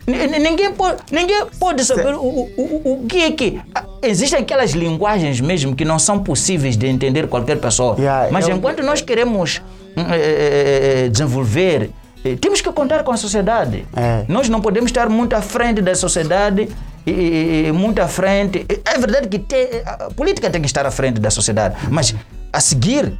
[0.06, 3.60] N- Ninguém pode, ninguém pode saber o, o, o, o que é que.
[4.02, 7.94] Existem aquelas linguagens mesmo que não são possíveis de entender qualquer pessoa.
[7.98, 9.60] Yeah, Mas eu- enquanto nós queremos
[9.96, 11.90] eh, eh, desenvolver,
[12.40, 13.86] temos que contar com a sociedade.
[13.96, 14.24] É.
[14.28, 16.68] Nós não podemos estar muito à frente da sociedade.
[17.06, 18.64] E, e- e muito à frente.
[18.82, 22.14] É verdade que tem- a política tem que estar à frente da sociedade, mas
[22.52, 23.12] a seguir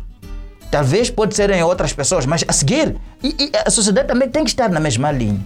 [0.71, 4.51] Talvez pode ser em outras pessoas, mas a seguir, e, a sociedade também tem que
[4.51, 5.39] estar na mesma linha.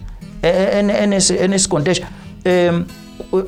[0.43, 2.07] É, é- é nesse, é nesse contexto.
[2.45, 2.71] É,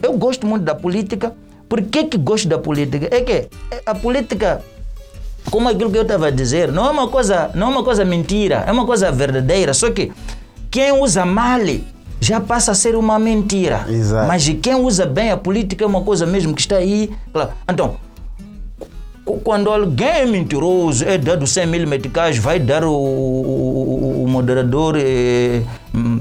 [0.02, 1.32] eu gosto muito da política.
[1.68, 3.08] Por que, que gosto da política?
[3.10, 3.48] É que
[3.86, 4.60] a política,
[5.50, 8.04] como aquilo que eu estava a dizer, não é uma coisa, não é uma coisa
[8.04, 9.72] mentira, é uma coisa verdadeira.
[9.74, 10.12] Só que
[10.70, 11.60] quem usa mal
[12.20, 13.86] já passa a ser uma mentira.
[13.88, 14.28] Exato.
[14.28, 17.10] Mas quem usa bem a política é uma coisa mesmo que está aí.
[17.32, 17.50] Claro.
[17.68, 17.96] Então,
[19.24, 24.28] qu- quando alguém é mentiroso, é dado 100 mil meticais, vai dar o, o- o
[24.28, 24.96] moderador
[25.94, 26.20] hum,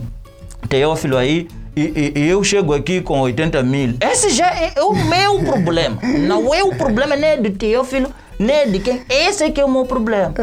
[0.68, 1.48] Teófilo aí.
[1.76, 1.82] E,
[2.16, 3.94] e- e eu chego aqui com 80 mil.
[4.02, 5.98] Esse já é, é o meu problema.
[6.28, 8.10] Não é o problema nem do Teófilo,
[8.40, 10.34] Nele, quem, esse é que é o meu problema.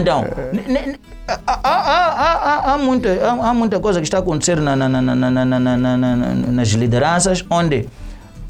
[0.00, 0.24] Então,
[1.28, 6.68] há, há, há, há, muita, há, muita coisa que está acontecendo na, na, na, nas
[6.68, 7.86] lideranças, onde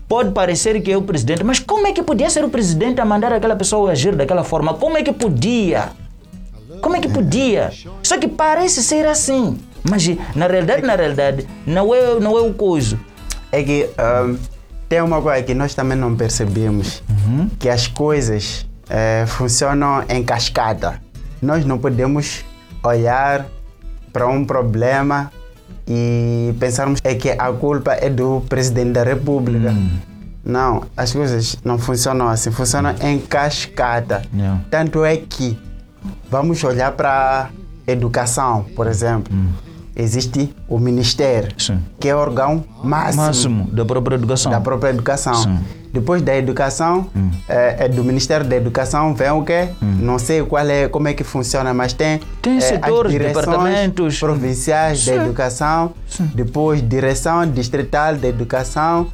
[0.09, 3.05] pode parecer que é o presidente, mas como é que podia ser o presidente a
[3.05, 4.75] mandar aquela pessoa agir daquela forma?
[4.75, 5.91] Como é que podia?
[6.81, 7.73] Como é que podia?
[8.05, 9.59] Só que parece ser assim.
[9.83, 12.99] Mas na realidade, na realidade, não é, não é o coisa.
[13.51, 14.39] É que um,
[14.89, 17.49] tem uma coisa que nós também não percebemos, uhum.
[17.59, 21.01] que as coisas eh, funcionam em cascata.
[21.41, 22.45] Nós não podemos
[22.83, 23.47] olhar
[24.13, 25.31] para um problema
[25.87, 29.75] e pensarmos é que a culpa é do presidente da república.
[30.45, 34.23] Não, as coisas não funcionam assim, funcionam em cascata.
[34.33, 34.61] Yeah.
[34.71, 35.59] Tanto é que
[36.31, 37.51] vamos olhar para
[37.87, 39.37] educação, por exemplo.
[39.97, 41.79] Existe o ministério, Sim.
[41.99, 44.53] que é o órgão máximo, Máximo da própria educação.
[44.53, 45.35] da própria educação.
[45.35, 45.59] Sim.
[45.91, 47.07] Depois da educação,
[47.49, 49.69] é, é do Ministério da Educação vem o quê?
[49.81, 53.47] Não sei qual é, como é que funciona, mas tem, Tem é, setores, as direções
[53.47, 54.19] departamentos.
[54.21, 55.17] provinciais Sim.
[55.17, 55.93] da educação,
[56.35, 59.07] depois direção distrital da educação,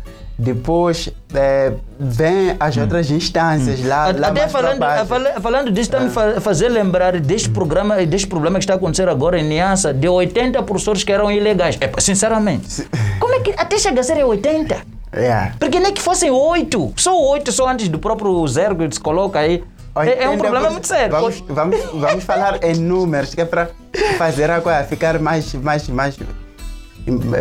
[0.43, 5.07] depois é, vem as outras instâncias lá, lá Até falando, baixo.
[5.07, 8.77] fala- falando disso, está me fa fazer lembrar deste programa, deste problema que está a
[8.77, 11.79] acontecer agora em Niança, de 80 professores que eram ilegais.
[11.81, 12.87] É, sinceramente.
[13.21, 14.77] Como é que até chega a ser 80?
[15.13, 15.53] É.
[15.59, 19.39] Porque nem que fossem 8, só 8, só antes do próprio zero que se coloca
[19.39, 19.63] aí.
[19.95, 20.39] É, é um 80%.
[20.39, 21.11] problema muito sério.
[21.11, 23.69] Vamos, vamos, vamos falar em números, que é para
[24.17, 26.19] fazer a coisa ficar mais, mais, mais.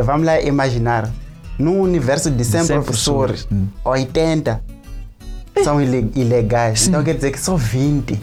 [0.03, 1.09] Vamos lá imaginar.
[1.61, 3.69] Num universo de 100, 100 professores, professores.
[3.85, 4.61] 80
[5.63, 6.87] são ile- ilegais.
[6.87, 8.19] Então quer dizer que só 20.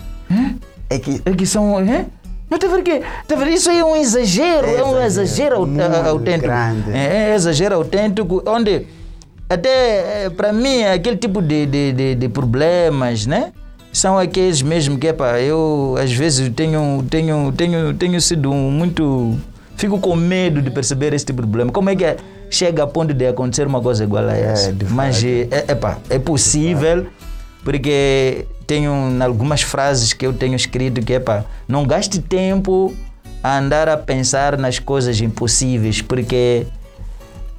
[0.90, 1.22] É que.
[1.24, 1.78] É que são.
[1.80, 2.06] É?
[2.50, 3.02] Não tem que.
[3.28, 3.48] Vendo?
[3.50, 6.46] Isso aí é um exagero, é, É um exagero, a- autêntico.
[6.46, 6.90] grande.
[6.92, 8.86] É, é exagero autêntico, onde
[9.48, 13.52] até para mim aquele tipo de, de, de, de problemas, né?
[13.92, 19.36] São aqueles mesmo que, epá, eu às vezes tenho, tenho, tenho, tenho sido muito.
[19.76, 21.70] Fico com medo de perceber esse tipo de problema.
[21.72, 22.04] Como é que
[22.50, 24.72] chega a ponto de acontecer uma coisa igual a essa?
[24.72, 27.06] de Mas é, epá, é possível,
[27.64, 28.92] porque tenho
[29.22, 32.94] algumas frases que eu tenho escrito que, epá, não gaste tempo
[33.42, 36.66] a andar a pensar nas coisas impossíveis, porque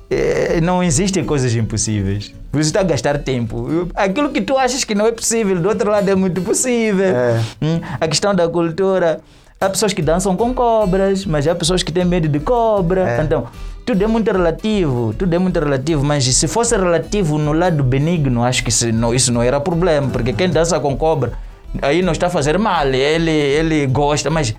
[0.10, 2.34] eh, não existem coisas impossíveis.
[2.52, 3.88] Você está a gastar tempo.
[3.94, 7.06] Aquilo que tu achas que não é possível, do outro lado é muito possível.
[7.16, 7.40] É.
[7.62, 9.20] Hum, A questão da cultura.
[9.62, 13.08] Há pessoas que dançam com cobras, mas há pessoas que têm medo de cobra.
[13.18, 13.22] É.
[13.22, 13.48] Então,
[13.90, 18.44] tudo é muito relativo, tudo é muito relativo, mas se fosse relativo no lado benigno,
[18.44, 21.34] acho que se não, isso não era problema, porque quem dança com cobra,
[21.82, 24.54] aí não está a fazer mal, ele, ele gosta, mas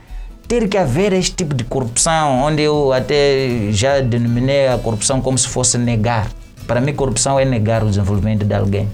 [0.49, 5.39] ter que haver este tipo de corrupção, onde eu até já denominei a corrupção como
[5.39, 6.27] se fosse negar.
[6.67, 8.89] Para mim, corrupção é negar o desenvolvimento de alguém.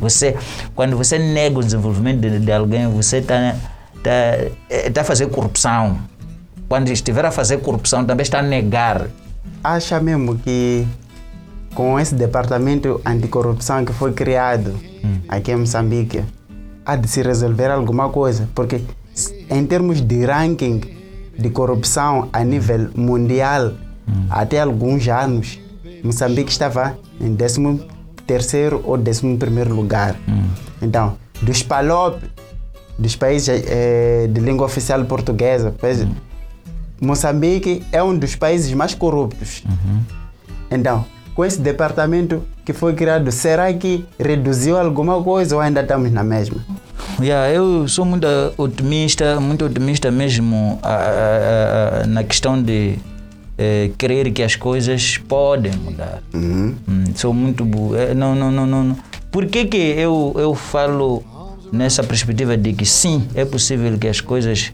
[0.00, 0.34] Você,
[0.74, 3.54] quando você nega o desenvolvimento de, de alguém, você está
[4.02, 4.10] tá,
[4.70, 5.98] eh, tá a fazer corrupção.
[6.70, 9.08] Quando estiver a fazer corrupção, também está a negar.
[9.62, 10.86] Acha mesmo que
[11.74, 14.74] com esse departamento anticorrupção que foi criado
[15.28, 16.22] aqui em Moçambique,
[16.84, 18.48] há de se resolver alguma coisa?
[18.54, 18.80] Porque
[19.50, 20.80] em termos de ranking
[21.38, 23.72] de corrupção a nível mundial,
[24.30, 25.58] até alguns anos,
[26.02, 27.80] Moçambique estava em 13
[28.26, 30.14] terceiro ou 11 primeiro lugar.
[30.80, 32.22] Então, dos PALOP,
[32.98, 36.06] dos países eh, de língua oficial portuguesa, países-
[37.00, 39.62] Moçambique é um dos países mais corruptos.
[40.70, 41.04] Então,
[41.34, 46.22] com esse departamento que foi criado, será que reduziu alguma coisa ou ainda estamos na
[46.24, 46.64] mesma?
[47.20, 48.26] Yeah, eu sou muito
[48.56, 52.96] otimista, muito otimista mesmo ah, ah, ah, na questão de
[53.58, 56.22] eh, crer que as coisas podem mudar.
[56.32, 56.74] Uhum.
[56.88, 57.64] Hum, sou muito.
[57.96, 58.84] eh, Não, não, não, não.
[58.84, 58.96] não.
[59.30, 61.22] Por que, que eu, eu falo
[61.72, 64.72] nessa perspectiva de que sim, é possível que as coisas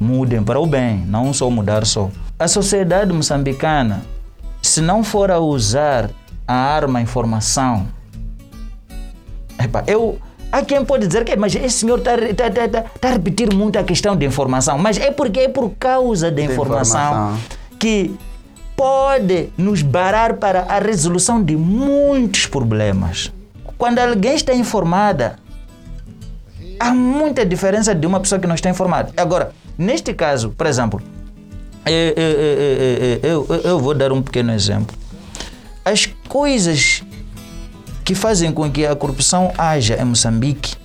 [0.00, 2.10] mudem para o bem, não só mudar só.
[2.38, 4.02] A sociedade moçambicana,
[4.62, 6.10] se não for a usar
[6.48, 7.86] a arma informação,
[9.62, 10.18] Epa, eu,
[10.50, 13.54] há quem pode dizer que mas esse senhor está tá, tá, tá, tá a repetir
[13.54, 17.38] muito a questão da informação, mas é porque é por causa da informação, informação.
[17.78, 18.16] que
[18.74, 23.30] pode nos barar para a resolução de muitos problemas.
[23.76, 25.36] Quando alguém está informada,
[26.78, 29.12] há muita diferença de uma pessoa que não está informada.
[29.18, 31.02] Agora, neste caso, por exemplo,
[31.86, 34.96] é, eu, eu vou dar um pequeno exemplo.
[35.84, 37.02] As coisas
[38.04, 40.76] que fazem com que a corrupção haja em Moçambique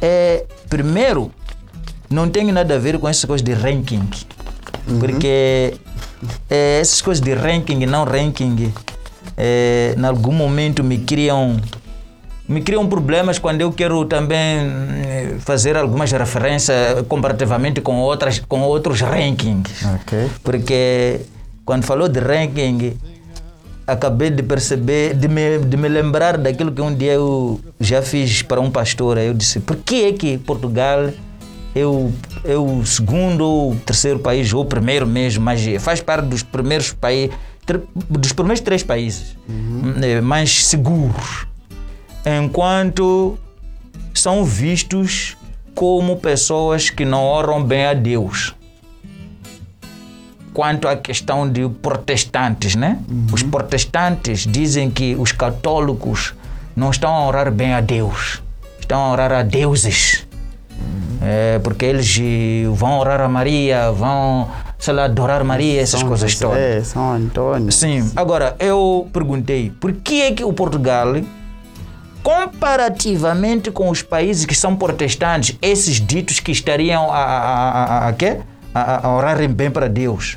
[0.00, 1.32] é, primeiro,
[2.08, 4.08] não tem nada a ver com essas coisas de ranking.
[4.98, 5.74] Porque
[6.48, 8.72] é, essas coisas de ranking, não ranking,
[9.36, 11.60] é, em algum momento me criam
[12.48, 18.62] me criam problemas quando eu quero também eh, fazer algumas referências comparativamente com outras com
[18.62, 19.84] outros rankings.
[19.84, 20.30] Ok.
[20.42, 21.20] porque
[21.64, 22.96] quando falou de ranking
[23.86, 28.42] acabei de perceber de me, de me lembrar daquilo que um dia eu já fiz
[28.42, 29.18] para um pastor.
[29.18, 31.10] Eu disse por que é que Portugal
[31.74, 32.10] é o,
[32.44, 36.92] é o segundo ou terceiro país ou o primeiro mesmo mas faz parte dos primeiros
[36.92, 37.30] países
[38.08, 39.36] dos primeiros três países
[40.02, 41.46] eh, mais seguros
[42.36, 43.38] enquanto
[44.12, 45.36] são vistos
[45.74, 48.54] como pessoas que não oram bem a Deus.
[50.52, 52.98] Quanto à questão de protestantes, né?
[53.32, 56.34] Os protestantes dizem que os católicos
[56.74, 58.42] não estão a orar bem a Deus,
[58.80, 60.26] estão a orar a deuses.
[61.22, 62.18] É, porque eles
[62.74, 64.48] vão orar a Maria, vão,
[64.78, 66.86] sei lá, adorar Maria, essas São coisas José, todas.
[66.88, 67.70] São Antônio.
[67.72, 68.10] Sim.
[68.14, 71.14] Agora, eu perguntei, por que é que o Portugal,
[72.28, 78.14] comparativamente com os países que são protestantes, esses ditos que estariam a, a, a,
[78.74, 80.36] a, a, orarem bem para Deus,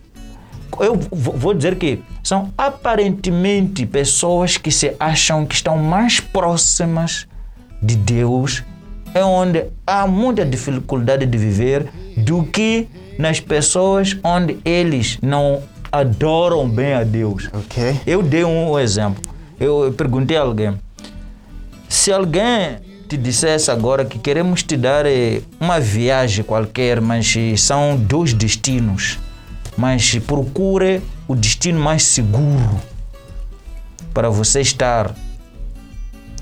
[0.80, 7.27] eu vou dizer que são aparentemente pessoas que se acham que estão mais próximas
[7.84, 8.63] de Deus,
[9.13, 12.88] é onde há muita dificuldade de viver, do que
[13.19, 15.61] nas pessoas onde eles não
[15.91, 17.49] adoram bem a Deus.
[17.51, 17.99] Ok.
[18.07, 19.22] Eu dei um exemplo.
[19.59, 20.73] Eu perguntei a alguém:
[22.02, 27.56] se alguém te dissesse agora que queremos te dar eh, uma viagem qualquer, mas eh,
[27.56, 29.19] são dois destinos,
[29.78, 32.82] mas procure o destino mais seguro
[34.15, 35.14] para você estar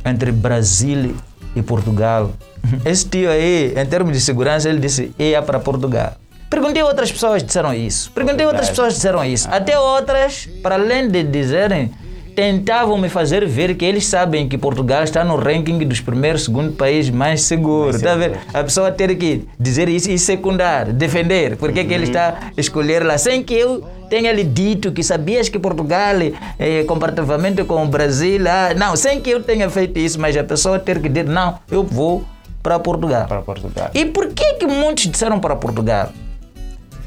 [0.06, 1.14] entre Brasil
[1.53, 2.31] e Portugal.
[2.86, 6.15] Esse tio aí, em termos de segurança, ele disse ia para Portugal.
[6.49, 8.10] Perguntei a outras pessoas disseram isso.
[8.11, 9.49] Perguntei a outras pessoas disseram isso.
[9.52, 11.91] Até outras, para além de dizerem,
[12.39, 16.71] tentavam me fazer ver que eles sabem que Portugal está no ranking dos primeiros, segundo
[16.71, 17.93] país mais seguro.
[17.93, 18.39] Está a ver?
[18.53, 21.57] A pessoa ter que dizer isso e secundar, defender.
[21.57, 23.17] Por que, que ele está a escolher lá?
[23.17, 26.15] Sem que eu tenha lhe dito que sabias que Portugal,
[26.57, 30.43] eh, comparativamente com o Brasil, ah, não, sem que eu tenha feito isso, mas a
[30.43, 32.23] pessoa ter que dizer, não, eu vou
[32.63, 33.27] para Portugal.
[33.27, 33.91] Para Portugal.
[33.93, 36.13] E por que, que muitos disseram para Portugal?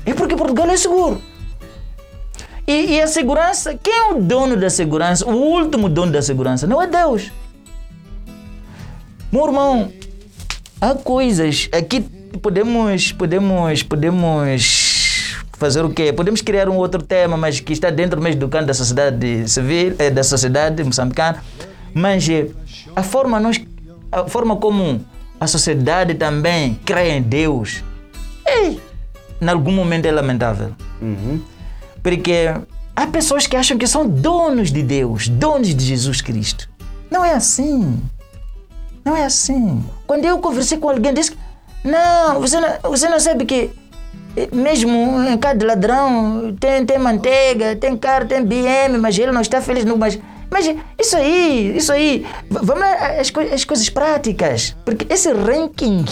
[0.04, 1.22] É porque Portugal é seguro.
[2.66, 5.26] E, e a segurança, quem é o dono da segurança?
[5.26, 7.30] O último dono da segurança não é Deus.
[9.32, 9.92] Meu irmão,
[10.80, 11.68] há coisas.
[11.72, 12.00] Aqui
[12.40, 16.12] podemos, podemos, podemos fazer o quê?
[16.12, 19.94] Podemos criar um outro tema, mas que está dentro mesmo do canto da sociedade civil,
[19.98, 21.42] eh, da sociedade moçambicana.
[21.94, 22.48] Mas eh,
[22.94, 23.60] a forma, nós,
[24.10, 25.04] a forma como
[25.40, 27.82] a sociedade também crê em Deus,
[28.46, 28.80] ei,
[29.40, 30.72] em algum momento é lamentável.
[32.02, 32.52] Porque
[32.96, 36.68] há pessoas que acham que são donos de Deus, donos de Jesus Cristo.
[37.10, 38.00] Não é assim.
[39.04, 39.84] Não é assim.
[40.06, 41.36] Quando eu conversei com alguém, disse:
[41.84, 43.70] Não, você não, você não sabe que
[44.36, 49.40] eh, mesmo em cada ladrão tem, tem manteiga, tem carro, tem BM, mas ele não
[49.40, 49.84] está feliz.
[49.84, 50.18] No, mas,
[50.50, 50.66] mas
[50.98, 52.26] isso aí, isso aí.
[52.48, 54.76] Vamos lá, as, as coisas práticas.
[54.84, 56.04] Porque esse ranking.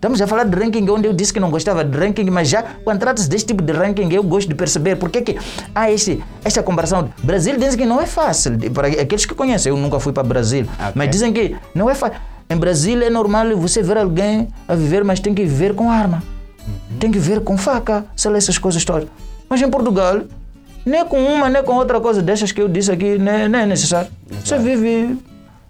[0.00, 2.62] Estamos a falar de ranking onde eu disse que não gostava de ranking, mas já
[2.82, 5.38] quando trata-se deste tipo de ranking, eu gosto de perceber porque que
[5.74, 7.12] há este, esta comparação.
[7.22, 10.64] Brasil dizem que não é fácil, para aqueles que conhecem, eu nunca fui para Brasil,
[10.94, 12.18] mas dizem que não é fácil.
[12.48, 16.22] Em Brasil é normal você ver alguém a viver, mas tem que viver com arma,
[16.98, 19.06] tem que viver com faca, sei lá, essas coisas todas.
[19.50, 20.22] Mas em Portugal,
[20.82, 23.66] nem com uma, nem com outra coisa dessas que eu disse aqui, nem, nem é
[23.66, 24.10] necessário.
[24.42, 25.18] Você vive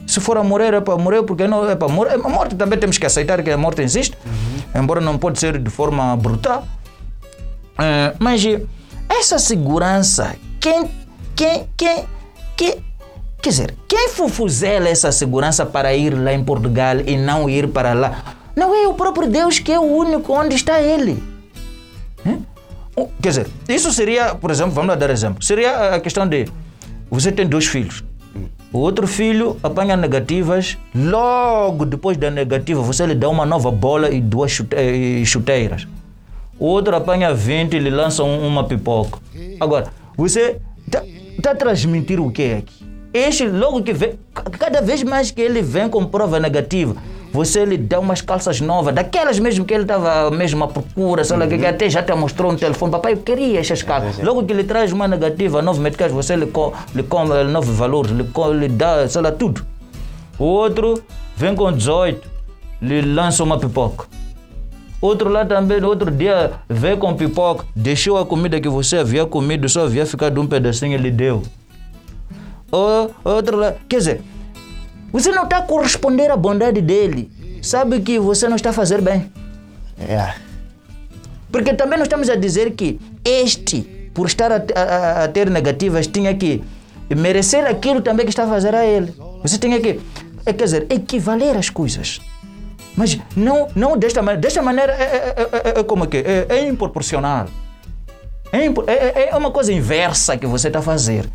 [0.07, 2.15] se for a morrer, é para morrer, porque não é para morrer.
[2.15, 4.17] A morte também temos que aceitar que a morte existe,
[4.75, 6.67] embora não pode ser de forma brutal.
[7.79, 8.43] Eh, mas
[9.09, 10.91] essa segurança, quem,
[11.35, 12.05] quem, quem,
[12.57, 12.75] quem,
[13.41, 17.93] quer dizer, quem fufuzela essa segurança para ir lá em Portugal e não ir para
[17.93, 18.37] lá?
[18.57, 21.23] Não é o próprio Deus que é o único onde está Ele.
[22.97, 25.43] Oh, Quer dizer, isso seria, por exemplo, vamos lá dar exemplo.
[25.43, 26.47] Seria a questão de
[27.11, 28.05] você tem dois filhos.
[28.73, 34.11] O outro filho apanha negativas, logo depois da negativa você lhe dá uma nova bola
[34.11, 35.89] e duas eh, chuteiras.
[36.59, 39.19] O outro apanha 20 e lhe lança um- uma pipoca.
[39.59, 39.87] Agora,
[40.17, 40.59] você
[41.37, 42.87] está a transmitir o que aqui?
[43.13, 46.95] Este, logo que vem, ca- cada vez mais que ele vem com prova negativa,
[47.33, 51.37] você lhe dá umas calças novas, daquelas mesmo que ele estava mesmo à procura, sei
[51.37, 54.19] lá, que até já te mostrou no telefone, papai, eu queria essas calças.
[54.25, 58.11] Logo que ele traz uma negativa, nove meticais, você lhe, co, lhe eh, nove valores,
[58.11, 58.25] lhe,
[58.59, 59.65] lhe dá, sei lá, tudo.
[60.39, 61.03] O outro
[61.37, 62.29] vem com 18,
[62.83, 64.07] lhe lança uma pipoca.
[65.01, 69.25] Outro lá também, no outro dia, veio com pipoca, deixou a comida que você havia
[69.25, 71.43] comido, só havia ficado um pedacinho, ele deu.
[72.71, 74.21] Ou, outro lá, quer dizer,
[75.13, 77.31] você não está a corresponder à bondade dele.
[77.63, 79.31] Sabe que você não está a fazer bem.
[79.99, 80.35] É.
[81.53, 83.83] Porque também nós estamos a dizer que este,
[84.15, 86.63] por estar a, a- a ter negativas, tinha que
[87.15, 89.13] merecer aquilo também que está a fazer a ele.
[89.43, 90.01] Você tinha que,
[90.47, 92.21] é, quer dizer, equivaler as coisas.
[92.97, 94.41] Mas não, não desta maneira.
[94.41, 96.17] Desta maneira é, é- é- é- é como é que?
[96.19, 97.47] É, é improporcional.
[98.53, 101.29] É, é- é- uma coisa inversa que você está a fazer.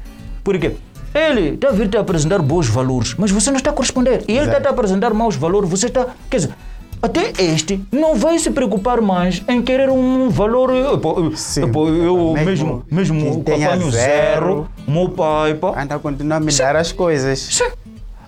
[0.43, 0.73] Porque
[1.15, 4.23] ele está a vir te apresentar bons valores, mas você não está a corresponder.
[4.27, 6.07] E ele está a te apresentar maus valores, você está.
[6.29, 6.53] Quer dizer,
[7.01, 10.71] até este não vai se preocupar mais em querer um valor.
[10.75, 13.91] eh, pô, eh, Sim, pô, eu mesmo mesmo, mesmo apanho zero.
[13.91, 15.73] zero, meu pai, pá.
[15.77, 17.39] Ainda continua a me dar as coisas.
[17.39, 17.69] Sim.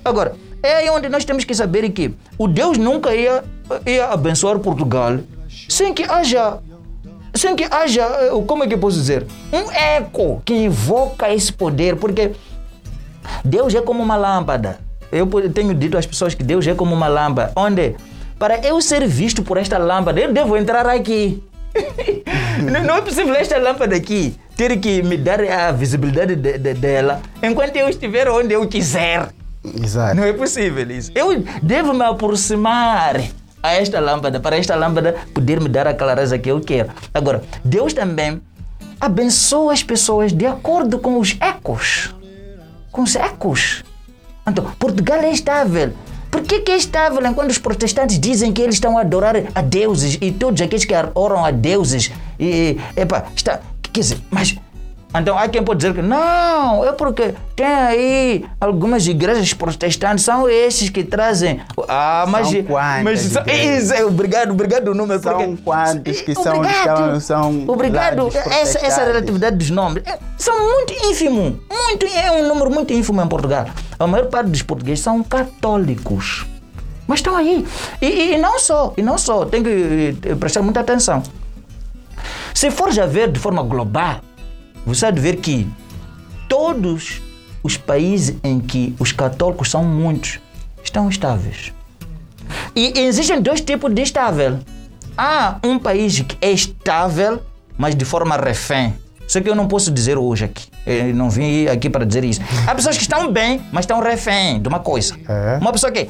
[0.06, 3.44] Agora, é aí onde nós temos que saber que o Deus nunca ia,
[3.86, 5.20] ia abençoar Portugal
[5.68, 6.60] sem que haja.
[7.34, 9.26] Sem que haja, eh, como é que eu posso dizer?
[9.52, 12.32] Um eco que invoca esse poder, porque
[13.44, 14.80] Deus é como uma lâmpada.
[15.12, 17.96] Eu tenho dito às pessoas que Deus é como uma lâmpada, onde
[18.38, 21.42] para eu ser visto por esta lâmpada, eu devo entrar aqui.
[22.72, 26.74] não, não é possível esta lâmpada aqui ter que me dar a visibilidade de- de-
[26.74, 29.30] dela enquanto eu estiver onde eu quiser.
[29.84, 30.16] Exato.
[30.16, 31.12] Não é possível isso.
[31.14, 33.22] Eu devo me aproximar
[33.62, 36.90] a esta lâmpada, para esta lâmpada poder me dar a clareza que eu quero.
[37.14, 38.42] Agora, Deus também
[39.00, 42.16] abençoa as pessoas de acordo com os ecos.
[42.98, 43.84] Com os ecos.
[44.48, 45.94] Então, Portugal é estável.
[46.32, 49.62] Por que, que é estável enquanto os protestantes dizem que eles estão a adorar a
[49.62, 54.56] deuses e todos aqueles que oram a deuses e, epa, está, quer dizer, mas
[55.16, 60.48] então há quem pode dizer que não, é porque tem aí algumas igrejas protestantes, são
[60.50, 61.62] esses que trazem.
[61.88, 62.50] Ah, mas.
[62.50, 63.84] São quantas mas são- igrejas?
[63.86, 65.22] isso, é, obrigado, obrigado o número.
[65.22, 67.20] São porque- quantos que são- Obrigado.
[67.20, 68.28] são- são Obrigado.
[68.36, 71.60] Essa, essa relatividade dos nomes é, são muito ínfimo.
[71.72, 73.66] Muito, é um número muito ínfimo em Portugal.
[73.98, 76.46] A maior parte dos portugueses são católicos.
[77.08, 77.66] Mas estão aí.
[78.02, 81.24] E, e- não só, e não só, tem que eh, prestar muita atenção.
[82.54, 84.20] Se for já ver de forma global,
[84.88, 85.68] você há de ver que
[86.48, 87.22] todos
[87.62, 90.40] os países em que os católicos são muitos
[90.82, 91.74] estão estáveis.
[92.74, 94.60] E existem dois tipos de estável.
[95.18, 97.42] Há um país que é estável,
[97.78, 98.96] mas de forma refém.
[99.28, 100.68] Isso que eu não posso dizer hoje aqui.
[100.86, 102.40] Eu não vim aqui para dizer isso.
[102.66, 105.18] Há pessoas que estão bem, mas estão refém de uma coisa.
[105.28, 105.58] É.
[105.60, 106.08] Uma pessoa que.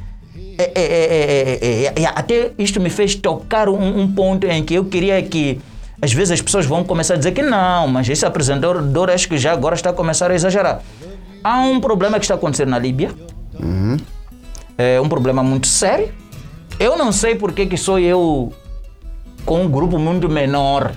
[0.59, 4.75] é, é, é, é, é, até isto me fez tocar um, um ponto em que
[4.75, 5.59] eu queria que.
[6.01, 9.37] Às vezes as pessoas vão começar a dizer que não, mas esse apresentador acho que
[9.37, 10.81] já agora está a começar a exagerar.
[11.43, 13.11] Há um problema que está acontecendo na Líbia.
[14.77, 16.13] É um problema muito sério.
[16.79, 18.53] Eu não sei por que, que sou eu
[19.43, 20.93] com um grupo muito menor.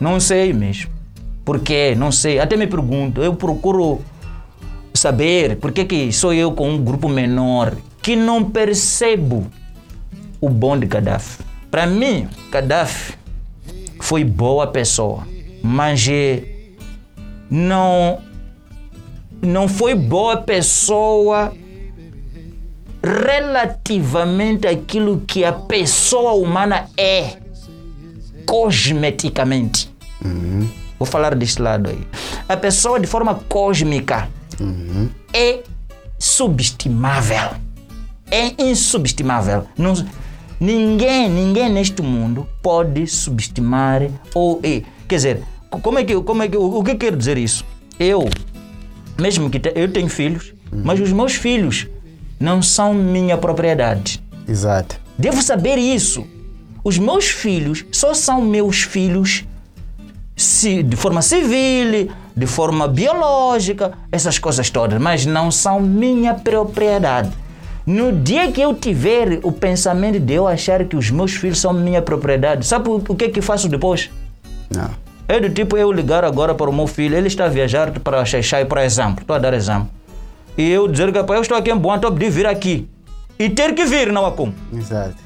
[0.00, 0.90] Não sei mesmo.
[1.44, 1.94] Por quê?
[1.96, 2.40] Não sei.
[2.40, 3.22] Até me pergunto.
[3.22, 4.00] Eu procuro
[4.92, 9.46] saber por que, que sou eu com um grupo menor que não percebo
[10.40, 11.42] o bom de Gaddafi.
[11.70, 13.14] Para mim, Gaddafi
[14.04, 15.26] foi boa pessoa,
[15.62, 16.42] mas eh,
[17.50, 18.20] não
[19.40, 21.50] não foi boa pessoa
[23.02, 27.38] relativamente àquilo que a pessoa humana é
[28.46, 29.90] cosmeticamente.
[30.98, 32.06] Vou falar deste lado aí.
[32.46, 34.28] A pessoa de forma cósmica
[35.32, 35.60] é
[36.18, 37.50] subestimável.
[38.30, 39.66] É insubestimável.
[39.78, 39.94] Não-
[40.64, 44.02] ninguém, ninguém neste mundo pode subestimar
[44.34, 47.36] ou eh, quer dizer, como é que como é que o, o que quero dizer
[47.36, 47.64] isso?
[47.98, 48.28] Eu
[49.18, 51.86] mesmo que te- eu tenho filhos, mas os meus filhos
[52.40, 54.22] não são minha propriedade.
[54.48, 54.98] Exato.
[55.18, 56.24] Devo saber isso.
[56.82, 59.44] Os meus filhos só são meus filhos
[60.36, 67.30] se, de forma civil, de forma biológica, essas coisas todas, mas não são minha propriedade.
[67.86, 71.72] No dia que eu tiver o pensamento de eu achar que os meus filhos são
[71.72, 74.10] minha propriedade, sabe o que que faço depois?
[74.74, 74.90] Não.
[75.28, 78.24] É do tipo eu ligar agora para o meu filho, ele está a viajar para
[78.24, 79.88] Xaixai, por exemplo, estou a dar exemplo.
[80.56, 82.88] E eu dizer que "Pai, eu estou aqui em Boa, estou a pedir vir aqui.
[83.38, 84.54] E ter que vir, não há como.
[84.72, 85.16] Exato.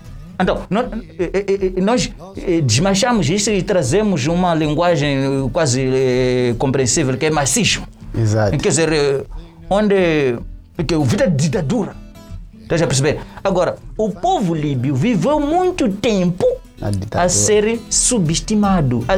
[0.41, 0.87] Então, nós,
[1.19, 2.11] eh, eh, eh, nós
[2.65, 7.87] desmanchamos isso e trazemos uma linguagem quase compreensível, que é marxismo.
[8.17, 8.57] Exato.
[8.57, 9.27] Quer dizer,
[9.69, 10.39] onde
[10.87, 11.95] que o vida de ditadura.
[12.69, 13.21] Estás a perceber?
[13.43, 16.45] Agora, o povo líbio viveu muito tempo
[17.13, 19.03] a ser subestimado.
[19.09, 19.15] A,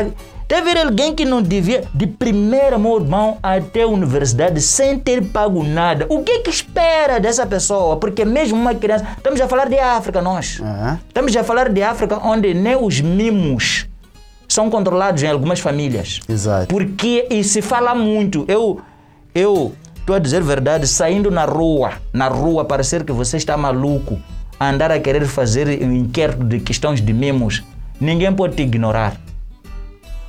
[0.00, 0.06] a,
[0.48, 6.06] teve alguém que não devia, de primeira mão até a universidade, sem ter pago nada.
[6.08, 7.98] O que que espera dessa pessoa?
[7.98, 9.06] Porque mesmo uma criança.
[9.16, 10.58] Estamos a falar de África, nós.
[10.60, 10.98] Aham.
[11.06, 13.86] Estamos a falar de África onde nem os mimos
[14.48, 16.18] são controlados em algumas famílias.
[16.28, 16.66] Exato.
[16.66, 18.44] Porque e se fala muito.
[18.48, 18.80] Eu
[19.32, 19.72] eu
[20.02, 24.20] estou a dizer verdade, saindo na rua, na rua parecer que você está maluco,
[24.58, 27.62] a andar a querer fazer um inquérito de questões de mimos,
[28.00, 29.16] ninguém pode te ignorar.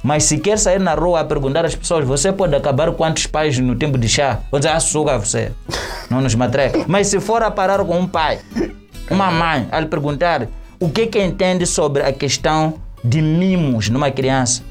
[0.03, 3.57] Mas se quer sair na rua a perguntar às pessoas, você pode acabar quantos pais
[3.57, 4.41] no tempo de chá?
[4.51, 5.51] Vou dizer, ah, suga você.
[6.09, 6.85] Não nos matreca.
[6.87, 8.39] Mas se for a parar com um pai,
[9.09, 10.47] uma mãe, a lhe perguntar
[10.79, 14.61] o que que entende sobre a questão de mimos numa criança,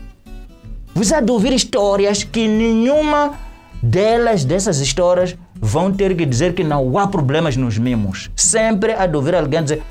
[0.95, 3.33] você há de ouvir histórias que nenhuma
[3.83, 8.31] delas, dessas histórias, vão ter que dizer que não há problemas nos mimos.
[8.37, 9.83] Sempre há de ouvir alguém dizer,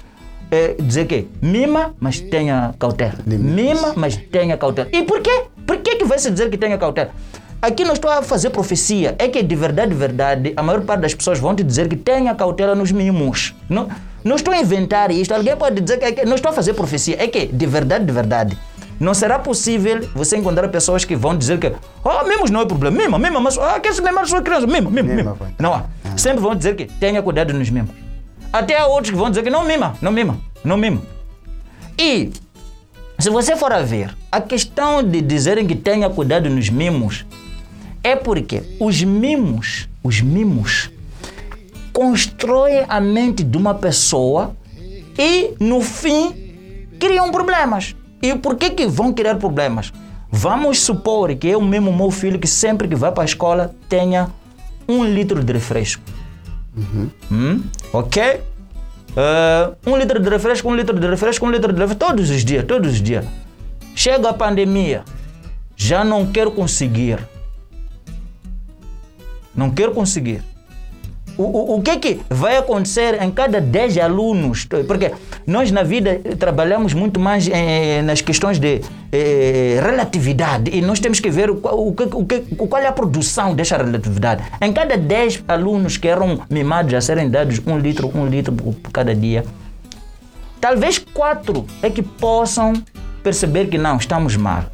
[0.50, 3.16] eh, dizer que mima, mas tenha cautela.
[3.26, 4.88] Mima, mas tenha cautela.
[4.92, 5.44] E por quê?
[5.68, 7.12] Por que, que vai se dizer que tenha cautela?
[7.62, 9.16] Aqui não estou a fazer profecia.
[9.20, 11.96] É que de verdade, de verdade, a maior parte das pessoas vão te dizer que
[11.96, 13.54] tenha cautela nos mimos.
[13.70, 13.88] Não,
[14.24, 15.32] não estou a inventar isto.
[15.32, 17.18] Alguém pode dizer que, é que não estou a fazer profecia.
[17.20, 18.58] É que de verdade, de verdade,
[19.02, 21.74] não será possível você encontrar pessoas que vão dizer que
[22.06, 22.96] ah, mimos não é problema.
[22.96, 24.68] Mima, mima, mas ah, quer se mimar sua criança?
[24.68, 25.34] Mima, Mima, mima.
[25.34, 25.54] vai.
[25.60, 25.86] Não há.
[26.16, 27.90] Sempre vão dizer que tenha cuidado nos mimos.
[28.54, 31.02] Até há outros que vão dizer que não mima, não mima, não mima.
[31.98, 32.30] E
[33.18, 37.26] se você for a ver, a questão de dizerem que tenha cuidado nos mimos
[38.04, 40.92] é porque os mimos, os mimos,
[41.92, 44.56] constroem a mente de uma pessoa
[45.18, 46.36] e, no fim,
[47.00, 47.96] criam problemas.
[48.22, 49.92] E por que, que vão criar problemas?
[50.32, 54.30] Vamos supor que eu mesmo, meu filho, que sempre que vai para a escola, tenha
[54.88, 56.04] um litro de refresco.
[57.32, 57.64] Hum?
[57.92, 58.42] Ok?
[59.16, 62.46] Eh, um litro de refresco, um litro de refresco, um litro de refresco, todos os
[62.46, 63.26] dias, todos os dias.
[63.94, 65.04] Chega a pandemia,
[65.76, 67.20] já não quero conseguir.
[69.54, 70.42] Não quero conseguir.
[71.38, 74.66] O, o, o que, que vai acontecer em cada 10 alunos?
[74.66, 75.12] Porque
[75.48, 78.82] nós na vida trabalhamos muito mais eh, nas questões de
[79.12, 81.96] eh, relatividade e nós temos que ver o, o,
[82.58, 84.44] o qual é a produção dessa relatividade.
[84.62, 88.74] Em cada 10 alunos que eram mimados a serem dados um litro, um litro por
[88.74, 89.46] por cada dia,
[90.60, 92.74] talvez quatro é que possam
[93.24, 94.66] perceber que não, estamos mal.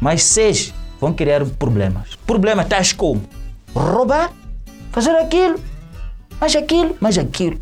[0.00, 2.16] Mas seis vão criar problemas.
[2.26, 3.22] Problemas tais como
[3.74, 4.32] roubar,
[4.90, 5.58] fazer aquilo,
[6.40, 7.58] mais aquilo, mais aquilo.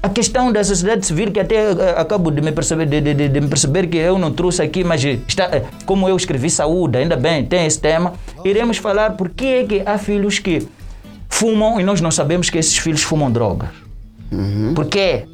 [0.00, 3.40] A questão da sociedade civil, que até eh, acabo de me perceber, de, de- de-
[3.40, 7.16] me perceber que eu não trouxe aqui, mas está, eh, como eu escrevi saúde, ainda
[7.16, 8.12] bem, tem esse tema,
[8.44, 10.66] iremos falar por que é que há filhos que
[11.28, 13.70] fumam e nós não sabemos que esses filhos fumam drogas.
[14.74, 15.26] Por quê?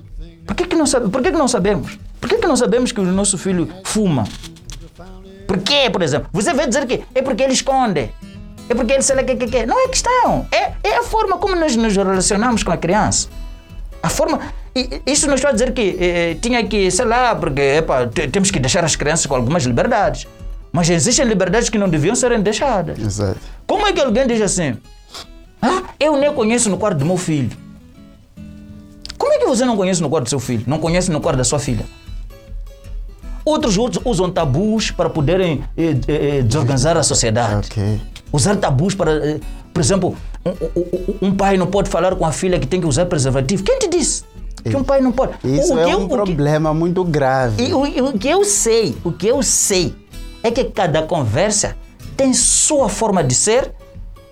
[0.46, 1.98] Por que, que, não, sabe, por que, que não sabemos?
[2.20, 4.24] Por que, que não sabemos que o nosso filho fuma?
[5.46, 6.28] Por quê, por exemplo?
[6.32, 8.08] Você vai dizer que é porque ele esconde.
[8.68, 9.66] É porque ele sei lá o que, que, que.
[9.66, 10.46] Não é questão.
[10.50, 13.28] É, é a forma como nós nos relacionamos com a criança.
[14.02, 14.40] A forma.
[14.74, 18.28] e- Isso não estou a dizer que eh, tinha que, sei lá, porque epa, te-
[18.28, 20.26] temos que deixar as crianças com algumas liberdades.
[20.72, 22.98] Mas existem liberdades que não deviam serem deixadas.
[22.98, 23.38] Exato.
[23.66, 24.76] Como é que alguém diz assim?
[25.62, 27.56] Ah, eu nem conheço no quarto do meu filho.
[29.16, 30.64] Como é que você não conhece no quarto do seu filho?
[30.66, 31.84] Não conhece no quarto da sua filha?
[33.44, 37.68] Outros us- usam tabus para poderem eh, eh, eh, desorganizar a sociedade.
[37.70, 38.00] Ok.
[38.34, 39.12] Usar tabus para.
[39.24, 39.40] eh,
[39.72, 42.86] por exemplo, um, um- um pai não pode falar com a filha que tem que
[42.86, 43.62] usar preservativo.
[43.62, 44.24] Quem te disse
[44.64, 45.34] que um pai não pode?
[45.44, 47.62] Isso O- é eu- um o que- problema muito grave.
[47.64, 49.94] e o, o que eu sei, o que eu sei
[50.42, 51.76] é que cada conversa
[52.16, 53.70] tem sua forma de ser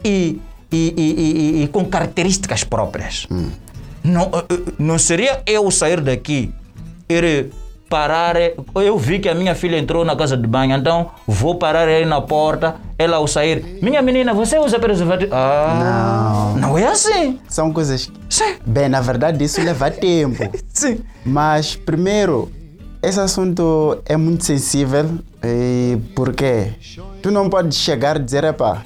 [0.05, 0.41] e,
[0.73, 3.29] e- e- e- com características próprias.
[4.03, 6.53] Não, eh, eh, não seria eu sair daqui
[7.09, 7.51] ir
[7.93, 8.37] parar.
[8.75, 12.07] Eu vi que a minha filha entrou na casa de banho, então vou parar aí
[12.07, 13.79] na porta, ela ao sair.
[13.83, 15.31] Minha menina, você usa preservativo?
[15.35, 16.61] Ah, não.
[16.71, 17.39] Não é assim.
[17.49, 18.11] São coisas.
[18.31, 20.43] Sim, Bem, na verdade, isso leva tempo.
[20.73, 21.01] sim.
[21.25, 22.51] Mas, primeiro,
[23.03, 25.05] esse assunto é muito sensível.
[25.45, 26.73] E por quê?
[27.21, 28.83] Tu não podes chegar e dizer, epá,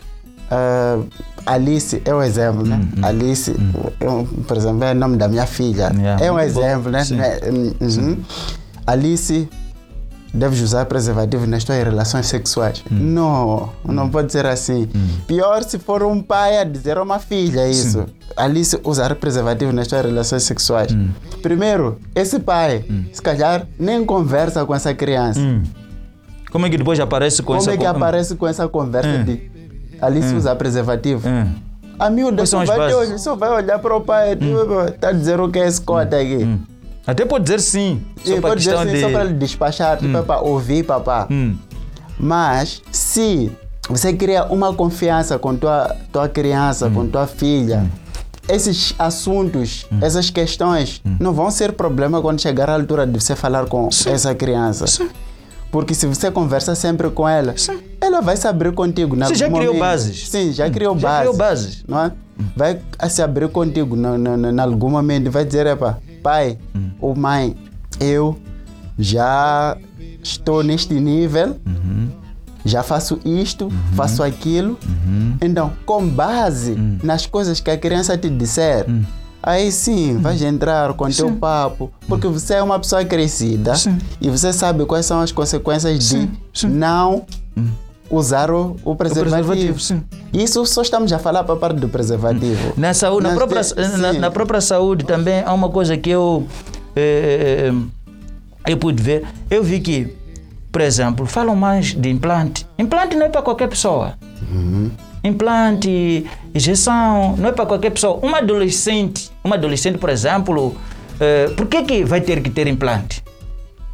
[0.51, 0.99] ah,
[1.47, 2.81] Alice é um exemplo, né?
[3.03, 3.55] Alice,
[4.01, 5.93] eu, por exemplo, é o nome da minha filha.
[5.97, 6.61] Yeah, é um muito bom.
[6.61, 7.05] exemplo, né?
[7.05, 7.19] Sim.
[7.81, 8.17] Uhum.
[8.87, 9.49] Alice,
[10.33, 12.85] deves usar preservativo nas tuas relações sexuais.
[12.91, 14.89] Não, não pode ser assim.
[15.27, 18.07] Pior se for um pai a dizer a uma filha isso.
[18.37, 20.95] Alice, usar preservativo nas tuas relações sexuais.
[21.43, 25.41] Primeiro, esse pai, se calhar, nem conversa com essa criança.
[26.51, 29.25] Como é que depois aparece com Como essa é que aparece com essa conversa Hum.
[29.25, 29.51] de
[30.01, 31.29] Alice usar preservativo?
[31.29, 31.53] Hum.
[31.99, 34.39] A miúda só vai, só vai olhar para o pai.
[34.95, 36.47] Está a dizer o que é esse aqui.
[37.07, 37.11] Hum.
[37.11, 38.03] Até pode dizer sim.
[38.25, 39.01] Só E a pode dizer assim, de.
[39.01, 41.27] só para despachar, tipo, para ouvir papá.
[41.31, 41.57] Hum.
[42.19, 43.51] Mas se
[43.89, 46.95] você cria uma confiança com tua, tua criança, Hum.
[46.95, 47.85] com tua filha,
[48.49, 51.17] esses assuntos, essas questões Hum.
[51.21, 54.87] não vão ser problema quando chegar à altura de você falar com essa criança.
[54.87, 55.09] Sim.
[55.71, 57.55] Porque se você conversa sempre com ela,
[58.01, 59.15] ela vai se abrir contigo.
[59.17, 59.89] Você já algum criou momento.
[59.91, 60.29] bases.
[60.29, 61.21] Sim, já criou Já bases.
[61.21, 61.85] criou bases.
[61.87, 62.13] Não é?
[62.57, 62.81] Vai
[63.11, 66.59] se abrir contigo em algum momento vai dizer, epa, pai
[67.01, 67.55] ou mãe,
[68.01, 68.37] eu
[68.99, 69.77] já
[70.21, 72.09] estou neste nível, Uhum.
[72.65, 74.77] já faço isto, faço aquilo.
[74.85, 75.37] Uhum.
[75.41, 78.85] Então, com base nas coisas que a criança te disser,
[79.41, 83.97] aí sim vais entrar com teu papo, porque você é uma pessoa crescida Sim.
[84.21, 86.69] e você sabe quais são as consequências Sim, de sim.
[86.69, 87.25] não
[88.11, 89.49] usar o, o O preservativo.
[89.49, 90.03] preservativo, sim.
[90.33, 92.73] Isso só estamos a falar para a parte do preservativo.
[92.77, 96.47] Na, saúde, na, própria, de- na, na própria saúde também há uma coisa que eu,
[96.95, 99.25] eh, eh, eu pude ver.
[99.51, 100.15] Eu vi que,
[100.71, 102.67] por exemplo, falam mais de implante.
[102.79, 104.15] Implante não é para qualquer pessoa.
[105.25, 106.25] Implante,
[106.55, 108.21] injeção, não é para qualquer pessoa.
[108.23, 110.77] Uma adolescente, uma adolescente, por exemplo,
[111.19, 113.25] eh, por que, que vai ter que ter implante?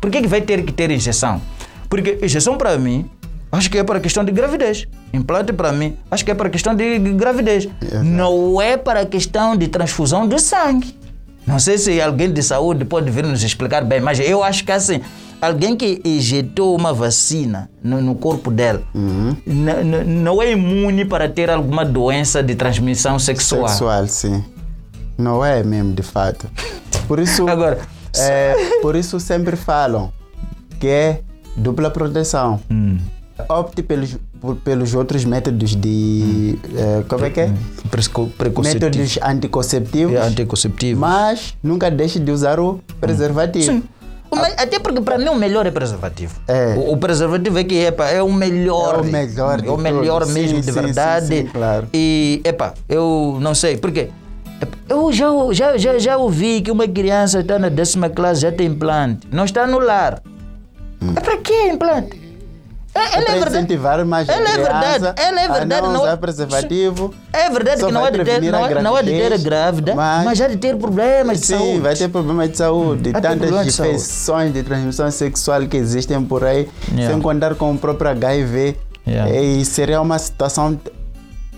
[0.00, 1.40] Por que, que vai ter que ter injeção?
[1.88, 3.08] Porque injeção para mim,
[3.52, 4.86] acho que é para questão de gravidez.
[5.12, 7.68] Implante para mim, acho que é para questão de gravidez.
[8.02, 10.96] Não é para questão de transfusão de sangue.
[11.46, 14.70] Não sei se alguém de saúde pode vir nos explicar bem, mas eu acho que
[14.70, 15.00] assim,
[15.40, 21.50] alguém que injetou uma vacina no, no corpo dela n- não é imune para ter
[21.50, 23.68] alguma doença de transmissão sexual.
[23.68, 24.44] Sexual, sim.
[25.18, 26.48] Não é mesmo, de fato.
[27.08, 27.80] Por isso, Agora,
[28.16, 30.12] é, por isso sempre falam
[30.78, 31.20] que é
[31.56, 32.60] dupla proteção.
[32.70, 32.98] Hum.
[33.48, 34.16] Opte pelos,
[34.64, 36.58] pelos outros métodos de.
[36.76, 37.50] é, como é que é?
[38.62, 40.14] Métodos anticonceptivos.
[40.14, 41.00] É anticonceptivo.
[41.00, 43.64] Mas nunca deixe de usar o preservativo.
[43.66, 43.82] Sim.
[44.56, 46.40] Até porque para mim o melhor é preservativo.
[46.48, 46.74] É.
[46.76, 48.96] O, o preservativo é que epa, é o melhor.
[48.96, 50.34] É o melhor de É o melhor todos.
[50.34, 51.26] mesmo, Sim, de sim, verdade.
[51.26, 51.86] sim, sim, claro.
[51.92, 54.08] E, epa, eu não sei, porque
[54.60, 58.50] epa, eu já, já, já, já ouvi que uma criança está na décima classe, já
[58.50, 59.26] tem implante.
[59.30, 60.22] Não está no lar.
[61.14, 62.21] É para que implante?
[62.94, 63.56] É, É ela é para verdade.
[63.56, 67.14] incentivar mais Ela é verdade, ela é verdade, a não, usar preservativo.
[67.32, 70.38] É verdade que não há, de ter, não, não há de ter grávida, mas- mas,
[70.38, 71.80] já de ter problemas de Sim, saúde.
[71.80, 76.22] vai ter problemas de saúde, ter tantas problemas de infecções de transmissão sexual que existem
[76.22, 77.14] por aí, Yeah.
[77.14, 78.76] sem contar com o próprio HIV.
[79.06, 79.32] Yeah.
[79.34, 80.78] E seria uma situação.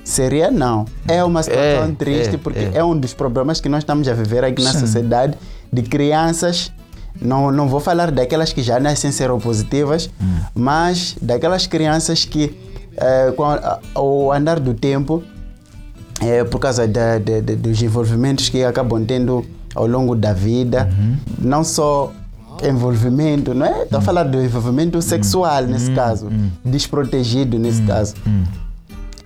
[0.05, 0.85] Seria não.
[1.09, 2.71] É uma situação É, triste é, porque é.
[2.75, 2.85] é.
[2.85, 4.81] um dos problemas que nós estamos a viver aqui na Sim.
[4.81, 5.35] sociedade
[5.73, 6.71] de crianças.
[7.21, 10.37] Não, não vou falar daquelas que já nascem seropositivas, Hum.
[10.55, 12.55] mas daquelas crianças que,
[12.97, 15.23] eh, com a- ao andar do tempo,
[16.21, 20.89] é, por causa da, da- da- dos envolvimentos que acabam tendo ao longo da vida,
[20.93, 21.17] Uhum.
[21.39, 22.13] não só
[22.63, 23.83] envolvimento, não é?
[23.83, 25.95] Estou a falar do envolvimento sexual nesse Uhum.
[25.97, 26.29] caso,
[26.65, 28.15] desprotegido nesse caso,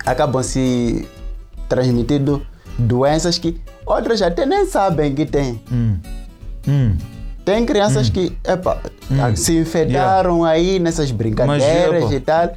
[0.04, 1.06] acabam se
[1.68, 2.40] transmitindo
[2.78, 5.60] doenças que outras até nem sabem que têm.
[7.48, 7.54] Hum.
[7.54, 8.78] Tem crianças que epa,
[9.36, 12.14] se infectaram aí nessas brincadeiras epa.
[12.14, 12.52] e tal,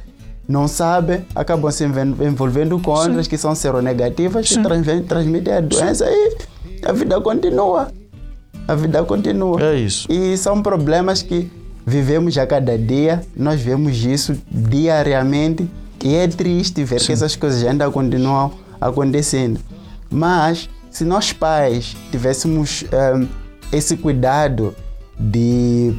[0.48, 6.04] não sabem, acabam se envolvendo com outras que são seronegativas, que transven- transmitem a doença
[6.08, 6.36] e
[6.84, 7.88] a vida continua.
[8.68, 9.60] A vida continua.
[9.62, 10.06] É isso.
[10.10, 11.50] E são problemas que
[11.86, 15.68] vivemos a cada dia, nós vemos isso diariamente
[16.04, 19.58] e é triste ver que essas coisas ainda continuam acontecendo.
[20.10, 23.26] Mas se nós pais tivéssemos ehm,
[23.72, 24.74] esse cuidado
[25.30, 25.94] de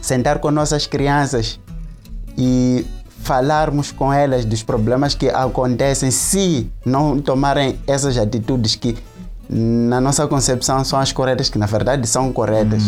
[0.00, 1.58] sentar com nossas crianças
[2.36, 2.86] e
[3.22, 8.96] falarmos com elas dos problemas que acontecem se não tomarem essas atitudes que
[9.48, 12.82] na nossa concepção são as corretas, que na verdade são corretas,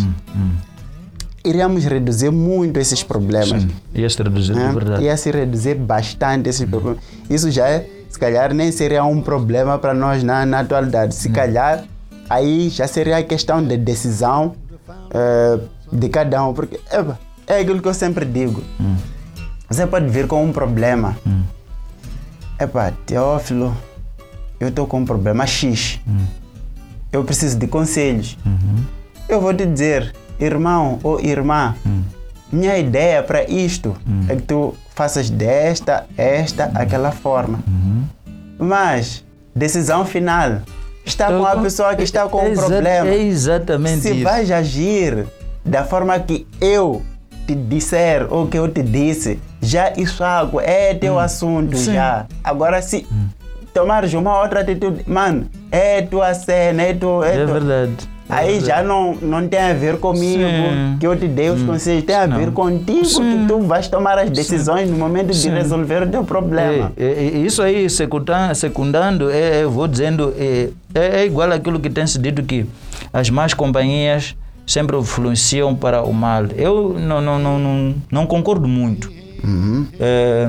[1.45, 3.67] iríamos reduzir muito esses problemas.
[3.95, 4.69] Ia se reduzir, né?
[4.69, 5.05] de verdade.
[5.05, 6.99] Ia se reduzir bastante esses problemas.
[7.31, 11.15] Isso já, é, se calhar, nem seria um problema para nós na, na atualidade.
[11.15, 11.85] Se calhar,
[12.29, 14.55] aí já seria a questão de decisão
[15.11, 15.59] eh,
[15.93, 16.53] de cada um.
[16.53, 18.63] Porque eba, é aquilo que eu sempre digo.
[19.69, 21.17] Você pode vir com um problema.
[22.61, 23.77] Epá, Teófilo,
[24.59, 26.01] eu estou com um problema X.
[27.13, 28.37] Eu preciso de conselhos.
[29.29, 31.75] Eu vou te dizer, irmão ou irmã,
[32.51, 33.97] minha ideia para isto
[34.29, 37.61] é que tu faças desta, esta, aquela forma.
[38.59, 39.25] Mas,
[39.55, 40.63] decisão final
[41.09, 43.09] está com a pessoa que está com é exa- problema.
[43.09, 44.25] É exatamente Se isso.
[44.25, 45.27] vais agir
[45.65, 47.03] da forma que eu
[47.47, 51.95] te disser ou que eu te disse, já isso algo é teu assunto Sim.
[51.95, 52.27] já.
[52.45, 53.07] Agora se
[53.73, 57.27] tomares uma outra atitude, mano, é tua cena, é tua.
[57.29, 57.93] É, É verdade.
[58.31, 60.97] É Aí já não, não tem a ver comigo, Sim.
[61.01, 62.53] que eu te dei os conselhos, tem a ver Não.
[62.53, 63.39] contigo, Sim.
[63.41, 65.51] que tu vais tomar as decisões no momento de Sim.
[65.51, 66.93] resolver o teu problema.
[66.97, 71.51] É, é, é, isso aí, secunda- secundando, é, eu vou dizendo, é, é, é igual
[71.53, 72.67] aquilo que tem se dito que
[73.13, 74.37] as más companhias
[74.67, 76.45] sempre influenciam para o mal.
[76.55, 79.11] Eu não, não, não, não, não concordo muito.
[79.43, 79.87] Uhum.
[79.99, 80.49] É,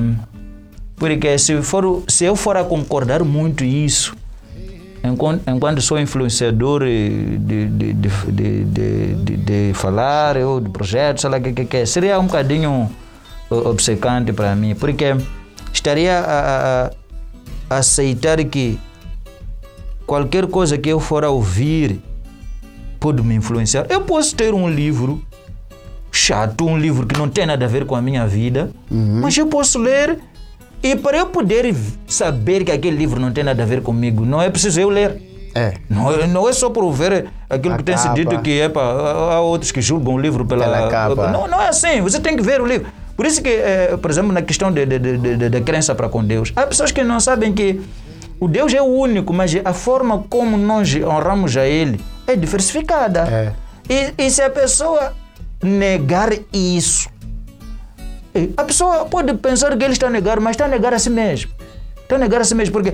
[0.97, 4.14] porque se, for, se eu for a concordar muito isso,
[5.04, 11.38] enquanto, enquanto sou influenciador de, de, de, de, de, falar ou de projetos, sei lá
[11.38, 12.90] o que, que, que seria um bocadinho
[13.50, 15.16] obcecante para mim, porque
[15.74, 16.92] estaria a, a-
[17.70, 18.80] a aceitar que
[20.06, 22.00] qualquer coisa que eu for a ouvir
[23.00, 23.86] pode me influenciar.
[23.90, 25.22] Eu posso ter um livro
[26.12, 28.72] chato, um livro que não tem nada a ver com a minha vida,
[29.22, 30.20] mas eu posso ler
[30.81, 31.73] e para eu poder
[32.07, 35.22] saber que aquele livro não tem nada a ver comigo, não é preciso eu ler.
[35.56, 35.73] É.
[35.89, 38.72] Não, é- não é só por ver aquilo A que tem se dito que é
[38.76, 41.27] há outros que julgam o livro pela, Pela capa.
[41.31, 42.01] Não, não é assim.
[42.01, 42.88] Você tem que ver o livro.
[43.18, 46.07] Por isso que, eh, por exemplo, na questão de, de, de, de, de crença para
[46.07, 47.81] com Deus, há pessoas que não sabem que
[48.39, 53.27] o Deus é o único, mas a forma como nós honramos a Ele é diversificada.
[53.27, 53.51] É.
[54.18, 55.14] E, e se a pessoa
[55.61, 57.10] negar isso,
[58.57, 61.10] a pessoa pode pensar que ele está a negar, mas está a negar a si
[61.10, 61.51] mesmo.
[62.01, 62.93] Está a negar a si mesmo, porque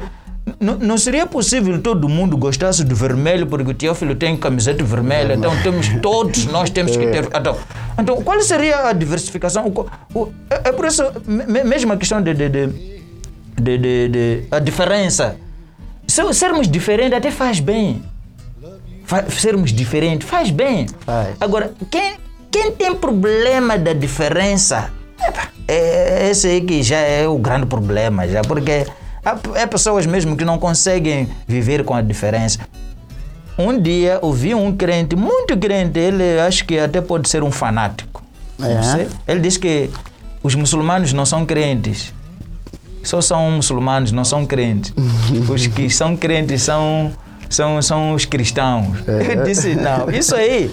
[0.79, 5.51] não seria possível todo mundo gostasse do vermelho, porque o Teófilo tem camiseta vermelha, então
[5.63, 7.25] temos, todos nós temos que ter.
[7.25, 7.57] Então,
[7.99, 9.65] então qual seria a diversificação?
[10.13, 12.67] O o- é, é por isso, me- me- mesmo a questão de, de, de,
[13.59, 15.35] de, de- a diferença.
[16.07, 18.03] Se, sermos diferentes até faz bem.
[19.05, 20.85] Fa- sermos diferentes faz bem.
[20.99, 21.35] Faz.
[21.39, 22.13] Agora, quem,
[22.51, 24.91] quem tem problema da diferença,
[25.67, 28.85] é, esse aí que já é o grande problema, já, porque
[29.23, 29.31] há,
[29.61, 32.59] há pessoas mesmo que não conseguem viver com a diferença.
[33.57, 38.21] Um dia ouvi um crente, muito crente, ele acho que até pode ser um fanático.
[39.27, 39.31] É?
[39.31, 39.89] Ele diz que
[40.43, 42.13] os muçulmanos não são crentes.
[43.01, 44.93] Só são muçulmanos, não são crentes.
[45.49, 47.11] Os que são crentes são,
[47.49, 48.97] são, são os cristãos.
[49.07, 50.71] Eu disse, não, isso aí.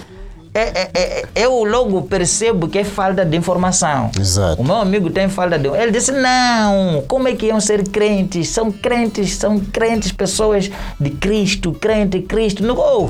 [0.53, 4.11] É, é, é- eu logo percebo que é falta de informação.
[4.19, 4.61] Exato.
[4.61, 5.67] O meu amigo tem falta de.
[5.67, 8.49] Ele disse: não, como é que iam ser crentes?
[8.49, 10.69] São crentes, são crentes, pessoas
[10.99, 12.63] de Cristo, crente, Cristo.
[12.63, 13.09] Não, oh.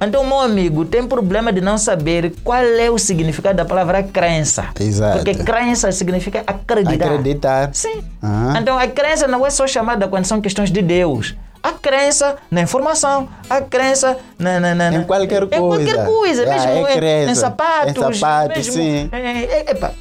[0.00, 4.66] Então, meu amigo tem problema de não saber qual é o significado da palavra crença.
[4.78, 5.16] Exato.
[5.16, 7.06] Porque crença significa acreditar.
[7.06, 7.70] Acreditar.
[7.72, 8.04] Sim.
[8.22, 8.56] Ah.
[8.60, 11.34] Então a crença não é só chamada quando são questões de Deus.
[11.62, 16.04] A crença na informação, a crença na, na, na- Em qualquer Em qualquer coisa.
[16.04, 17.30] coisa, É, mesmo é em- crença.
[17.30, 17.90] em sapatos.
[17.96, 19.08] Em sapatos, mesmo, sim.
[19.12, 19.92] é, epa,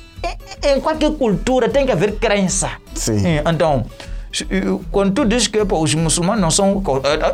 [0.64, 2.70] em qualquer cultura tem que haver crença.
[2.94, 3.26] Sim.
[3.26, 3.86] É, Então,
[4.50, 6.84] eu- quando tu dizes que pô, os muçulmanos não são.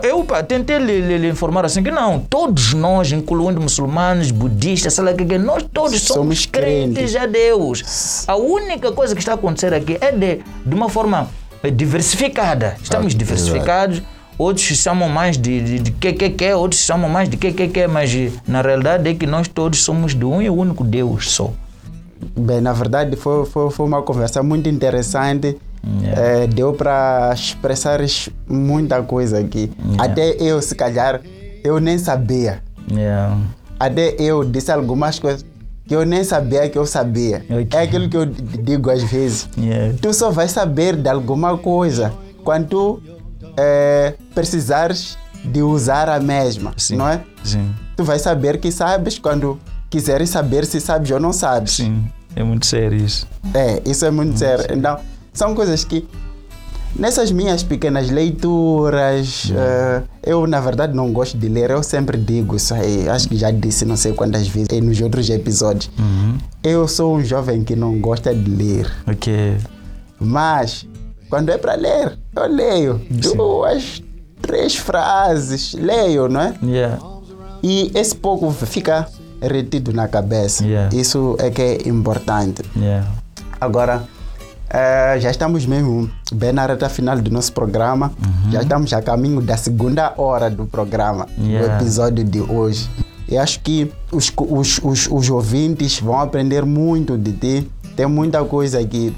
[0.04, 4.94] Eu pá, tentei lhe, lhe- lhe informar assim que não, todos nós, incluindo muçulmanos, budistas,
[4.94, 6.08] sei lá que, nós todos somos,
[6.40, 7.16] Somos crentes crentes.
[7.16, 8.24] a Deus.
[8.28, 12.76] A única coisa que está a acontecer aqui é de, de uma forma eh, diversificada.
[12.82, 14.02] Estamos Ah, diversificados.
[14.38, 17.68] Outros chamam mais de, de, de que, que, que, outros chamam mais de que, que,
[17.68, 21.32] que, mas eh, na realidade é que nós todos somos de um e único Deus
[21.32, 21.52] só.
[22.36, 25.58] Bem, na verdade foi, foi, foi uma conversa muito interessante.
[26.16, 28.00] Eh, deu para expressar
[28.48, 29.70] muita coisa aqui.
[30.00, 31.22] Até eu, se calhar,
[31.64, 32.64] eu nem sabia.
[32.90, 33.38] Yeah.
[33.80, 35.46] Até eu disse algumas coisas
[35.86, 37.46] que eu nem sabia que eu sabia.
[37.50, 37.68] Ok.
[37.74, 39.50] É aquilo que eu digo às vezes.
[39.58, 39.96] Yeah.
[40.02, 43.02] Tu só vais saber de alguma coisa quando tu
[43.58, 46.96] eh, precisares de usar a mesma, Sim.
[46.96, 47.22] não é?
[47.44, 47.70] Sim.
[47.96, 51.74] Tu vais saber que sabes quando quiseres saber se sabes ou não sabes.
[51.74, 52.06] Sim.
[52.36, 53.28] É muito sério isso.
[53.54, 54.66] É, isso é muito sério.
[54.76, 55.00] Então,
[55.32, 56.08] são coisas que
[56.96, 62.56] nessas minhas pequenas leituras, eh, eu na verdade não gosto de ler, eu sempre digo
[62.56, 65.90] isso aí, acho que já disse não sei quantas vezes nos outros episódios.
[65.98, 66.38] Uhum.
[66.64, 69.58] Eu sou um jovem que não gosta de ler, Ok.
[70.20, 70.88] mas
[71.30, 74.02] quando é para ler, eu leio duas,
[74.42, 76.54] três frases, leio, não é?
[76.64, 77.00] Yeah.
[77.64, 79.08] E esse pouco fica
[79.42, 80.64] retido na cabeça.
[80.66, 80.96] Yeah.
[80.96, 82.62] Isso é que é importante.
[82.78, 83.08] Yeah.
[83.60, 84.04] Agora,
[84.74, 88.12] eh, já estamos mesmo bem na reta final do nosso programa.
[88.52, 91.68] Já estamos a caminho da segunda hora do programa, Yeah.
[91.78, 92.90] do episódio de hoje.
[93.30, 97.72] Eu acho que os, os, os, os ouvintes vão aprender muito de ti.
[97.96, 99.14] Tem muita coisa que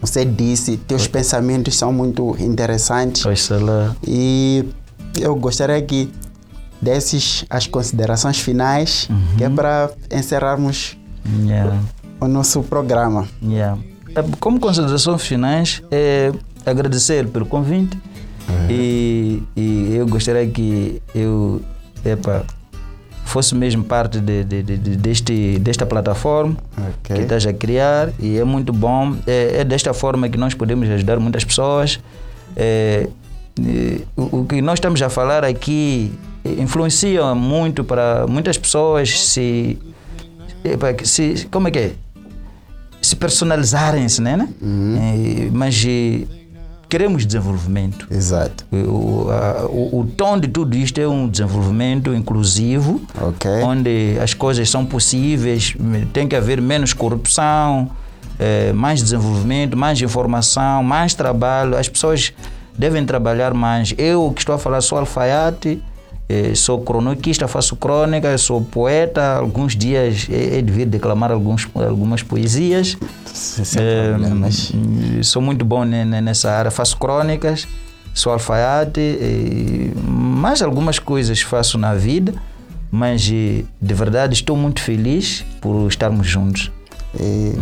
[0.00, 3.24] você disse, teus pensamentos são muito interessantes.
[3.26, 3.94] Oxalá.
[4.06, 4.64] E
[5.20, 6.10] eu gostaria que
[6.80, 10.96] desses as considerações finais, que é para encerrarmos
[11.44, 11.78] Yeah.
[12.20, 13.28] o nosso programa.
[13.42, 13.76] Yeah.
[14.14, 16.32] É, Como considerações finais, é
[16.66, 17.96] agradecer pelo convite
[18.70, 21.60] E, e eu gostaria que eu
[22.04, 22.44] epa,
[23.24, 27.16] fosse mesmo parte de, de, de, de- deste, desta plataforma Ok.
[27.16, 29.14] que estás a criar e é muito bom.
[29.26, 32.00] É, é desta forma que nós podemos ajudar muitas pessoas.
[32.56, 33.08] É,
[34.16, 36.10] o, o que nós estamos a falar aqui
[36.44, 39.76] influencia muito para muitas pessoas se,
[41.04, 41.92] se como é que é?
[43.00, 44.36] Se personalizarem-se, né?
[44.36, 44.48] né?
[44.60, 46.22] É, mas eh,
[46.88, 48.06] queremos desenvolvimento.
[48.10, 48.64] Exato.
[48.72, 53.50] O, a- o, o tom de tudo isto é um desenvolvimento inclusivo, Ok.
[53.62, 55.76] onde as coisas são possíveis,
[56.12, 57.90] tem que haver menos corrupção,
[58.38, 61.76] eh, mais desenvolvimento, mais informação, mais trabalho.
[61.76, 62.32] As pessoas
[62.76, 63.94] devem trabalhar mais.
[63.98, 65.82] Eu que estou a falar sou alfaiate,
[66.28, 69.36] eh, sou cronoquista, faço crônica, sou poeta.
[69.36, 72.96] Alguns dias é, é de vir declamar alguns, algumas poesias.
[73.24, 74.72] Sem sem Eh, problemas.
[74.74, 77.66] hum, sou muito bom ne- ne- nessa área, faço crônicas,
[78.14, 82.34] sou alfaiate, e mais algumas coisas faço na vida,
[82.90, 86.70] mas eh, de verdade estou muito feliz por estarmos juntos.
[87.18, 87.52] E,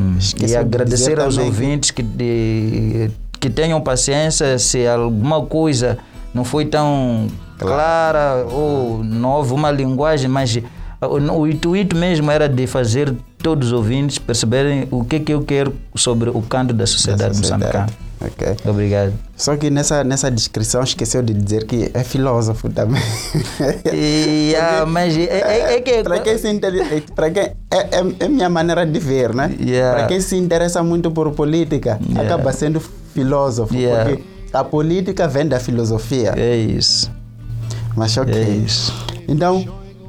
[0.43, 5.99] E de agradecer aos também ouvintes que, de- que tenham paciência se alguma coisa
[6.35, 7.29] não foi tão
[7.59, 10.59] clara ou não houve uma linguagem, mas
[11.01, 15.43] o, o intuito mesmo era de fazer todos os ouvintes perceberem o que, que eu
[15.43, 17.87] quero sobre o canto da da sociedade, moçambicana.
[18.19, 18.57] Ok.
[18.65, 19.13] Obrigado.
[19.37, 23.03] Só que nessa, nessa descrição esqueceu de dizer que é filósofo também.
[23.93, 26.73] E, ah, mas é, é- é que para quem se inter...
[27.15, 29.55] para quem é, é, é minha maneira de ver, né?
[29.61, 29.99] Yeah.
[29.99, 32.23] Para quem se interessa muito por política, Yeah.
[32.35, 34.05] acaba sendo filósofo, Yeah.
[34.11, 34.23] porque
[34.53, 36.33] a política vem da filosofia.
[36.37, 37.11] é isso.
[37.97, 38.35] Mas ok.
[38.35, 38.93] É isso.
[39.27, 39.65] Então,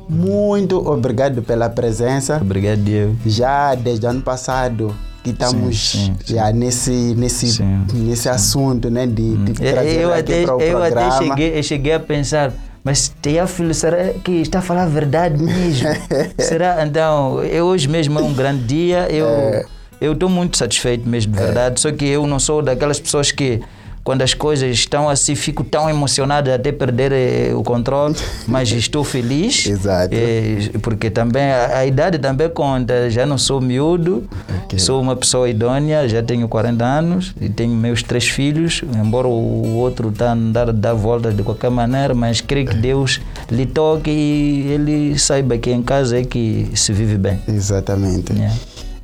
[0.10, 2.38] muito obrigado pela presença.
[2.42, 3.16] Obrigado, Diego.
[3.26, 4.94] Já desde o ano passado
[5.24, 6.36] que estamos sim, sim.
[6.36, 7.62] já nesse nesse
[7.94, 11.18] nesse assunto, né, de, de trazer Eu, aqui até, para o eu até programa.
[11.18, 12.54] cheguei, eu cheguei a pensar,
[12.84, 15.90] mas Teófilo, será que está a falar a verdade mesmo?
[16.40, 16.86] será?
[16.86, 19.66] Então, eu, hoje mesmo é um grande dia, eu
[20.00, 21.80] eu estou muito satisfeito mesmo, de verdade.
[21.80, 23.62] Só que eu não sou daquelas pessoas que
[24.08, 28.16] quando as coisas estão assim, fico tão emocionado até perder eh, o controle,
[28.48, 29.66] mas estou feliz.
[29.68, 30.16] Exato.
[30.16, 34.24] eh, porque também a, a idade também conta, já não sou miúdo,
[34.64, 34.80] Ok.
[34.80, 39.76] sou uma pessoa idônea, já tenho 40 anos e tenho meus três filhos, embora o
[39.76, 43.20] outro está a andar dar voltas de qualquer maneira, mas creio que Deus
[43.52, 47.42] lhe toque e ele saiba que em casa é que se vive bem.
[47.46, 48.32] Exatamente.
[48.32, 48.56] Yeah.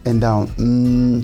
[0.05, 1.21] Então, hum,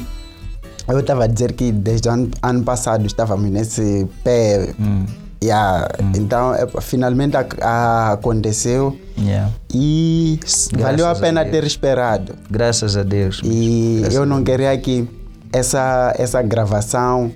[0.95, 4.73] eu estava a dizer que desde o ano, ano passado estávamos nesse pé.
[4.79, 5.05] Hum,
[5.41, 5.87] Yeah.
[6.17, 9.49] Então, é, finalmente ac- a- aconteceu yeah.
[9.73, 11.51] e s- valeu a Graças a pena Deus.
[11.55, 12.33] ter esperado.
[12.51, 13.39] Graças a Deus.
[13.45, 15.07] E eu não queria que
[15.53, 17.31] essa, essa gravação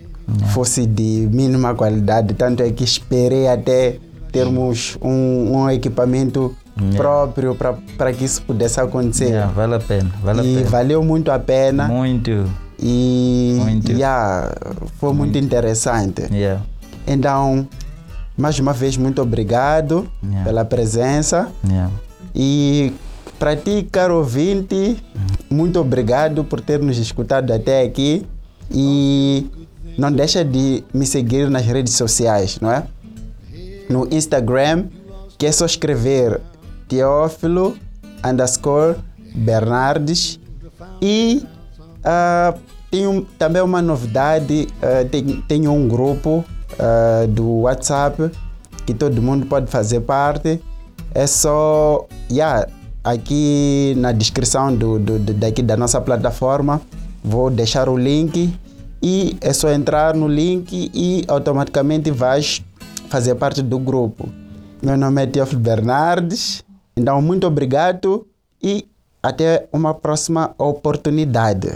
[0.47, 3.99] fosse de mínima qualidade, tanto é que esperei até
[4.34, 6.53] termos um, um equipamento
[6.97, 7.55] próprio
[7.97, 9.27] para que isso pudesse acontecer.
[9.30, 10.69] Yeah, vale a pena, vale a E pena.
[10.69, 11.88] valeu muito a pena.
[11.88, 12.49] Muito.
[12.85, 13.91] E Muito.
[13.93, 14.53] yeah,
[14.99, 16.23] foi muito interessante.
[16.30, 16.61] Yeah.
[17.07, 17.65] Então,
[18.38, 20.43] mais uma vez, muito obrigado Yeah.
[20.43, 21.49] pela presença.
[22.35, 22.91] E
[23.39, 25.01] para ti, caro ouvinte,
[25.49, 28.26] muito obrigado por ter nos escutado até aqui.
[28.69, 29.47] E
[29.97, 32.84] não deixa de me seguir nas redes sociais, não é?
[33.89, 34.88] No Instagram,
[35.38, 36.41] que é só escrever
[36.89, 37.77] Teófilo
[38.26, 38.95] underscore
[39.35, 40.38] Bernardes.
[41.01, 41.45] E
[42.03, 42.53] ah,
[42.93, 46.45] tenho também uma novidade, ah, tem- tenho um grupo
[46.77, 48.29] ah, do WhatsApp
[48.85, 50.61] que todo mundo pode fazer parte.
[51.15, 52.67] É só, yeah,
[53.03, 56.79] aqui na descrição do, do, do- daqui da nossa plataforma,
[57.23, 58.53] vou deixar o link
[59.01, 62.63] e é só entrar no link e automaticamente vais
[63.09, 64.29] fazer parte do grupo.
[64.83, 66.63] Meu nome é Teófilo Bernardes,
[66.95, 68.27] então muito obrigado
[68.61, 68.85] e
[69.23, 71.73] até uma próxima oportunidade.